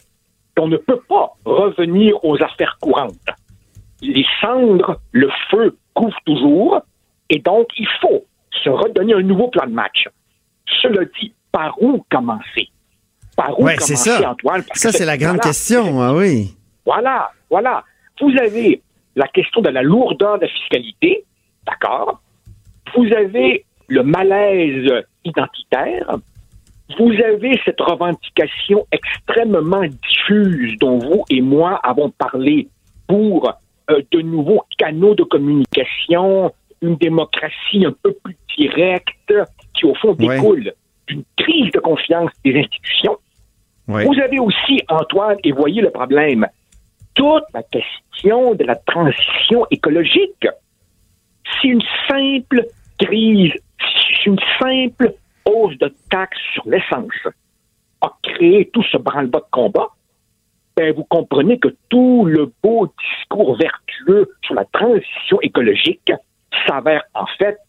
On 0.58 0.68
ne 0.68 0.78
peut 0.78 1.02
pas 1.08 1.34
revenir 1.46 2.24
aux 2.26 2.42
affaires 2.42 2.78
courantes. 2.82 3.30
Les 4.02 4.26
cendres, 4.42 5.00
le 5.12 5.30
feu 5.52 5.78
couvrent 5.94 6.24
toujours, 6.26 6.82
et 7.30 7.38
donc 7.38 7.68
il 7.78 7.88
faut 8.02 8.26
se 8.64 8.70
redonner 8.70 9.14
un 9.14 9.22
nouveau 9.22 9.50
plan 9.50 9.68
de 9.68 9.74
match. 9.74 10.08
Cela 10.82 11.06
dit, 11.20 11.32
par 11.52 11.80
où 11.80 12.04
commencer? 12.10 12.70
Par 13.36 13.60
où 13.60 13.66
commencer, 13.66 13.96
ça. 13.96 14.32
Antoine? 14.32 14.64
ça, 14.74 14.92
c'est 14.92 15.06
la 15.06 15.18
grande 15.18 15.40
question, 15.40 16.02
ah 16.02 16.14
oui. 16.14 16.56
Voilà, 16.86 17.32
voilà. 17.50 17.84
Vous 18.22 18.32
avez 18.40 18.82
la 19.16 19.28
question 19.28 19.62
de 19.62 19.70
la 19.70 19.82
lourdeur 19.82 20.38
de 20.38 20.44
la 20.44 20.48
fiscalité, 20.48 21.26
d'accord? 21.66 22.22
Vous 22.96 23.08
avez 23.14 23.66
le 23.88 24.04
malaise 24.04 24.90
identitaire. 25.24 26.18
Vous 26.98 27.12
avez 27.12 27.60
cette 27.66 27.82
revendication 27.82 28.86
extrêmement 28.92 29.84
diffuse 29.86 30.78
dont 30.80 31.00
vous 31.00 31.24
et 31.30 31.42
moi 31.42 31.80
avons 31.84 32.12
parlé 32.12 32.70
pour 33.08 33.52
euh, 33.90 34.02
de 34.12 34.22
nouveaux 34.22 34.64
canaux 34.78 35.16
de 35.16 35.24
communication, 35.24 36.54
une 36.82 36.96
démocratie 36.98 37.86
un 37.86 37.94
peu 38.04 38.14
plus 38.24 38.38
directe 38.58 39.34
qui, 39.74 39.86
au 39.86 39.96
fond, 39.96 40.14
découle 40.14 40.74
d'une 41.08 41.24
crise 41.38 41.72
de 41.72 41.80
confiance 41.80 42.32
des 42.44 42.58
institutions. 42.58 43.18
Vous 43.88 44.20
avez 44.20 44.40
aussi, 44.40 44.82
Antoine, 44.90 45.38
et 45.44 45.52
voyez 45.52 45.82
le 45.82 45.92
problème, 45.92 46.48
toute 47.14 47.44
la 47.54 47.64
question 47.64 48.56
de 48.56 48.64
la 48.64 48.76
transition 48.76 49.66
écologique. 49.70 50.48
C'est 51.62 51.68
une 51.68 51.84
simple 52.10 52.66
crise, 52.98 53.54
c'est 53.80 54.26
une 54.26 54.40
simple 54.60 55.14
hausse 55.46 55.78
de 55.78 55.94
taxes 56.10 56.40
sur 56.54 56.68
l'essence 56.68 57.14
a 58.02 58.14
créé 58.24 58.70
tout 58.74 58.84
ce 58.84 58.98
branle-bas 58.98 59.40
de 59.40 59.46
combat, 59.52 59.90
ben 60.76 60.94
vous 60.94 61.06
comprenez 61.06 61.58
que 61.58 61.70
tout 61.90 62.26
le 62.26 62.52
beau 62.62 62.92
discours 63.00 63.58
vertueux 63.58 64.30
sur 64.44 64.56
la 64.56 64.66
transition 64.66 65.40
écologique 65.42 66.12
s'avère 66.68 67.04
en 67.14 67.26
fait 67.38 67.60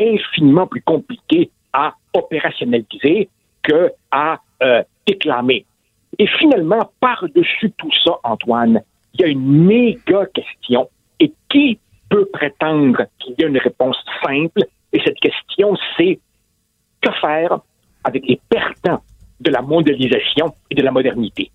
infiniment 0.00 0.66
plus 0.66 0.82
compliqué 0.82 1.50
à 1.72 1.94
opérationnaliser 2.14 3.28
que 3.62 3.92
à 4.10 4.38
euh, 4.62 4.82
déclamer. 5.06 5.64
Et 6.18 6.26
finalement, 6.26 6.90
par-dessus 7.00 7.72
tout 7.76 7.90
ça, 8.04 8.12
Antoine, 8.22 8.82
il 9.14 9.20
y 9.20 9.24
a 9.24 9.28
une 9.28 9.64
méga 9.64 10.26
question. 10.26 10.88
Et 11.20 11.32
qui 11.48 11.78
peut 12.08 12.26
prétendre 12.26 13.06
qu'il 13.18 13.34
y 13.38 13.44
a 13.44 13.48
une 13.48 13.58
réponse 13.58 13.96
simple? 14.24 14.62
Et 14.92 15.00
cette 15.04 15.18
question, 15.18 15.76
c'est 15.96 16.18
que 17.00 17.12
faire 17.20 17.58
avec 18.04 18.26
les 18.26 18.40
perdants 18.48 19.02
de 19.40 19.50
la 19.50 19.62
mondialisation 19.62 20.54
et 20.70 20.74
de 20.74 20.82
la 20.82 20.90
modernité? 20.90 21.50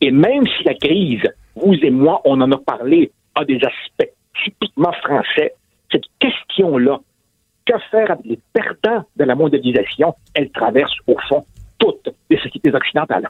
Et 0.00 0.10
même 0.10 0.46
si 0.46 0.64
la 0.64 0.74
crise, 0.74 1.22
vous 1.54 1.74
et 1.74 1.90
moi, 1.90 2.20
on 2.24 2.40
en 2.40 2.50
a 2.50 2.58
parlé, 2.58 3.12
a 3.34 3.44
des 3.44 3.56
aspects 3.56 4.10
typiquement 4.44 4.92
français, 4.92 5.54
cette 5.90 6.06
question-là 6.18 6.98
que 7.64 7.78
faire 7.90 8.10
avec 8.10 8.26
les 8.26 8.38
perdants 8.52 9.04
de 9.16 9.24
la 9.24 9.36
mondialisation? 9.36 10.14
Elle 10.34 10.50
traverse, 10.50 10.92
au 11.06 11.16
fond, 11.28 11.44
toutes 11.82 12.14
les 12.30 12.38
sociétés 12.38 12.72
occidentales. 12.72 13.28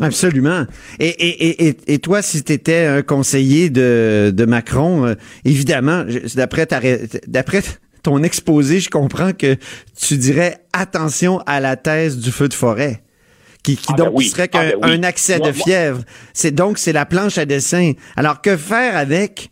Absolument. 0.00 0.66
Et, 0.98 1.08
et, 1.08 1.68
et, 1.68 1.76
et 1.94 1.98
toi, 1.98 2.22
si 2.22 2.42
tu 2.42 2.52
étais 2.52 2.86
un 2.86 3.02
conseiller 3.02 3.70
de, 3.70 4.32
de 4.34 4.44
Macron, 4.44 5.06
euh, 5.06 5.14
évidemment, 5.44 6.04
d'après 6.34 6.66
d'après 7.26 7.62
ton 8.02 8.22
exposé, 8.22 8.80
je 8.80 8.88
comprends 8.88 9.32
que 9.32 9.56
tu 10.00 10.16
dirais 10.16 10.58
attention 10.72 11.40
à 11.46 11.60
la 11.60 11.76
thèse 11.76 12.18
du 12.18 12.30
feu 12.30 12.48
de 12.48 12.54
forêt. 12.54 13.02
Qui, 13.62 13.76
qui 13.76 13.88
ah, 13.88 13.94
ben 13.98 14.04
donc 14.06 14.22
serait 14.22 14.48
ah, 14.54 14.70
qu'un 14.70 14.78
ben 14.78 15.04
accès 15.04 15.38
de 15.38 15.52
fièvre. 15.52 16.02
C'est 16.32 16.50
donc 16.50 16.78
c'est 16.78 16.94
la 16.94 17.04
planche 17.04 17.36
à 17.36 17.44
dessin. 17.44 17.92
Alors 18.16 18.40
que 18.40 18.56
faire 18.56 18.96
avec? 18.96 19.50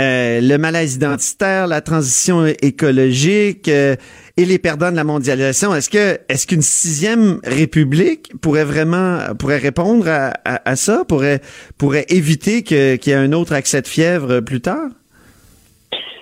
Euh, 0.00 0.40
le 0.40 0.56
malaise 0.56 0.96
identitaire, 0.96 1.66
la 1.66 1.80
transition 1.82 2.46
écologique 2.62 3.68
euh, 3.68 3.94
et 4.38 4.46
les 4.46 4.58
perdants 4.58 4.90
de 4.90 4.96
la 4.96 5.04
mondialisation. 5.04 5.74
Est-ce 5.74 5.90
que 5.90 6.18
est-ce 6.30 6.46
qu'une 6.46 6.62
sixième 6.62 7.40
république 7.44 8.32
pourrait 8.40 8.64
vraiment 8.64 9.18
pourrait 9.38 9.58
répondre 9.58 10.08
à, 10.08 10.32
à, 10.44 10.76
ça, 10.76 11.04
pourrait 11.06 11.40
pourrait 11.78 12.06
éviter 12.08 12.62
qu'il 12.62 13.06
y 13.06 13.10
ait 13.10 13.14
un 13.14 13.32
autre 13.32 13.52
accès 13.52 13.82
de 13.82 13.86
fièvre 13.86 14.40
plus 14.40 14.62
tard? 14.62 14.88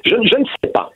Je, 0.04 0.10
je 0.10 0.38
ne 0.38 0.44
sais 0.62 0.70
pas 0.74 0.90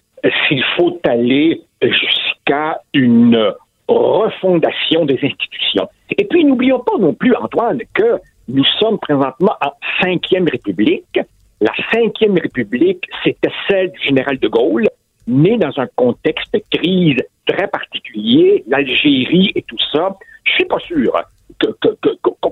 s'il 0.48 0.64
faut 0.76 0.98
aller 1.04 1.60
jusqu'à 1.80 2.80
une 2.92 3.52
refondation 3.86 5.04
des 5.04 5.18
institutions. 5.22 5.88
Et 6.16 6.24
puis 6.24 6.44
n'oublions 6.44 6.80
pas 6.80 6.96
non 6.98 7.14
plus, 7.14 7.34
Antoine, 7.36 7.80
que 7.94 8.18
nous 8.48 8.64
sommes 8.78 8.98
présentement 8.98 9.54
en 9.60 9.72
cinquième 10.02 10.46
république 10.50 11.20
la 11.64 11.72
Cinquième 11.90 12.34
République, 12.34 13.08
c'était 13.24 13.50
celle 13.66 13.90
du 13.90 14.00
général 14.00 14.38
de 14.38 14.48
Gaulle, 14.48 14.86
né 15.26 15.56
dans 15.56 15.72
un 15.80 15.86
contexte 15.96 16.52
de 16.52 16.62
crise 16.70 17.22
très 17.46 17.66
particulier, 17.68 18.62
l'Algérie 18.68 19.50
et 19.54 19.62
tout 19.62 19.78
ça. 19.90 20.14
Je 20.44 20.52
suis 20.52 20.66
pas 20.66 20.78
sûr 20.80 21.10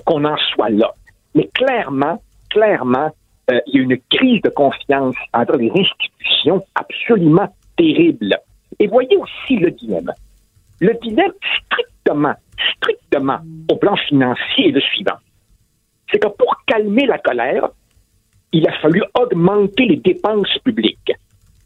qu'on 0.05 0.25
en 0.25 0.37
soit 0.55 0.71
là. 0.71 0.91
Mais 1.35 1.47
clairement, 1.53 2.23
clairement, 2.49 3.11
euh, 3.51 3.59
il 3.67 3.75
y 3.75 3.79
a 3.79 3.83
une 3.83 3.99
crise 4.09 4.41
de 4.41 4.49
confiance 4.49 5.15
entre 5.31 5.57
les 5.57 5.69
institutions 5.69 6.65
absolument 6.73 7.53
terrible. 7.77 8.35
Et 8.79 8.87
voyez 8.87 9.15
aussi 9.17 9.57
le 9.57 9.69
dilemme. 9.69 10.11
Le 10.79 10.93
dilemme, 11.03 11.33
strictement, 11.67 12.33
strictement, 12.77 13.37
au 13.71 13.75
plan 13.75 13.95
financier, 13.95 14.69
est 14.69 14.71
le 14.71 14.81
suivant. 14.81 15.17
C'est 16.11 16.17
que 16.17 16.29
pour 16.29 16.63
calmer 16.65 17.05
la 17.05 17.19
colère, 17.19 17.69
il 18.53 18.67
a 18.67 18.71
fallu 18.79 19.03
augmenter 19.19 19.85
les 19.85 19.97
dépenses 19.97 20.57
publiques. 20.63 21.11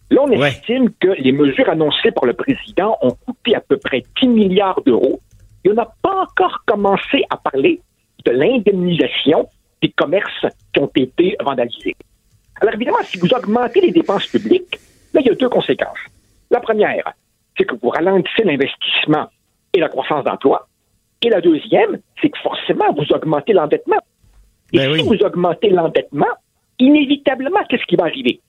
Là, 0.09 0.21
on 0.23 0.31
estime 0.31 0.89
que 0.99 1.09
les 1.09 1.33
mesures 1.33 1.69
annoncées 1.69 2.11
par 2.11 2.25
le 2.25 2.33
président 2.33 2.97
ont 3.01 3.11
coûté 3.11 3.55
à 3.55 3.59
peu 3.59 3.77
près 3.77 4.03
10 4.21 4.29
milliards 4.29 4.81
d'euros 4.83 5.19
et 5.63 5.69
on 5.69 5.73
n'a 5.73 5.89
pas 6.01 6.21
encore 6.21 6.63
commencé 6.65 7.25
à 7.29 7.35
parler 7.35 7.81
de 8.25 8.31
l'indemnisation 8.31 9.49
des 9.81 9.89
commerces 9.89 10.45
qui 10.73 10.79
ont 10.79 10.91
été 10.95 11.35
vandalisés. 11.43 11.95
Alors 12.61 12.73
évidemment, 12.73 13.03
si 13.03 13.17
vous 13.17 13.33
augmentez 13.33 13.81
les 13.81 13.91
dépenses 13.91 14.27
publiques, 14.27 14.79
là, 15.13 15.21
il 15.21 15.27
y 15.27 15.29
a 15.29 15.35
deux 15.35 15.49
conséquences. 15.49 15.99
La 16.49 16.61
première, 16.61 17.13
c'est 17.57 17.65
que 17.65 17.75
vous 17.75 17.89
ralentissez 17.89 18.43
l'investissement 18.43 19.27
et 19.73 19.79
la 19.79 19.89
croissance 19.89 20.23
d'emploi. 20.23 20.67
Et 21.21 21.29
la 21.29 21.41
deuxième, 21.41 21.99
c'est 22.21 22.29
que 22.29 22.39
forcément, 22.39 22.93
vous 22.93 23.13
augmentez 23.13 23.51
l'endettement. 23.51 23.99
Et 24.71 24.77
Ben 24.77 24.95
si 24.95 25.03
vous 25.03 25.23
augmentez 25.23 25.69
l'endettement, 25.69 26.27
inévitablement, 26.79 27.63
qu'est-ce 27.69 27.85
qui 27.85 27.95
va 27.95 28.05
arriver? 28.05 28.39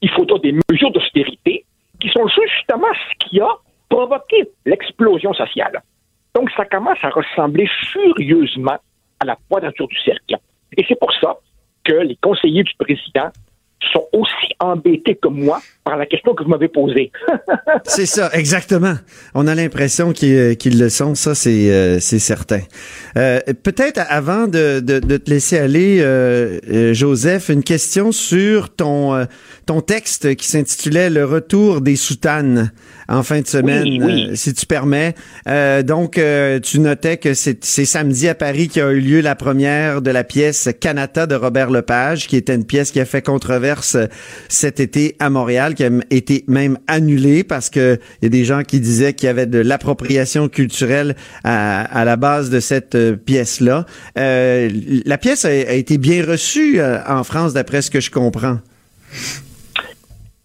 Il 0.00 0.10
faudra 0.10 0.38
des 0.38 0.54
mesures 0.70 0.90
d'austérité 0.90 1.64
qui 2.00 2.08
sont 2.08 2.26
justement 2.28 2.88
ce 2.92 3.28
qui 3.28 3.40
a 3.40 3.48
provoqué 3.88 4.48
l'explosion 4.66 5.32
sociale. 5.34 5.82
Donc, 6.34 6.50
ça 6.56 6.64
commence 6.64 6.98
à 7.02 7.10
ressembler 7.10 7.68
furieusement 7.92 8.78
à 9.20 9.24
la 9.24 9.36
quadrature 9.48 9.86
du 9.88 9.98
cercle. 9.98 10.36
Et 10.76 10.84
c'est 10.88 10.98
pour 10.98 11.12
ça 11.20 11.36
que 11.84 11.94
les 11.94 12.16
conseillers 12.16 12.62
du 12.62 12.72
président 12.78 13.30
sont 13.92 14.06
aussi 14.12 14.54
embêtés 14.60 15.16
que 15.16 15.28
moi 15.28 15.60
par 15.84 15.96
la 15.96 16.06
question 16.06 16.34
que 16.34 16.44
vous 16.44 16.50
m'avez 16.50 16.68
posée. 16.68 17.10
C'est 17.84 18.06
ça, 18.06 18.30
exactement. 18.32 18.94
On 19.34 19.46
a 19.46 19.54
l'impression 19.54 20.12
qu'ils 20.12 20.34
euh, 20.36 20.54
le 20.64 20.88
sont, 20.88 21.14
ça 21.14 21.34
c'est 21.34 21.70
euh, 21.70 21.98
certain. 22.00 22.60
Euh, 23.16 23.40
Peut-être 23.62 24.00
avant 24.08 24.46
de, 24.46 24.80
de, 24.80 25.00
de 25.00 25.16
te 25.16 25.30
laisser 25.30 25.58
aller, 25.58 25.98
euh, 26.00 26.58
euh, 26.70 26.94
Joseph, 26.94 27.48
une 27.48 27.64
question 27.64 28.12
sur 28.12 28.74
ton 28.74 29.14
euh, 29.14 29.24
ton 29.66 29.80
texte 29.80 30.34
qui 30.36 30.46
s'intitulait 30.46 31.10
Le 31.10 31.24
retour 31.24 31.80
des 31.80 31.96
soutanes 31.96 32.72
en 33.08 33.22
fin 33.22 33.40
de 33.40 33.46
semaine, 33.46 33.84
Oui, 33.84 34.00
oui. 34.02 34.36
si 34.36 34.54
tu 34.54 34.64
permets. 34.66 35.14
Euh, 35.46 35.82
donc, 35.82 36.16
euh, 36.18 36.60
tu 36.60 36.80
notais 36.80 37.16
que 37.18 37.34
c'est 37.34 37.62
samedi 37.84 38.28
à 38.28 38.34
Paris 38.34 38.68
qui 38.68 38.80
a 38.80 38.90
eu 38.90 39.00
lieu 39.00 39.20
la 39.20 39.34
première 39.34 40.00
de 40.02 40.10
la 40.10 40.24
pièce 40.24 40.70
Canada 40.80 41.26
de 41.26 41.34
Robert 41.34 41.70
Lepage, 41.70 42.26
qui 42.26 42.36
était 42.36 42.54
une 42.54 42.64
pièce 42.64 42.90
qui 42.90 43.00
a 43.00 43.04
fait 43.04 43.22
controverse 43.22 43.96
cet 44.48 44.80
été 44.80 45.16
à 45.18 45.30
Montréal, 45.30 45.71
qui 45.74 45.84
a 45.84 45.90
été 46.10 46.44
même 46.48 46.78
annulée 46.86 47.44
parce 47.44 47.70
que 47.70 47.98
il 48.20 48.24
y 48.24 48.26
a 48.26 48.28
des 48.30 48.44
gens 48.44 48.62
qui 48.62 48.80
disaient 48.80 49.14
qu'il 49.14 49.26
y 49.26 49.30
avait 49.30 49.46
de 49.46 49.58
l'appropriation 49.58 50.48
culturelle 50.48 51.14
à, 51.44 52.04
la 52.04 52.16
base 52.16 52.50
de 52.50 52.60
cette 52.60 52.94
euh, 52.94 53.16
pièce-là. 53.16 53.84
Euh, 54.18 54.68
la 55.06 55.18
pièce 55.18 55.44
a, 55.44 55.52
été 55.52 55.98
bien 55.98 56.24
reçue 56.24 56.80
euh, 56.80 56.98
en 57.06 57.24
France, 57.24 57.54
d'après 57.54 57.82
ce 57.82 57.90
que 57.90 58.00
je 58.00 58.10
comprends. 58.10 58.58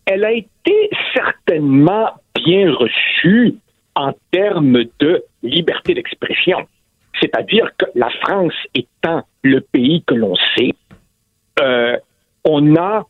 Elle 0.05 0.23
a 0.23 0.31
été 0.31 0.89
certainement 1.13 2.09
bien 2.35 2.71
reçue 2.73 3.55
en 3.95 4.13
termes 4.31 4.83
de 4.99 5.23
liberté 5.43 5.93
d'expression. 5.93 6.59
C'est-à-dire 7.19 7.71
que 7.77 7.85
la 7.95 8.09
France 8.21 8.53
étant 8.75 9.23
le 9.41 9.61
pays 9.61 10.03
que 10.05 10.13
l'on 10.13 10.35
sait, 10.55 10.73
on 12.43 12.75
a, 12.75 13.03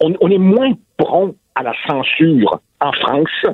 on 0.00 0.30
est 0.30 0.38
moins 0.38 0.72
prompt 0.98 1.34
à 1.56 1.62
la 1.62 1.72
censure 1.86 2.60
en 2.80 2.92
France 2.92 3.46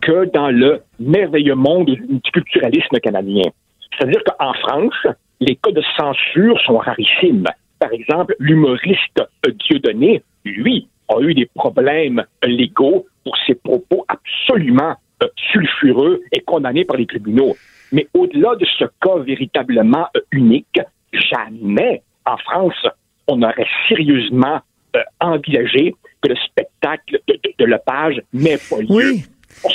que 0.00 0.30
dans 0.32 0.50
le 0.50 0.82
merveilleux 0.98 1.54
monde 1.54 1.86
du 1.86 2.00
multiculturalisme 2.02 2.98
canadien. 3.02 3.50
C'est-à-dire 3.92 4.22
qu'en 4.24 4.52
France, 4.54 5.06
les 5.40 5.56
cas 5.56 5.72
de 5.72 5.82
censure 5.98 6.60
sont 6.60 6.78
rarissimes. 6.78 7.46
Par 7.78 7.92
exemple, 7.92 8.36
l'humoriste 8.38 9.22
Dieudonné, 9.68 10.22
lui, 10.44 10.86
a 11.08 11.20
eu 11.20 11.34
des 11.34 11.46
problèmes 11.46 12.24
légaux 12.42 13.06
pour 13.24 13.36
ses 13.46 13.54
propos 13.54 14.04
absolument 14.08 14.94
euh, 15.22 15.28
sulfureux 15.50 16.22
et 16.32 16.40
condamnés 16.40 16.84
par 16.84 16.96
les 16.96 17.06
tribunaux. 17.06 17.56
Mais 17.92 18.06
au-delà 18.14 18.54
de 18.54 18.64
ce 18.78 18.84
cas 19.00 19.18
véritablement 19.18 20.06
euh, 20.16 20.20
unique, 20.30 20.80
jamais 21.12 22.02
en 22.24 22.36
France 22.36 22.86
on 23.30 23.42
aurait 23.42 23.66
sérieusement 23.88 24.60
euh, 24.96 25.02
envisagé 25.20 25.94
que 26.22 26.28
le 26.28 26.36
spectacle 26.36 27.18
de, 27.28 27.34
de, 27.34 27.50
de 27.58 27.64
Lepage 27.64 28.22
n'ait 28.32 28.58
pas 28.58 28.78
lieu. 28.78 28.86
Oui. 28.90 29.24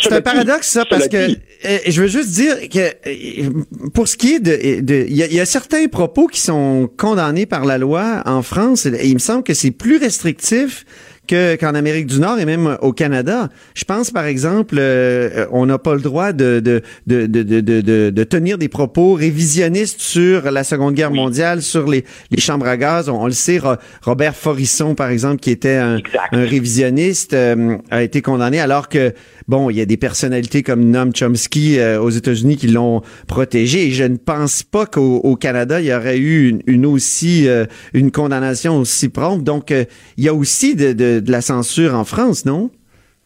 C'est 0.01 0.13
un 0.13 0.21
paradoxe, 0.21 0.67
ça, 0.69 0.83
parce 0.89 1.07
que 1.07 1.15
euh, 1.17 1.77
je 1.87 2.01
veux 2.01 2.07
juste 2.07 2.31
dire 2.31 2.55
que 2.69 2.79
euh, 3.07 3.49
pour 3.93 4.07
ce 4.07 4.15
qui 4.17 4.33
est 4.35 4.39
de, 4.39 4.81
de- 4.81 5.05
il 5.07 5.15
y, 5.15 5.21
a- 5.21 5.27
il 5.27 5.33
y 5.33 5.39
a 5.39 5.45
certains 5.45 5.85
propos 5.87 6.25
qui 6.25 6.39
sont 6.39 6.89
condamnés 6.97 7.45
par 7.45 7.65
la 7.65 7.77
loi 7.77 8.23
en 8.25 8.41
France. 8.41 8.87
Et 8.87 9.07
il 9.07 9.13
me 9.13 9.19
semble 9.19 9.43
que 9.43 9.53
c'est 9.53 9.69
plus 9.71 9.97
restrictif 9.97 10.85
que 11.27 11.55
qu'en 11.55 11.75
Amérique 11.75 12.07
du 12.07 12.19
Nord 12.19 12.39
et 12.39 12.45
même 12.45 12.77
au 12.81 12.93
Canada. 12.93 13.49
Je 13.73 13.83
pense 13.83 14.11
par 14.11 14.25
exemple, 14.25 14.75
euh, 14.77 15.45
on 15.51 15.65
n'a 15.65 15.77
pas 15.77 15.95
le 15.95 16.01
droit 16.01 16.31
de 16.33 16.59
de, 16.59 16.81
de, 17.07 17.25
de, 17.25 18.09
de, 18.09 18.23
tenir 18.23 18.57
des 18.57 18.69
propos 18.69 19.13
révisionnistes 19.13 20.01
sur 20.01 20.51
la 20.51 20.63
Seconde 20.63 20.95
Guerre 20.95 21.11
mondiale, 21.11 21.61
sur 21.61 21.89
les, 21.89 22.03
les 22.31 22.39
chambres 22.39 22.67
à 22.67 22.77
gaz. 22.77 23.09
On, 23.09 23.21
on 23.21 23.25
le 23.27 23.31
sait, 23.31 23.59
Ro- 23.59 23.75
Robert 24.01 24.35
Forisson, 24.35 24.95
par 24.95 25.09
exemple, 25.09 25.39
qui 25.41 25.51
était 25.51 25.75
un, 25.75 25.99
un 26.31 26.45
révisionniste, 26.45 27.33
euh, 27.33 27.77
a 27.91 28.03
été 28.03 28.21
condamné 28.21 28.59
alors 28.59 28.89
que 28.89 29.13
bon, 29.47 29.69
il 29.69 29.77
y 29.77 29.81
a 29.81 29.85
des 29.85 29.97
personnalités 29.97 30.63
comme 30.63 30.83
Noam 30.89 31.11
Chomsky 31.13 31.77
euh, 31.79 31.99
aux 32.01 32.09
États-Unis 32.09 32.57
qui 32.57 32.67
l'ont 32.67 33.01
protégé. 33.27 33.87
Et 33.87 33.91
je 33.91 34.03
ne 34.03 34.17
pense 34.17 34.63
pas 34.63 34.85
qu'au 34.85 35.17
au 35.23 35.35
Canada 35.35 35.79
il 35.81 35.87
y 35.87 35.93
aurait 35.93 36.17
eu 36.17 36.49
une, 36.49 36.61
une 36.67 36.85
aussi 36.85 37.47
euh, 37.47 37.65
une 37.93 38.11
condamnation 38.11 38.77
aussi 38.79 39.09
prompte. 39.09 39.43
Donc 39.43 39.71
euh, 39.71 39.85
il 40.17 40.23
y 40.23 40.27
a 40.29 40.33
aussi 40.33 40.75
de, 40.75 41.14
de, 41.15 41.25
de 41.25 41.31
la 41.31 41.41
censure 41.41 41.93
en 41.95 42.03
France, 42.03 42.45
non? 42.45 42.69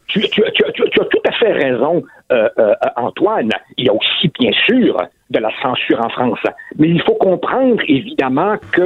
Tu, 0.07 0.21
tu- 0.21 0.41
tu- 0.53 0.63
tu- 0.73 0.89
tu 0.91 1.01
as 1.01 1.05
tout 1.05 1.21
à 1.27 1.31
fait 1.33 1.51
raison, 1.53 2.03
euh, 2.31 2.49
euh, 2.57 2.73
Antoine. 2.95 3.51
Il 3.77 3.85
y 3.85 3.89
a 3.89 3.93
aussi, 3.93 4.31
bien 4.39 4.51
sûr, 4.65 4.97
de 5.29 5.39
la 5.39 5.51
censure 5.61 5.99
en 6.03 6.09
France. 6.09 6.39
Mais 6.77 6.89
il 6.89 7.01
faut 7.03 7.13
comprendre, 7.15 7.79
évidemment, 7.87 8.55
que 8.71 8.81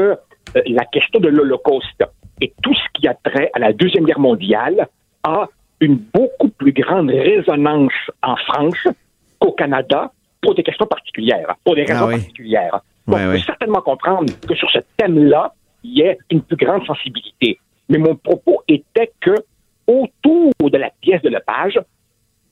euh, 0.55 0.61
la 0.67 0.83
question 0.85 1.19
de 1.21 1.29
l'Holocauste 1.29 2.03
et 2.41 2.53
tout 2.61 2.73
ce 2.73 2.81
qui 2.93 3.07
a 3.07 3.13
trait 3.23 3.49
à 3.53 3.59
la 3.59 3.71
Deuxième 3.71 4.03
Guerre 4.05 4.19
mondiale 4.19 4.87
a 5.23 5.47
une 5.79 5.95
beaucoup 6.13 6.49
plus 6.49 6.73
grande 6.73 7.09
résonance 7.09 7.93
en 8.21 8.35
France 8.35 8.87
qu'au 9.39 9.53
Canada 9.53 10.11
pour 10.41 10.55
des 10.55 10.63
questions 10.63 10.85
particulières, 10.87 11.55
pour 11.63 11.75
des 11.75 11.83
raisons 11.83 11.99
Ah 12.03 12.07
oui. 12.07 12.15
particulières. 12.15 12.81
Donc, 13.07 13.15
Ouais, 13.17 13.23
on 13.25 13.29
ouais. 13.29 13.35
peut 13.35 13.43
certainement 13.45 13.81
comprendre 13.81 14.33
que 14.47 14.55
sur 14.55 14.69
ce 14.71 14.79
thème-là, 14.97 15.53
il 15.85 15.97
y 15.97 16.01
ait 16.01 16.17
une 16.29 16.41
plus 16.41 16.57
grande 16.57 16.85
sensibilité. 16.85 17.59
Mais 17.89 17.97
mon 17.97 18.15
propos 18.15 18.63
était 18.67 19.11
que 19.21 19.35
autour 19.87 20.51
de 20.69 20.77
la 20.77 20.89
pièce 21.01 21.21
de 21.21 21.29
Lepage, 21.29 21.79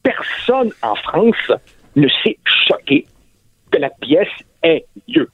personne 0.04 0.72
en 0.82 0.96
France 0.96 1.52
ne 1.96 2.08
s'est 2.24 2.38
choqué 2.68 3.06
que 3.72 3.78
la 3.78 3.90
pièce 3.90 4.28
ait 4.64 4.86
lieu. 5.08 5.30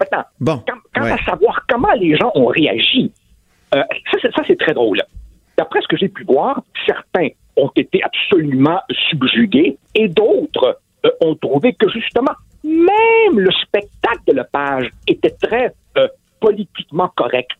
Maintenant, 0.00 0.24
Bon, 0.40 0.62
quant, 0.94 1.02
ouais. 1.02 1.12
à 1.12 1.18
savoir 1.24 1.64
comment 1.68 1.92
les 1.92 2.16
gens 2.16 2.30
ont 2.34 2.46
réagi, 2.46 3.12
euh, 3.74 3.82
ça, 4.10 4.42
c'est- 4.46 4.56
très 4.58 4.74
drôle. 4.74 5.02
D'après 5.56 5.80
ce 5.80 5.88
que 5.88 5.96
j'ai 5.96 6.08
pu 6.08 6.24
voir, 6.24 6.62
certains 6.86 7.28
ont 7.56 7.70
été 7.76 8.02
absolument 8.02 8.80
subjugués 9.10 9.76
et 9.94 10.08
d'autres 10.08 10.78
euh, 11.04 11.10
ont 11.20 11.34
trouvé 11.34 11.74
que 11.74 11.88
justement, 11.90 12.32
même 12.64 13.38
le 13.38 13.50
spectacle 13.52 14.20
de 14.28 14.32
Lepage 14.34 14.90
était 15.06 15.30
très 15.42 15.72
euh, 15.98 16.08
politiquement 16.40 17.08
correct 17.16 17.50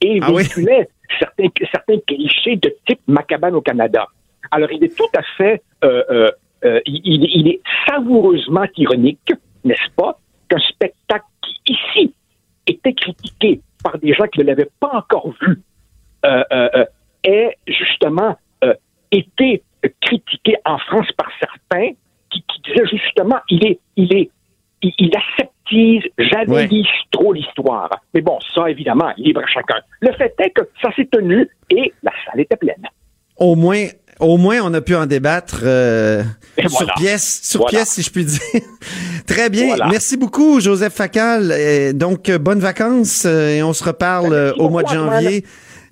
et 0.00 0.18
Ah 0.22 0.30
véhiculait 0.30 0.88
certains, 1.18 1.98
clichés 2.06 2.56
de 2.56 2.74
type 2.86 3.00
Macabane 3.06 3.54
au 3.54 3.60
Canada. 3.60 4.06
Alors, 4.50 4.70
il 4.72 4.84
est 4.84 4.96
tout 4.96 5.08
à 5.16 5.22
fait, 5.36 5.62
euh, 5.84 6.02
euh, 6.10 6.30
euh, 6.64 6.80
il, 6.86 7.48
est 7.48 7.60
savoureusement 7.86 8.66
ironique, 8.76 9.32
n'est-ce 9.64 9.90
pas, 9.96 10.18
qu'un 10.48 10.58
spectacle 10.58 11.24
qui, 11.42 11.72
ici, 11.72 12.14
était 12.66 12.94
critiqué 12.94 13.60
par 13.82 13.98
des 13.98 14.14
gens 14.14 14.26
qui 14.26 14.40
ne 14.40 14.44
l'avaient 14.44 14.70
pas 14.80 14.90
encore 14.94 15.32
vu, 15.42 15.60
ait 17.22 17.56
justement 17.66 18.36
été 19.10 19.62
critiqué 20.00 20.56
en 20.64 20.78
France 20.78 21.10
par 21.16 21.30
certains 21.38 21.92
qui, 22.30 22.42
disaient 22.64 22.86
justement, 22.86 23.38
il 23.50 23.66
est, 23.66 23.78
il 23.96 24.12
est, 24.14 24.30
il, 24.82 24.92
il 24.98 25.10
aseptise, 25.74 26.02
javelise 26.18 26.86
trop 27.10 27.32
l'histoire. 27.32 27.90
Mais 28.14 28.20
bon, 28.20 28.38
ça, 28.54 28.70
évidemment, 28.70 29.10
libre 29.16 29.40
à 29.42 29.46
chacun. 29.46 29.76
Le 30.00 30.12
fait 30.12 30.34
est 30.38 30.50
que 30.50 30.62
ça 30.82 30.90
s'est 30.96 31.08
tenu 31.10 31.48
et 31.70 31.92
la 32.02 32.12
salle 32.26 32.40
était 32.40 32.56
pleine. 32.56 32.82
Au 33.36 33.56
moins, 33.56 33.86
au 34.20 34.36
moins, 34.36 34.58
on 34.62 34.72
a 34.74 34.80
pu 34.80 34.94
en 34.94 35.06
débattre 35.06 35.60
euh, 35.64 36.22
Et 36.56 36.68
sur 36.68 36.78
voilà. 36.78 36.94
pièce, 36.96 37.40
sur 37.42 37.60
Voilà. 37.60 37.70
pièce, 37.78 37.88
si 37.90 38.02
je 38.02 38.10
puis 38.10 38.24
dire. 38.24 38.40
Très 39.26 39.50
bien. 39.50 39.66
Voilà. 39.68 39.88
Merci 39.90 40.16
beaucoup, 40.16 40.60
Joseph 40.60 40.92
Facal. 40.94 41.50
Euh, 41.52 41.92
donc, 41.92 42.28
euh, 42.28 42.38
bonnes 42.38 42.60
vacances 42.60 43.24
euh, 43.26 43.56
et 43.56 43.62
on 43.62 43.72
se 43.72 43.82
reparle 43.82 44.30
Ben, 44.30 44.34
euh, 44.36 44.52
au 44.58 44.68
mois 44.68 44.82
de 44.84 44.88
janvier. 44.88 45.44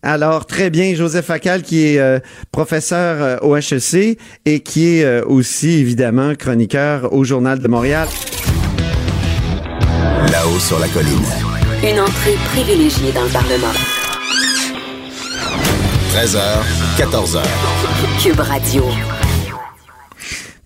Alors, 0.05 0.47
très 0.47 0.70
bien, 0.70 0.95
Joseph 0.95 1.26
Facal, 1.26 1.62
qui 1.62 1.87
est 1.95 1.99
euh, 2.01 2.18
professeur 2.51 3.43
au 3.45 3.57
HEC 3.57 4.18
et 4.47 4.61
qui 4.61 4.99
est 4.99 5.20
aussi, 5.22 5.78
évidemment, 5.80 6.35
chroniqueur 6.35 7.12
au 7.12 7.22
Journal 7.22 7.61
de 7.61 7.68
Montréal. 7.68 8.09
Là-haut 10.30 10.58
sur 10.58 10.78
la 10.78 10.88
colline. 10.88 11.24
Une 11.82 12.00
entrée 12.00 12.36
privilégiée 12.52 13.12
dans 13.12 13.24
le 13.24 13.30
Parlement. 13.30 13.72
13h, 16.14 16.38
14h. 16.98 17.42
Cube 18.22 18.38
Radio. 18.40 18.84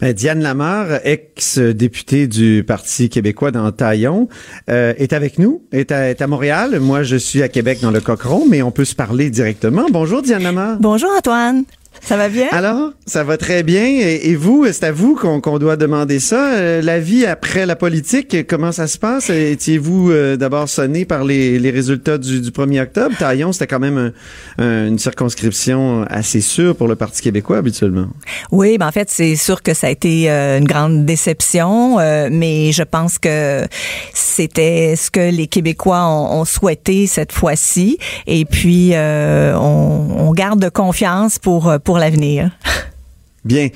Ben, 0.00 0.12
Diane 0.12 0.42
Lamar, 0.42 1.00
ex-députée 1.04 2.26
du 2.26 2.64
Parti 2.66 3.08
québécois 3.08 3.50
dans 3.50 3.70
Taillon, 3.72 4.28
euh, 4.68 4.92
est 4.98 5.12
avec 5.14 5.38
nous, 5.38 5.62
est 5.72 5.90
à, 5.90 6.10
est 6.10 6.20
à 6.20 6.26
Montréal. 6.26 6.78
Moi, 6.80 7.02
je 7.02 7.16
suis 7.16 7.42
à 7.42 7.48
Québec 7.48 7.78
dans 7.80 7.90
le 7.90 8.00
Cochon, 8.00 8.44
mais 8.48 8.62
on 8.62 8.70
peut 8.70 8.84
se 8.84 8.94
parler 8.94 9.30
directement. 9.30 9.86
Bonjour, 9.90 10.20
Diane 10.20 10.42
Lamar. 10.42 10.76
Bonjour, 10.80 11.10
Antoine. 11.16 11.64
Ça 12.06 12.16
va 12.16 12.28
bien? 12.28 12.46
Alors, 12.52 12.92
ça 13.04 13.24
va 13.24 13.36
très 13.36 13.64
bien. 13.64 13.84
Et, 13.84 14.30
et 14.30 14.36
vous, 14.36 14.64
c'est 14.70 14.84
à 14.84 14.92
vous 14.92 15.16
qu'on 15.16 15.58
doit 15.58 15.74
demander 15.76 16.20
ça. 16.20 16.52
Euh, 16.52 16.80
la 16.80 17.00
vie 17.00 17.26
après 17.26 17.66
la 17.66 17.74
politique, 17.74 18.46
comment 18.46 18.70
ça 18.70 18.86
se 18.86 18.96
passe? 18.96 19.28
Étiez-vous 19.28 20.12
euh, 20.12 20.36
d'abord 20.36 20.68
sonné 20.68 21.04
par 21.04 21.24
les, 21.24 21.58
les 21.58 21.70
résultats 21.72 22.16
du, 22.16 22.40
du 22.40 22.50
1er 22.50 22.82
octobre? 22.84 23.12
Taillon, 23.18 23.50
c'était 23.52 23.66
quand 23.66 23.80
même 23.80 23.98
un- 24.58 24.62
un- 24.64 24.86
une 24.86 25.00
circonscription 25.00 26.04
assez 26.08 26.40
sûre 26.40 26.76
pour 26.76 26.86
le 26.86 26.94
Parti 26.94 27.22
québécois, 27.22 27.58
habituellement. 27.58 28.06
Oui, 28.52 28.78
ben 28.78 28.86
en 28.86 28.92
fait, 28.92 29.10
c'est 29.10 29.34
sûr 29.34 29.60
que 29.64 29.74
ça 29.74 29.88
a 29.88 29.90
été 29.90 30.30
euh, 30.30 30.58
une 30.58 30.64
grande 30.66 31.06
déception, 31.06 31.98
euh, 31.98 32.28
mais 32.30 32.70
je 32.70 32.84
pense 32.84 33.18
que 33.18 33.64
c'était 34.14 34.94
ce 34.96 35.10
que 35.10 35.30
les 35.32 35.48
Québécois 35.48 36.04
ont, 36.06 36.40
ont 36.40 36.44
souhaité 36.44 37.08
cette 37.08 37.32
fois-ci. 37.32 37.98
Et 38.28 38.44
puis, 38.44 38.90
euh, 38.94 39.56
on, 39.58 40.28
on 40.28 40.32
garde 40.32 40.70
confiance 40.70 41.40
pour, 41.40 41.74
pour 41.82 41.95
l'avenir. 41.98 42.50
Bien. 43.46 43.68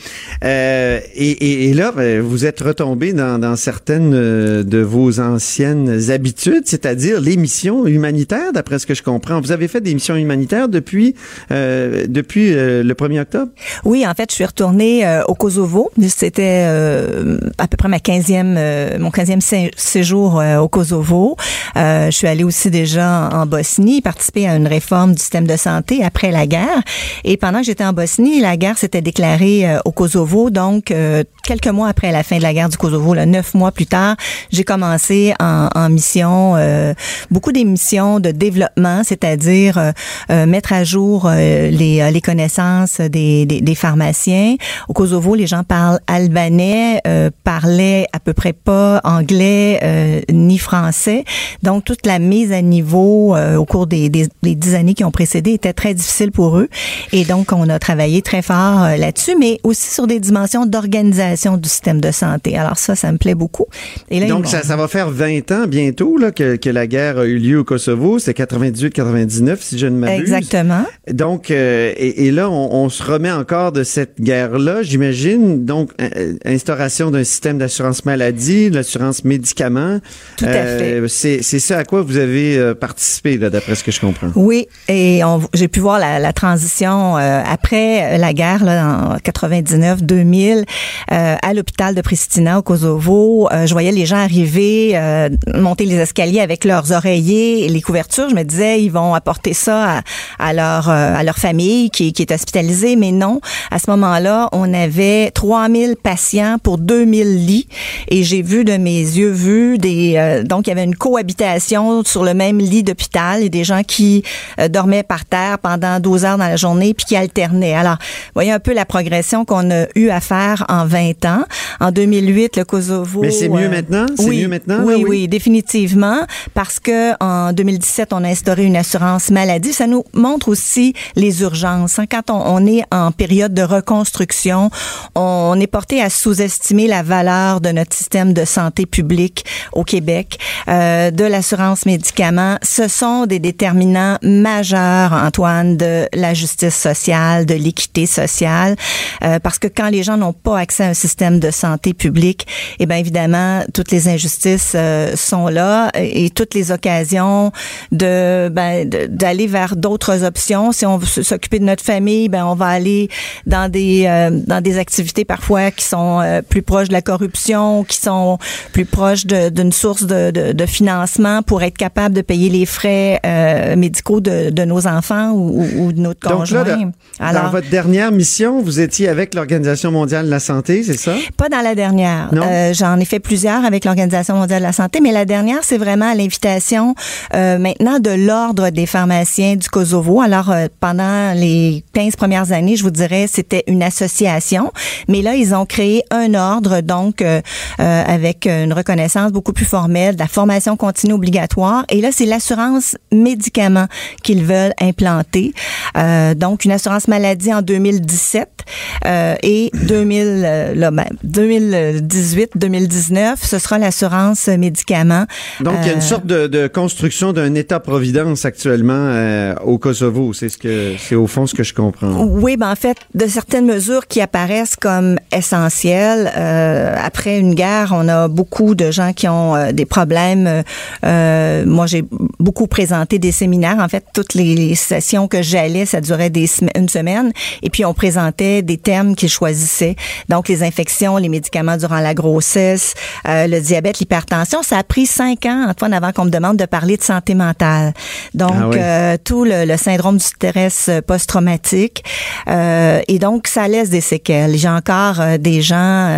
Euh, 0.44 0.98
et, 1.14 1.30
et- 1.30 1.70
et 1.70 1.74
là, 1.74 1.92
ben, 1.94 2.20
vous 2.20 2.44
êtes 2.44 2.60
retombé 2.60 3.12
dans, 3.12 3.38
dans 3.38 3.54
certaines 3.56 4.12
euh, 4.14 4.62
de 4.64 4.78
vos 4.78 5.20
anciennes 5.20 6.10
habitudes, 6.10 6.64
c'est-à-dire 6.66 7.20
les 7.20 7.36
missions 7.36 7.86
humanitaires, 7.86 8.52
d'après 8.52 8.78
ce 8.80 8.86
que 8.86 8.94
je 8.94 9.02
comprends. 9.02 9.40
Vous 9.40 9.52
avez 9.52 9.68
fait 9.68 9.80
des 9.80 9.94
missions 9.94 10.16
humanitaires 10.16 10.68
depuis 10.68 11.14
euh, 11.52 12.06
depuis 12.08 12.52
euh, 12.52 12.82
le 12.82 12.94
1er 12.94 13.20
octobre? 13.20 13.52
Oui, 13.84 14.04
en 14.06 14.12
fait, 14.14 14.30
je 14.30 14.34
suis 14.34 14.44
retournée 14.44 15.06
euh, 15.06 15.22
au 15.28 15.34
Kosovo. 15.34 15.90
C'était 16.08 16.64
euh, 16.66 17.38
à 17.58 17.68
peu 17.68 17.76
près 17.76 17.88
ma 17.88 17.98
15e, 17.98 18.54
euh, 18.56 18.98
mon 18.98 19.10
15e 19.10 19.40
sé- 19.40 19.70
séjour 19.76 20.40
euh, 20.40 20.58
au 20.58 20.68
Kosovo. 20.68 21.36
Euh, 21.76 22.06
je 22.06 22.16
suis 22.16 22.26
allée 22.26 22.44
aussi 22.44 22.70
déjà 22.70 23.28
en 23.32 23.46
Bosnie, 23.46 24.00
participer 24.02 24.48
à 24.48 24.56
une 24.56 24.66
réforme 24.66 25.12
du 25.12 25.20
système 25.20 25.46
de 25.46 25.56
santé 25.56 26.02
après 26.02 26.32
la 26.32 26.46
guerre. 26.48 26.82
Et 27.24 27.36
pendant 27.36 27.60
que 27.60 27.66
j'étais 27.66 27.84
en 27.84 27.92
Bosnie, 27.92 28.40
la 28.40 28.56
guerre 28.56 28.76
s'était 28.76 29.02
déclarée 29.02 29.59
euh, 29.66 29.78
au 29.84 29.92
Kosovo. 29.92 30.50
Donc, 30.50 30.90
euh, 30.90 31.24
quelques 31.44 31.68
mois 31.68 31.88
après 31.88 32.12
la 32.12 32.22
fin 32.22 32.38
de 32.38 32.42
la 32.42 32.52
guerre 32.52 32.68
du 32.68 32.76
Kosovo, 32.76 33.14
là, 33.14 33.26
neuf 33.26 33.54
mois 33.54 33.72
plus 33.72 33.86
tard, 33.86 34.16
j'ai 34.50 34.64
commencé 34.64 35.34
en, 35.40 35.68
en 35.74 35.88
mission, 35.88 36.54
euh, 36.56 36.94
beaucoup 37.30 37.52
des 37.52 37.64
missions 37.64 38.20
de 38.20 38.30
développement, 38.30 39.02
c'est-à-dire 39.04 39.92
mettre 40.28 40.72
à 40.72 40.84
jour 40.84 41.28
les, 41.30 42.10
les 42.10 42.20
connaissances 42.20 43.00
des, 43.00 43.46
des, 43.46 43.60
des 43.60 43.74
pharmaciens. 43.74 44.56
Au 44.88 44.92
Kosovo, 44.92 45.34
les 45.34 45.46
gens 45.46 45.64
parlent 45.64 46.00
albanais, 46.06 47.00
parlaient 47.44 48.06
à 48.12 48.20
peu 48.20 48.32
près 48.32 48.52
pas 48.52 49.00
anglais 49.04 50.24
ni 50.32 50.58
français. 50.58 51.24
Donc, 51.62 51.84
toute 51.84 52.06
la 52.06 52.18
mise 52.18 52.52
à 52.52 52.62
niveau 52.62 53.36
au 53.36 53.64
cours 53.64 53.86
des, 53.86 54.08
des, 54.08 54.28
des 54.42 54.54
dix 54.54 54.74
années 54.74 54.94
qui 54.94 55.04
ont 55.04 55.10
précédé 55.10 55.52
était 55.52 55.72
très 55.72 55.94
difficile 55.94 56.30
pour 56.30 56.58
eux. 56.58 56.68
Et 57.12 57.24
donc, 57.24 57.52
on 57.52 57.68
a 57.68 57.78
travaillé 57.78 58.22
très 58.22 58.42
fort 58.42 58.80
là-dessus, 58.96 59.36
mais 59.38 59.49
aussi 59.64 59.90
sur 59.92 60.06
des 60.06 60.20
dimensions 60.20 60.66
d'organisation 60.66 61.56
du 61.56 61.68
système 61.68 62.00
de 62.00 62.10
santé. 62.10 62.56
Alors 62.56 62.78
ça, 62.78 62.94
ça 62.94 63.10
me 63.10 63.18
plaît 63.18 63.34
beaucoup. 63.34 63.66
Et 64.10 64.20
là, 64.20 64.26
Donc, 64.26 64.46
ça, 64.46 64.62
ça 64.62 64.76
va 64.76 64.88
faire 64.88 65.10
20 65.10 65.50
ans 65.52 65.66
bientôt 65.66 66.16
là, 66.18 66.30
que, 66.30 66.56
que 66.56 66.70
la 66.70 66.86
guerre 66.86 67.18
a 67.18 67.24
eu 67.24 67.38
lieu 67.38 67.58
au 67.60 67.64
Kosovo. 67.64 68.18
C'est 68.18 68.36
98-99, 68.36 69.56
si 69.60 69.78
je 69.78 69.86
ne 69.86 69.96
m'abuse. 69.98 70.20
Exactement. 70.20 70.84
Donc, 71.10 71.50
euh, 71.50 71.92
et, 71.96 72.26
et 72.26 72.30
là, 72.30 72.50
on, 72.50 72.84
on 72.84 72.88
se 72.88 73.02
remet 73.02 73.30
encore 73.30 73.72
de 73.72 73.84
cette 73.84 74.20
guerre-là, 74.20 74.82
j'imagine. 74.82 75.64
Donc, 75.64 75.90
euh, 76.00 76.34
instauration 76.44 77.10
d'un 77.10 77.24
système 77.24 77.58
d'assurance 77.58 78.04
maladie, 78.04 78.70
de 78.70 78.76
l'assurance 78.76 79.24
médicaments. 79.24 79.98
Tout 80.36 80.44
à 80.44 80.52
fait. 80.52 81.02
C'est 81.08 81.42
ça 81.42 81.78
à 81.78 81.84
quoi 81.84 82.02
vous 82.02 82.16
avez 82.16 82.56
euh, 82.58 82.74
participé, 82.74 83.38
d'après 83.38 83.74
ce 83.74 83.84
que 83.84 83.90
je 83.90 84.00
comprends. 84.00 84.28
Oui, 84.34 84.66
et 84.88 85.20
j'ai 85.54 85.68
pu 85.68 85.80
voir 85.80 85.98
la, 85.98 86.18
la 86.18 86.32
transition 86.32 87.16
euh, 87.16 87.42
après 87.44 88.18
la 88.18 88.32
guerre 88.32 88.64
là, 88.64 89.14
en 89.14 89.18
99-2000 89.48 90.64
euh, 91.12 91.36
à 91.40 91.54
l'hôpital 91.54 91.94
de 91.94 92.00
Pristina 92.00 92.58
au 92.58 92.62
Kosovo. 92.62 93.48
Euh, 93.52 93.66
je 93.66 93.72
voyais 93.72 93.92
les 93.92 94.06
gens 94.06 94.16
arriver, 94.16 94.92
euh, 94.94 95.28
monter 95.54 95.84
les 95.84 95.96
escaliers 95.96 96.40
avec 96.40 96.64
leurs 96.64 96.92
oreillers 96.92 97.64
et 97.64 97.68
les 97.68 97.80
couvertures. 97.80 98.28
Je 98.30 98.34
me 98.34 98.42
disais, 98.42 98.82
ils 98.82 98.90
vont 98.90 99.14
apporter 99.14 99.54
ça 99.54 100.02
à, 100.38 100.52
leur 100.52 100.88
à 100.88 101.22
leur 101.22 101.36
famille 101.36 101.90
qui, 101.90 102.12
est 102.18 102.32
hospitalisée, 102.32 102.96
mais 102.96 103.12
non. 103.12 103.40
À 103.70 103.78
ce 103.78 103.90
moment-là, 103.90 104.48
on 104.52 104.72
avait 104.74 105.30
3000 105.30 105.96
patients 105.96 106.56
pour 106.62 106.78
2000 106.78 107.46
lits 107.46 107.68
et 108.08 108.22
j'ai 108.22 108.42
vu 108.42 108.64
de 108.64 108.76
mes 108.76 109.00
yeux 109.00 109.30
vus 109.30 109.78
des 109.78 110.42
donc 110.44 110.66
il 110.66 110.70
y 110.70 110.72
avait 110.72 110.84
une 110.84 110.94
cohabitation 110.94 112.04
sur 112.04 112.24
le 112.24 112.34
même 112.34 112.58
lit 112.58 112.82
d'hôpital 112.82 113.42
et 113.42 113.48
des 113.48 113.64
gens 113.64 113.82
qui 113.82 114.22
dormaient 114.68 115.02
par 115.02 115.24
terre 115.24 115.58
pendant 115.58 116.00
12 116.00 116.24
heures 116.24 116.38
dans 116.38 116.48
la 116.48 116.56
journée 116.56 116.94
puis 116.94 117.06
qui 117.06 117.16
alternaient. 117.16 117.74
Alors, 117.74 117.96
voyez 118.34 118.52
un 118.52 118.58
peu 118.58 118.74
la 118.74 118.84
progression 118.84 119.19
qu'on 119.46 119.70
a 119.70 119.86
eu 119.94 120.08
à 120.10 120.20
faire 120.20 120.64
en 120.68 120.86
20 120.86 121.24
ans. 121.24 121.44
En 121.80 121.90
2008, 121.90 122.56
le 122.56 122.64
Kosovo 122.64 123.20
Mais 123.22 123.30
c'est 123.30 123.48
mieux 123.48 123.66
euh, 123.66 123.70
maintenant? 123.70 124.06
C'est 124.16 124.24
oui, 124.24 124.42
mieux 124.42 124.48
maintenant? 124.48 124.80
Oui, 124.84 124.94
oui, 124.96 125.04
oui? 125.08 125.28
définitivement 125.28 126.20
parce 126.54 126.78
que 126.80 127.12
en 127.22 127.52
2017, 127.52 128.12
on 128.12 128.24
a 128.24 128.28
instauré 128.28 128.64
une 128.64 128.76
assurance 128.76 129.30
maladie. 129.30 129.72
Ça 129.72 129.86
nous 129.86 130.04
montre 130.14 130.48
aussi 130.48 130.94
les 131.16 131.42
urgences. 131.42 131.98
hein. 131.98 132.06
Quand 132.10 132.30
on, 132.30 132.42
on 132.46 132.66
est 132.66 132.82
en 132.90 133.12
période 133.12 133.54
de 133.54 133.62
reconstruction, 133.62 134.70
on 135.14 135.58
est 135.60 135.66
porté 135.66 136.02
à 136.02 136.10
sous-estimer 136.10 136.86
la 136.86 137.02
valeur 137.02 137.60
de 137.60 137.70
notre 137.70 137.94
système 137.96 138.32
de 138.32 138.44
santé 138.44 138.86
publique 138.86 139.44
au 139.72 139.84
Québec, 139.84 140.38
euh, 140.68 141.10
de 141.10 141.24
l'assurance 141.24 141.86
médicaments. 141.86 142.56
Ce 142.62 142.88
sont 142.88 143.26
des 143.26 143.38
déterminants 143.38 144.18
majeurs, 144.22 145.12
Antoine, 145.12 145.76
de 145.76 146.06
la 146.14 146.34
justice 146.34 146.74
sociale, 146.76 147.46
de 147.46 147.54
l'équité 147.54 148.06
sociale, 148.06 148.76
euh, 149.22 149.38
parce 149.38 149.58
que 149.58 149.68
quand 149.68 149.88
les 149.90 150.02
gens 150.02 150.16
n'ont 150.16 150.32
pas 150.32 150.58
accès 150.58 150.84
à 150.84 150.88
un 150.88 150.94
système 150.94 151.38
de 151.40 151.50
santé 151.50 151.94
publique, 151.94 152.46
eh 152.78 152.86
bien 152.86 152.96
évidemment, 152.96 153.62
toutes 153.74 153.90
les 153.90 154.08
injustices 154.08 154.72
euh, 154.74 155.14
sont 155.16 155.48
là 155.48 155.90
et, 155.94 156.24
et 156.26 156.30
toutes 156.30 156.54
les 156.54 156.72
occasions 156.72 157.52
de 157.92 158.48
ben, 158.48 158.88
d'aller 158.88 159.46
vers 159.46 159.76
d'autres 159.76 160.24
options. 160.24 160.72
Si 160.72 160.84
on 160.86 160.96
veut 160.98 161.06
s'occuper 161.22 161.58
de 161.58 161.64
notre 161.64 161.84
famille, 161.84 162.28
ben 162.28 162.44
on 162.46 162.54
va 162.54 162.66
aller 162.66 163.08
dans 163.46 163.70
des 163.70 164.04
euh, 164.06 164.30
dans 164.46 164.60
des 164.60 164.78
activités 164.78 165.24
parfois 165.24 165.70
qui 165.70 165.84
sont 165.84 166.20
euh, 166.20 166.42
plus 166.42 166.62
proches 166.62 166.88
de 166.88 166.92
la 166.92 167.02
corruption, 167.02 167.84
qui 167.84 167.96
sont 167.96 168.38
plus 168.72 168.84
proches 168.84 169.26
d'une 169.26 169.72
source 169.72 170.04
de, 170.04 170.30
de, 170.30 170.52
de 170.52 170.66
financement 170.66 171.42
pour 171.42 171.62
être 171.62 171.76
capable 171.78 172.14
de 172.14 172.20
payer 172.22 172.48
les 172.50 172.66
frais 172.66 173.20
euh, 173.24 173.76
médicaux 173.76 174.20
de, 174.20 174.50
de 174.50 174.64
nos 174.64 174.86
enfants 174.86 175.30
ou, 175.32 175.62
ou- 175.62 175.84
ou 175.86 175.92
de 175.92 176.00
notre 176.00 176.28
Donc 176.28 176.38
conjoint. 176.40 176.64
là, 176.64 176.76
dans, 176.76 176.92
Alors, 177.26 177.42
dans 177.44 177.50
votre 177.50 177.70
dernière 177.70 178.12
mission, 178.12 178.60
vous 178.62 178.80
étiez 178.80 178.99
avec 179.08 179.34
l'Organisation 179.34 179.90
mondiale 179.90 180.26
de 180.26 180.30
la 180.30 180.40
santé, 180.40 180.82
c'est 180.82 180.98
ça? 180.98 181.14
Pas 181.36 181.48
dans 181.48 181.60
la 181.60 181.74
dernière. 181.74 182.28
Non? 182.32 182.42
Euh, 182.44 182.72
J'en 182.74 182.98
ai 182.98 183.04
fait 183.04 183.20
plusieurs 183.20 183.64
avec 183.64 183.84
l'Organisation 183.84 184.34
mondiale 184.34 184.60
de 184.60 184.66
la 184.66 184.72
santé, 184.72 185.00
mais 185.00 185.12
la 185.12 185.24
dernière, 185.24 185.58
c'est 185.62 185.78
vraiment 185.78 186.10
à 186.10 186.14
l'invitation 186.14 186.94
euh, 187.34 187.58
maintenant 187.58 187.98
de 187.98 188.10
l'Ordre 188.10 188.70
des 188.70 188.86
pharmaciens 188.86 189.56
du 189.56 189.68
Kosovo. 189.68 190.20
Alors, 190.20 190.50
euh, 190.50 190.66
pendant 190.80 191.32
les 191.34 191.84
15 191.94 192.16
premières 192.16 192.52
années, 192.52 192.76
je 192.76 192.82
vous 192.82 192.90
dirais, 192.90 193.26
c'était 193.30 193.64
une 193.66 193.82
association, 193.82 194.72
mais 195.08 195.22
là, 195.22 195.34
ils 195.34 195.54
ont 195.54 195.66
créé 195.66 196.04
un 196.10 196.34
ordre, 196.34 196.80
donc, 196.80 197.22
euh, 197.22 197.40
euh, 197.80 198.02
avec 198.06 198.46
une 198.46 198.72
reconnaissance 198.72 199.32
beaucoup 199.32 199.52
plus 199.52 199.64
formelle, 199.64 200.14
de 200.14 200.20
la 200.20 200.28
formation 200.28 200.76
continue 200.76 201.12
obligatoire. 201.12 201.84
Et 201.88 202.00
là, 202.00 202.10
c'est 202.12 202.26
l'assurance 202.26 202.96
médicaments 203.12 203.86
qu'ils 204.22 204.44
veulent 204.44 204.74
implanter. 204.80 205.52
Euh, 205.96 206.34
donc, 206.34 206.64
une 206.64 206.72
assurance 206.72 207.08
maladie 207.08 207.52
en 207.52 207.62
2017 207.62 208.59
Euh, 209.06 209.34
et 209.42 209.70
2000, 209.74 210.42
euh, 210.44 210.74
là, 210.74 210.90
ben, 210.90 211.06
2018-2019, 211.26 213.36
ce 213.42 213.58
sera 213.58 213.78
l'assurance 213.78 214.48
médicaments. 214.48 215.26
Donc, 215.60 215.74
il 215.82 215.86
y 215.86 215.90
a 215.90 215.92
une 215.92 215.98
Euh, 215.98 216.02
sorte 216.02 216.26
de, 216.26 216.46
de 216.46 216.66
construction 216.66 217.32
d'un 217.32 217.54
État-providence 217.54 218.44
actuellement 218.44 219.54
au 219.64 219.78
Kosovo. 219.78 220.32
C'est 220.32 220.48
ce 220.48 220.58
que, 220.58 220.94
c'est 220.98 221.14
au 221.14 221.26
fond 221.26 221.46
ce 221.46 221.54
que 221.54 221.62
je 221.62 221.74
comprends. 221.74 222.24
Oui, 222.24 222.56
ben 222.56 222.70
en 222.70 222.76
fait, 222.76 222.96
de 223.14 223.26
certaines 223.26 223.66
mesures 223.66 224.06
qui 224.06 224.20
apparaissent 224.20 224.76
comme 224.76 225.18
essentielles. 225.32 226.30
Euh, 226.36 226.94
après 227.02 227.38
une 227.38 227.54
guerre, 227.54 227.92
on 227.94 228.08
a 228.08 228.28
beaucoup 228.28 228.74
de 228.74 228.90
gens 228.90 229.12
qui 229.12 229.28
ont 229.28 229.72
des 229.72 229.86
problèmes. 229.86 230.62
Euh, 231.04 231.64
moi, 231.66 231.86
j'ai 231.86 232.04
beaucoup 232.38 232.66
présenté 232.66 233.18
des 233.18 233.32
séminaires. 233.32 233.78
En 233.80 233.88
fait, 233.88 234.04
toutes 234.14 234.34
les 234.34 234.74
sessions 234.74 235.28
que 235.28 235.42
j'allais, 235.42 235.86
ça 235.86 236.00
durait 236.00 236.30
des 236.30 236.48
une 236.76 236.88
semaine. 236.88 237.32
Et 237.62 237.70
puis, 237.70 237.84
on 237.84 237.94
présentait 237.94 238.59
des 238.62 238.76
thèmes 238.78 239.14
qu'ils 239.16 239.28
choisissaient. 239.30 239.96
Donc, 240.28 240.48
les 240.48 240.62
infections, 240.62 241.16
les 241.16 241.28
médicaments 241.28 241.76
durant 241.76 242.00
la 242.00 242.14
grossesse, 242.14 242.94
euh, 243.28 243.46
le 243.46 243.60
diabète, 243.60 243.98
l'hypertension. 243.98 244.62
Ça 244.62 244.78
a 244.78 244.82
pris 244.84 245.06
cinq 245.06 245.46
ans, 245.46 245.66
Antoine, 245.68 245.92
avant 245.92 246.12
qu'on 246.12 246.24
me 246.24 246.30
demande 246.30 246.56
de 246.56 246.66
parler 246.66 246.96
de 246.96 247.02
santé 247.02 247.34
mentale. 247.34 247.92
Donc, 248.34 248.52
Ah 248.54 248.68
oui. 248.68 248.76
euh, 248.78 249.16
tout 249.22 249.44
le, 249.44 249.64
le 249.64 249.76
syndrome 249.76 250.18
du 250.18 250.24
stress 250.24 250.88
euh, 250.88 251.00
post-traumatique. 251.00 252.04
Euh, 252.48 253.00
et 253.08 253.18
donc, 253.18 253.46
ça 253.46 253.68
laisse 253.68 253.90
des 253.90 254.00
séquelles. 254.00 254.56
J'ai 254.56 254.68
encore 254.68 255.20
des 255.38 255.62
gens, 255.62 256.08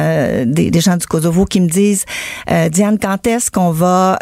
des, 0.47 0.70
des 0.70 0.80
gens 0.80 0.97
du 0.97 1.07
Kosovo 1.07 1.45
qui 1.45 1.61
me 1.61 1.68
disent, 1.68 2.05
Diane, 2.70 2.99
quand 2.99 3.26
est-ce 3.26 3.51
qu'on 3.51 3.70
va 3.70 4.18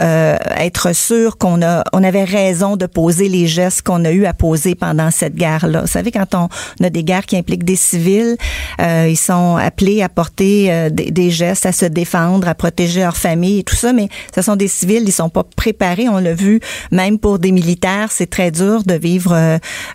être 0.57 0.95
sûr 0.95 1.39
qu'on 1.39 1.63
a, 1.63 1.83
on 1.93 2.03
avait 2.03 2.25
raison 2.25 2.77
de 2.77 2.87
poser 2.87 3.29
les 3.29 3.47
gestes 3.47 3.83
qu'on 3.83 4.05
a 4.05 4.11
eu 4.11 4.27
à 4.27 4.33
poser 4.35 4.75
pendant 4.75 5.11
cette 5.11 5.35
guerre-là? 5.35 5.83
Vous 5.83 5.87
savez, 5.87 6.11
quand 6.11 6.35
on, 6.35 6.49
on 6.81 6.85
a 6.85 6.91
des 6.91 7.05
guerres 7.05 7.27
qui 7.27 7.37
impliquent 7.37 7.65
des 7.65 7.77
civils, 7.77 8.10
euh, 8.81 9.07
ils 9.09 9.17
sont 9.17 9.57
appelés 9.57 10.03
à 10.03 10.09
porter 10.09 10.73
euh, 10.73 10.91
des, 10.91 11.31
gestes, 11.31 11.67
à 11.67 11.73
se 11.73 11.87
défendre, 11.87 12.49
à 12.49 12.55
protéger 12.55 13.01
leur 13.01 13.17
famille 13.17 13.61
et 13.61 13.63
tout 13.63 13.77
ça, 13.77 13.93
mais 13.93 14.09
ce 14.35 14.43
sont 14.43 14.57
des 14.57 14.69
civils, 14.69 15.03
ils 15.05 15.13
sont 15.13 15.29
pas 15.29 15.45
préparés. 15.45 16.09
On 16.09 16.19
l'a 16.19 16.35
vu, 16.35 16.61
même 16.91 17.19
pour 17.19 17.39
des 17.39 17.53
militaires, 17.53 18.11
c'est 18.11 18.29
très 18.29 18.51
dur 18.51 18.83
de 18.85 18.95
vivre 18.95 19.35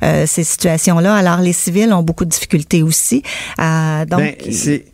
euh, 0.04 0.26
ces 0.26 0.44
situations-là. 0.44 1.16
Alors, 1.16 1.40
les 1.40 1.54
civils 1.54 1.92
ont 1.94 2.04
beaucoup 2.04 2.26
de 2.26 2.30
difficultés 2.30 2.84
aussi. 2.84 3.24
Donc, 3.58 4.20
Ben, 4.20 4.36
c'est 4.52 4.86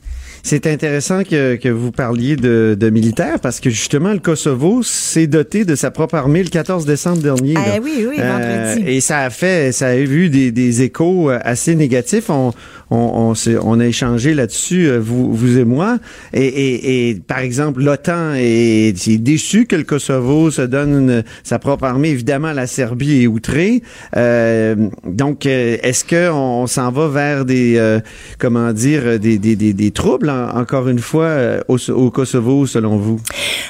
c'est 0.43 0.67
intéressant 0.67 1.23
que, 1.23 1.55
que 1.55 1.69
vous 1.69 1.91
parliez 1.91 2.35
de, 2.35 2.75
de 2.79 2.89
militaires 2.89 3.39
parce 3.39 3.59
que 3.59 3.69
justement 3.69 4.11
le 4.13 4.19
Kosovo 4.19 4.83
s'est 4.83 5.27
doté 5.27 5.65
de 5.65 5.75
sa 5.75 5.91
propre 5.91 6.15
armée 6.15 6.43
le 6.43 6.49
14 6.49 6.85
décembre 6.85 7.21
dernier. 7.21 7.53
Ah 7.57 7.67
là. 7.67 7.79
oui, 7.83 8.05
oui, 8.09 8.17
vendredi. 8.17 8.83
et 8.89 9.01
ça 9.01 9.19
a 9.19 9.29
fait, 9.29 9.71
ça 9.71 9.87
a 9.89 9.95
eu 9.97 10.29
des, 10.29 10.51
des 10.51 10.81
échos 10.81 11.29
euh, 11.29 11.39
assez 11.43 11.75
négatifs. 11.75 12.29
On, 12.29 12.51
on, 12.89 13.33
on, 13.33 13.57
on 13.63 13.79
a 13.79 13.85
échangé 13.85 14.33
là-dessus, 14.33 14.87
euh, 14.89 14.97
vous, 14.99 15.33
vous 15.33 15.57
et 15.57 15.63
moi. 15.65 15.99
Et, 16.33 16.45
et, 16.45 17.09
et 17.09 17.15
par 17.15 17.39
exemple, 17.39 17.81
l'OTAN 17.83 18.33
est, 18.35 19.07
est 19.07 19.17
déçu 19.17 19.65
que 19.65 19.75
le 19.75 19.83
Kosovo 19.83 20.51
se 20.51 20.61
donne 20.63 21.09
une- 21.09 21.23
sa 21.43 21.59
propre 21.59 21.85
armée. 21.85 22.09
Évidemment, 22.09 22.51
la 22.51 22.67
Serbie 22.67 23.23
est 23.23 23.27
outrée. 23.27 23.83
Euh, 24.17 24.75
donc, 25.05 25.45
euh, 25.45 25.77
est-ce 25.83 26.03
que 26.03 26.29
on, 26.31 26.67
s'en 26.67 26.91
va 26.91 27.07
vers 27.07 27.45
des, 27.45 27.75
euh, 27.77 27.99
comment 28.39 28.73
dire, 28.73 29.19
des, 29.19 29.37
des, 29.37 29.55
des, 29.55 29.73
des 29.73 29.91
troubles? 29.91 30.30
En- 30.31 30.59
encore 30.59 30.87
une 30.87 30.99
fois 30.99 31.25
euh, 31.25 31.61
au, 31.67 32.11
Kosovo, 32.11 32.65
selon 32.65 32.97
vous? 32.97 33.19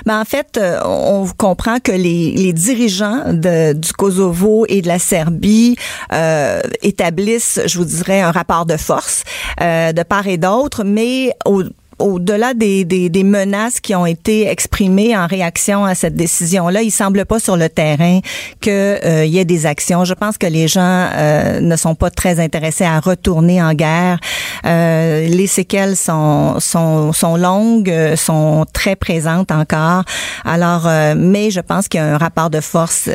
Ben, 0.06 0.20
en 0.20 0.26
fait, 0.26 0.58
euh, 0.58 0.80
on 0.86 1.28
comprend 1.38 1.80
que 1.80 1.92
les, 1.92 2.54
dirigeants 2.54 3.34
du 3.34 3.94
Kosovo 3.94 4.66
et 4.68 4.82
de 4.82 4.88
la 4.88 5.00
Serbie 5.00 5.76
euh, 6.14 6.62
établissent, 6.82 7.60
je 7.66 7.78
vous 7.78 7.86
dirais, 7.86 8.22
un 8.22 8.32
rapport 8.32 8.66
de 8.66 8.78
force 8.78 9.24
de 9.60 10.04
part 10.04 10.28
et 10.28 10.38
d'autre, 10.38 10.84
mais 10.84 11.32
au 11.46 11.64
au-delà 12.02 12.54
des, 12.54 12.84
des, 12.84 13.24
menaces 13.24 13.80
qui 13.80 13.96
ont 13.96 14.06
été 14.06 14.48
exprimées 14.48 15.16
en 15.16 15.28
réaction 15.28 15.86
à 15.86 15.96
cette 15.96 16.16
décision-là, 16.16 16.82
il 16.82 16.92
semble 16.92 17.26
pas 17.26 17.40
sur 17.40 17.56
le 17.56 17.70
terrain 17.70 18.20
que 18.60 19.00
euh, 19.06 19.26
y 19.26 19.38
ait 19.38 19.46
des 19.46 19.66
actions. 19.66 20.04
Je 20.06 20.14
pense 20.14 20.38
que 20.38 20.48
les 20.48 20.68
gens 20.68 21.10
euh, 21.14 21.60
ne 21.60 21.76
sont 21.76 21.96
pas 21.96 22.10
très 22.10 22.40
intéressés 22.40 22.84
à 22.84 23.00
retourner 23.00 23.62
en 23.62 23.74
guerre. 23.74 24.20
Euh, 24.66 25.28
les 25.28 25.48
séquelles 25.48 25.96
sont 25.96 26.60
sont, 26.60 27.14
sont 27.14 27.38
longues, 27.38 27.90
euh, 27.90 28.16
sont 28.16 28.66
très 28.74 28.96
présentes 28.96 29.52
encore. 29.52 30.04
Alors, 30.44 30.88
mais 31.16 31.52
je 31.52 31.60
pense 31.62 31.88
qu'il 31.88 32.00
y 32.00 32.04
a 32.04 32.16
un 32.16 32.18
rapport 32.18 32.50
de 32.50 32.60
force. 32.60 33.10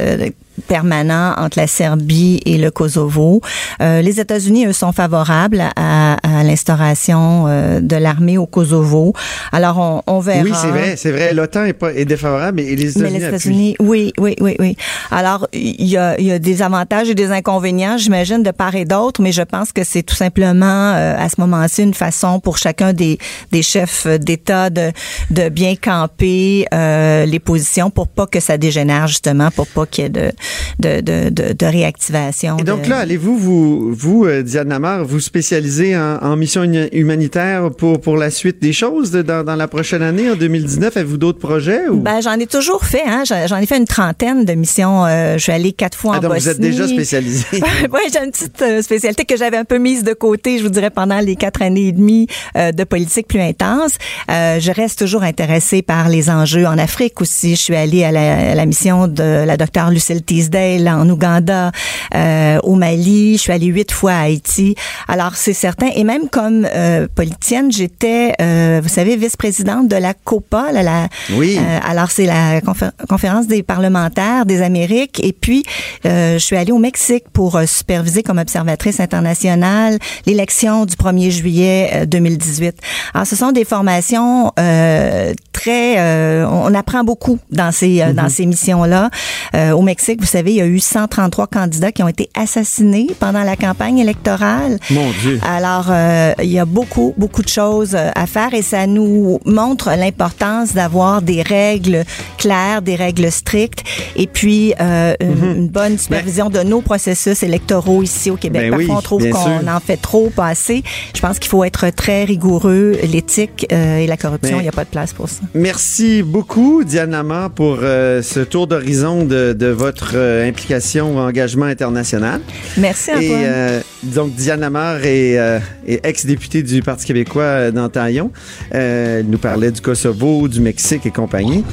Permanent 0.68 1.34
entre 1.36 1.59
la 1.59 1.66
Serbie 1.66 2.40
et 2.46 2.59
le 2.59 2.70
Kosovo. 2.70 3.40
Euh, 3.80 4.02
les 4.02 4.20
États-Unis, 4.20 4.66
eux, 4.66 4.72
sont 4.72 4.92
favorables 4.92 5.64
à, 5.76 6.14
à 6.22 6.42
l'instauration 6.42 7.46
euh, 7.46 7.80
de 7.80 7.96
l'armée 7.96 8.38
au 8.38 8.46
Kosovo. 8.46 9.12
Alors, 9.52 9.78
on, 9.78 10.02
on 10.07 10.20
verra. 10.20 10.42
Oui, 10.42 10.52
c'est 10.54 10.68
vrai, 10.68 10.96
c'est 10.96 11.12
vrai. 11.12 11.34
L'OTAN 11.34 11.64
est, 11.64 11.72
pas, 11.72 11.92
est 11.92 12.04
défavorable, 12.04 12.62
mais 12.62 12.74
les 12.74 12.96
États-Unis 12.98 13.76
oui, 13.80 14.12
oui, 14.18 14.36
oui, 14.40 14.57
oui. 14.59 14.76
Alors, 15.11 15.48
il 15.52 15.86
y 15.86 15.96
a, 15.96 16.18
il 16.18 16.26
y 16.26 16.32
a 16.32 16.38
des 16.38 16.62
avantages 16.62 17.09
et 17.09 17.14
des 17.14 17.30
inconvénients, 17.30 17.98
j'imagine, 17.98 18.42
de 18.42 18.50
part 18.50 18.74
et 18.74 18.84
d'autre, 18.84 19.22
mais 19.22 19.32
je 19.32 19.42
pense 19.42 19.72
que 19.72 19.84
c'est 19.84 20.02
tout 20.02 20.14
simplement, 20.14 20.92
euh, 20.94 21.16
à 21.18 21.28
ce 21.28 21.40
moment-ci, 21.40 21.82
une 21.82 21.94
façon 21.94 22.40
pour 22.40 22.59
chacun 22.59 22.92
des, 22.92 23.18
des 23.52 23.62
chefs 23.62 24.07
d'État 24.07 24.70
de, 24.70 24.92
de 25.30 25.48
bien 25.48 25.74
camper 25.76 26.66
euh, 26.72 27.24
les 27.26 27.38
positions 27.38 27.90
pour 27.90 28.09
pas 28.09 28.26
que 28.26 28.40
ça 28.40 28.59
dégénère, 28.59 29.07
justement, 29.07 29.50
pour 29.50 29.66
pas 29.66 29.86
qu'il 29.86 30.04
y 30.04 30.07
ait 30.07 30.11
de, 30.11 30.32
de, 30.78 31.01
de, 31.01 31.28
de, 31.30 31.53
de 31.53 31.66
réactivation. 31.66 32.57
Et 32.59 32.64
donc 32.64 32.86
là, 32.86 32.99
allez-vous, 32.99 33.36
vous, 33.38 33.92
vous 33.94 34.24
euh, 34.26 34.42
Diane 34.42 34.68
Lamar, 34.68 35.05
vous 35.05 35.20
spécialiser 35.20 35.97
en, 35.97 36.18
en 36.22 36.36
mission 36.36 36.62
humanitaire 36.92 37.70
pour, 37.70 38.01
pour 38.01 38.16
la 38.16 38.30
suite 38.30 38.61
des 38.61 38.72
choses 38.72 39.11
de- 39.11 39.22
dans, 39.22 39.44
dans 39.44 39.57
la 39.57 39.68
prochaine 39.68 40.03
année, 40.03 40.30
en 40.30 40.36
2019? 40.36 40.97
Avez-vous 40.97 41.16
d'autres 41.16 41.38
projets? 41.38 41.88
Ou? 41.88 42.01
Ben, 42.01 42.20
j'en 42.20 42.38
ai 42.38 42.47
toujours 42.47 42.84
fait, 42.84 43.03
hein. 43.07 43.22
J'en 43.47 43.59
ai 43.59 43.66
fait 43.66 43.76
une 43.78 43.84
trentaine 43.86 44.44
de 44.44 44.53
missions. 44.55 45.05
Euh, 45.07 45.34
je 45.38 45.42
suis 45.42 45.53
allée 45.53 45.72
quatre 45.72 45.97
fois 45.97 46.12
Ah, 46.14 46.18
en 46.18 46.20
donc 46.22 46.32
Bosnie. 46.32 46.44
vous 46.44 46.51
êtes 46.51 46.61
déjà 46.61 46.88
spécialisé. 46.88 47.44
oui, 47.53 48.01
j'ai 48.12 48.18
une 48.24 48.30
petite 48.30 48.61
euh, 48.62 48.82
spécialité 48.82 49.24
que 49.24 49.36
j'avais 49.36 49.57
un 49.57 49.64
peu 49.64 49.78
mise 49.78 50.03
de 50.05 50.12
côté, 50.12 50.59
je 50.59 50.62
vous 50.64 50.68
dirais, 50.70 50.90
pendant 50.90 51.18
les 51.20 51.36
quatre 51.36 51.62
années 51.62 51.88
et 51.88 51.92
demie 51.92 52.26
euh, 52.57 52.72
de 52.72 52.84
politique 52.84 53.28
plus 53.28 53.40
intense. 53.40 53.92
Euh, 54.30 54.59
je 54.61 54.72
reste 54.72 54.99
toujours 54.99 55.22
intéressée 55.22 55.82
par 55.82 56.09
les 56.09 56.30
enjeux 56.30 56.66
en 56.66 56.78
Afrique 56.78 57.20
aussi. 57.20 57.57
Je 57.57 57.61
suis 57.61 57.76
allée 57.76 58.05
à 58.05 58.12
la, 58.12 58.53
à 58.53 58.55
la 58.55 58.66
mission 58.66 59.09
de 59.09 59.44
la 59.44 59.57
docteure 59.57 59.90
Lucille 59.90 60.22
Teasdale 60.41 60.89
en 60.89 61.09
Ouganda, 61.09 61.72
euh, 62.14 62.59
au 62.62 62.74
Mali. 62.74 63.37
Je 63.37 63.43
suis 63.43 63.53
allée 63.53 63.66
huit 63.66 63.91
fois 63.91 64.12
à 64.12 64.20
Haïti. 64.22 64.74
Alors, 65.09 65.34
c'est 65.34 65.55
certain. 65.55 65.89
Et 65.95 66.05
même 66.05 66.28
comme 66.28 66.66
euh, 66.74 67.09
politicienne, 67.14 67.72
j'étais, 67.72 68.32
euh, 68.41 68.80
vous 68.82 68.89
savez, 68.89 69.16
vice-présidente 69.16 69.89
de 69.89 69.97
la 69.97 70.12
COPA. 70.12 70.72
là, 70.72 70.82
la, 70.82 71.09
Oui. 71.37 71.59
euh, 71.59 71.78
alors, 71.89 72.11
c'est 72.11 72.26
la 72.26 72.61
confé- 72.61 72.91
conférence 73.09 73.47
des 73.47 73.62
parlementaires 73.62 74.45
des 74.45 74.61
Amériques. 74.62 75.20
Et 75.24 75.32
puis, 75.32 75.64
euh, 76.05 76.34
je 76.34 76.39
suis 76.45 76.57
allée 76.57 76.72
au 76.72 76.78
Mexique 76.78 77.24
pour 77.32 77.57
euh, 77.57 77.64
superviser 77.66 78.22
comme 78.22 78.39
observatrice 78.39 79.01
internationale 79.01 79.99
l'élection 80.26 80.84
du 80.84 80.97
1er 80.97 81.30
juillet 81.30 81.91
euh, 81.95 82.07
2018. 82.07 82.76
Alors, 83.14 83.26
ce 83.26 83.37
sont 83.37 83.53
des 83.53 83.64
formations 83.64 84.53
euh, 84.59 85.32
très... 85.53 85.99
euh, 85.99 86.47
on 86.49 86.74
apprend 86.74 87.05
beaucoup 87.05 87.39
dans 87.51 87.72
ces, 87.72 88.03
euh, 88.03 88.12
dans 88.12 88.28
ces 88.28 88.45
missions-là. 88.47 89.11
Euh, 89.55 89.70
au 89.72 89.82
Mexique, 89.82 90.20
vous 90.27 90.33
savez, 90.33 90.51
il 90.51 90.57
y 90.57 90.61
a 90.61 90.66
eu 90.66 90.81
133 90.81 91.47
candidats 91.47 91.93
qui 91.93 92.03
ont 92.03 92.09
été 92.09 92.29
assassinés 92.35 93.07
pendant 93.20 93.45
la 93.45 93.55
campagne 93.55 93.99
électorale. 94.01 94.81
Mon 94.91 95.09
Dieu. 95.22 95.39
Alors, 95.49 95.87
euh, 95.89 96.33
il 96.43 96.51
y 96.51 96.59
a 96.59 96.64
beaucoup, 96.64 97.14
beaucoup 97.16 97.43
de 97.43 97.49
choses 97.49 97.95
euh, 97.95 98.11
à 98.16 98.27
faire 98.27 98.53
et 98.53 98.62
ça 98.62 98.89
nous 98.89 99.39
montre 99.45 99.91
l'importance 99.97 100.74
d'avoir 100.74 101.22
des 101.22 101.43
règles 101.43 102.03
claires, 102.39 102.83
des 102.83 102.97
règles 102.97 103.31
strictes 103.31 103.85
et 104.16 104.27
puis 104.27 104.74
euh, 104.81 105.14
une, 105.20 105.59
une 105.59 105.68
bonne 105.68 105.97
supervision 105.97 106.51
de 106.51 106.59
nos 106.64 106.81
processus 106.81 107.45
électoraux 107.45 108.03
ici 108.03 108.29
au 108.33 108.37
Québec. 108.37 108.62
Ben 108.62 108.70
Parfois, 108.70 108.95
oui, 108.95 108.99
on 108.99 109.03
trouve 109.03 109.31
qu'on 109.31 109.68
en 109.68 109.79
fait 109.79 109.97
trop, 109.97 110.29
pas 110.31 110.49
assez. 110.49 110.83
Je 111.14 111.20
pense 111.20 111.39
qu'il 111.39 111.51
faut 111.51 111.62
être 111.62 111.91
très 111.91 112.24
rigoureux. 112.24 112.99
L'éthique 113.05 113.64
euh, 113.70 113.99
et 113.99 114.09
la 114.09 114.16
corruption, 114.16 114.57
il 114.57 114.59
Ben, 114.59 114.62
n'y 114.62 114.68
a 114.68 114.72
pas 114.72 114.85
de 114.85 114.91
place 114.91 115.12
pour 115.12 115.29
ça. 115.29 115.43
Merci 115.55 116.24
beaucoup, 116.24 116.83
Diane 116.83 117.12
Lamar, 117.12 117.51
pour 117.51 117.77
ce 117.77 118.41
tour 118.41 118.66
d'horizon 118.66 119.24
de, 119.24 119.53
de 119.53 119.66
votre 119.68 120.15
euh, 120.16 120.48
implication 120.48 121.16
ou 121.16 121.18
engagement 121.18 121.66
international. 121.66 122.40
Merci, 122.76 123.10
Antoine. 123.10 123.24
Et 123.24 123.46
euh, 123.46 123.80
donc, 124.02 124.34
Diane 124.34 124.60
Lamar 124.60 125.04
est, 125.04 125.38
euh, 125.38 125.58
est 125.86 126.04
ex-députée 126.04 126.62
du 126.62 126.82
Parti 126.82 127.06
québécois 127.06 127.70
dans 127.70 127.88
Taillon. 127.88 128.30
Euh, 128.74 129.20
elle 129.20 129.26
nous 129.26 129.38
parlait 129.38 129.70
du 129.70 129.80
Kosovo, 129.80 130.48
du 130.48 130.60
Mexique 130.60 131.06
et 131.06 131.10
compagnie. 131.10 131.64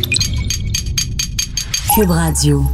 Cube 1.96 2.10
Radio. 2.10 2.66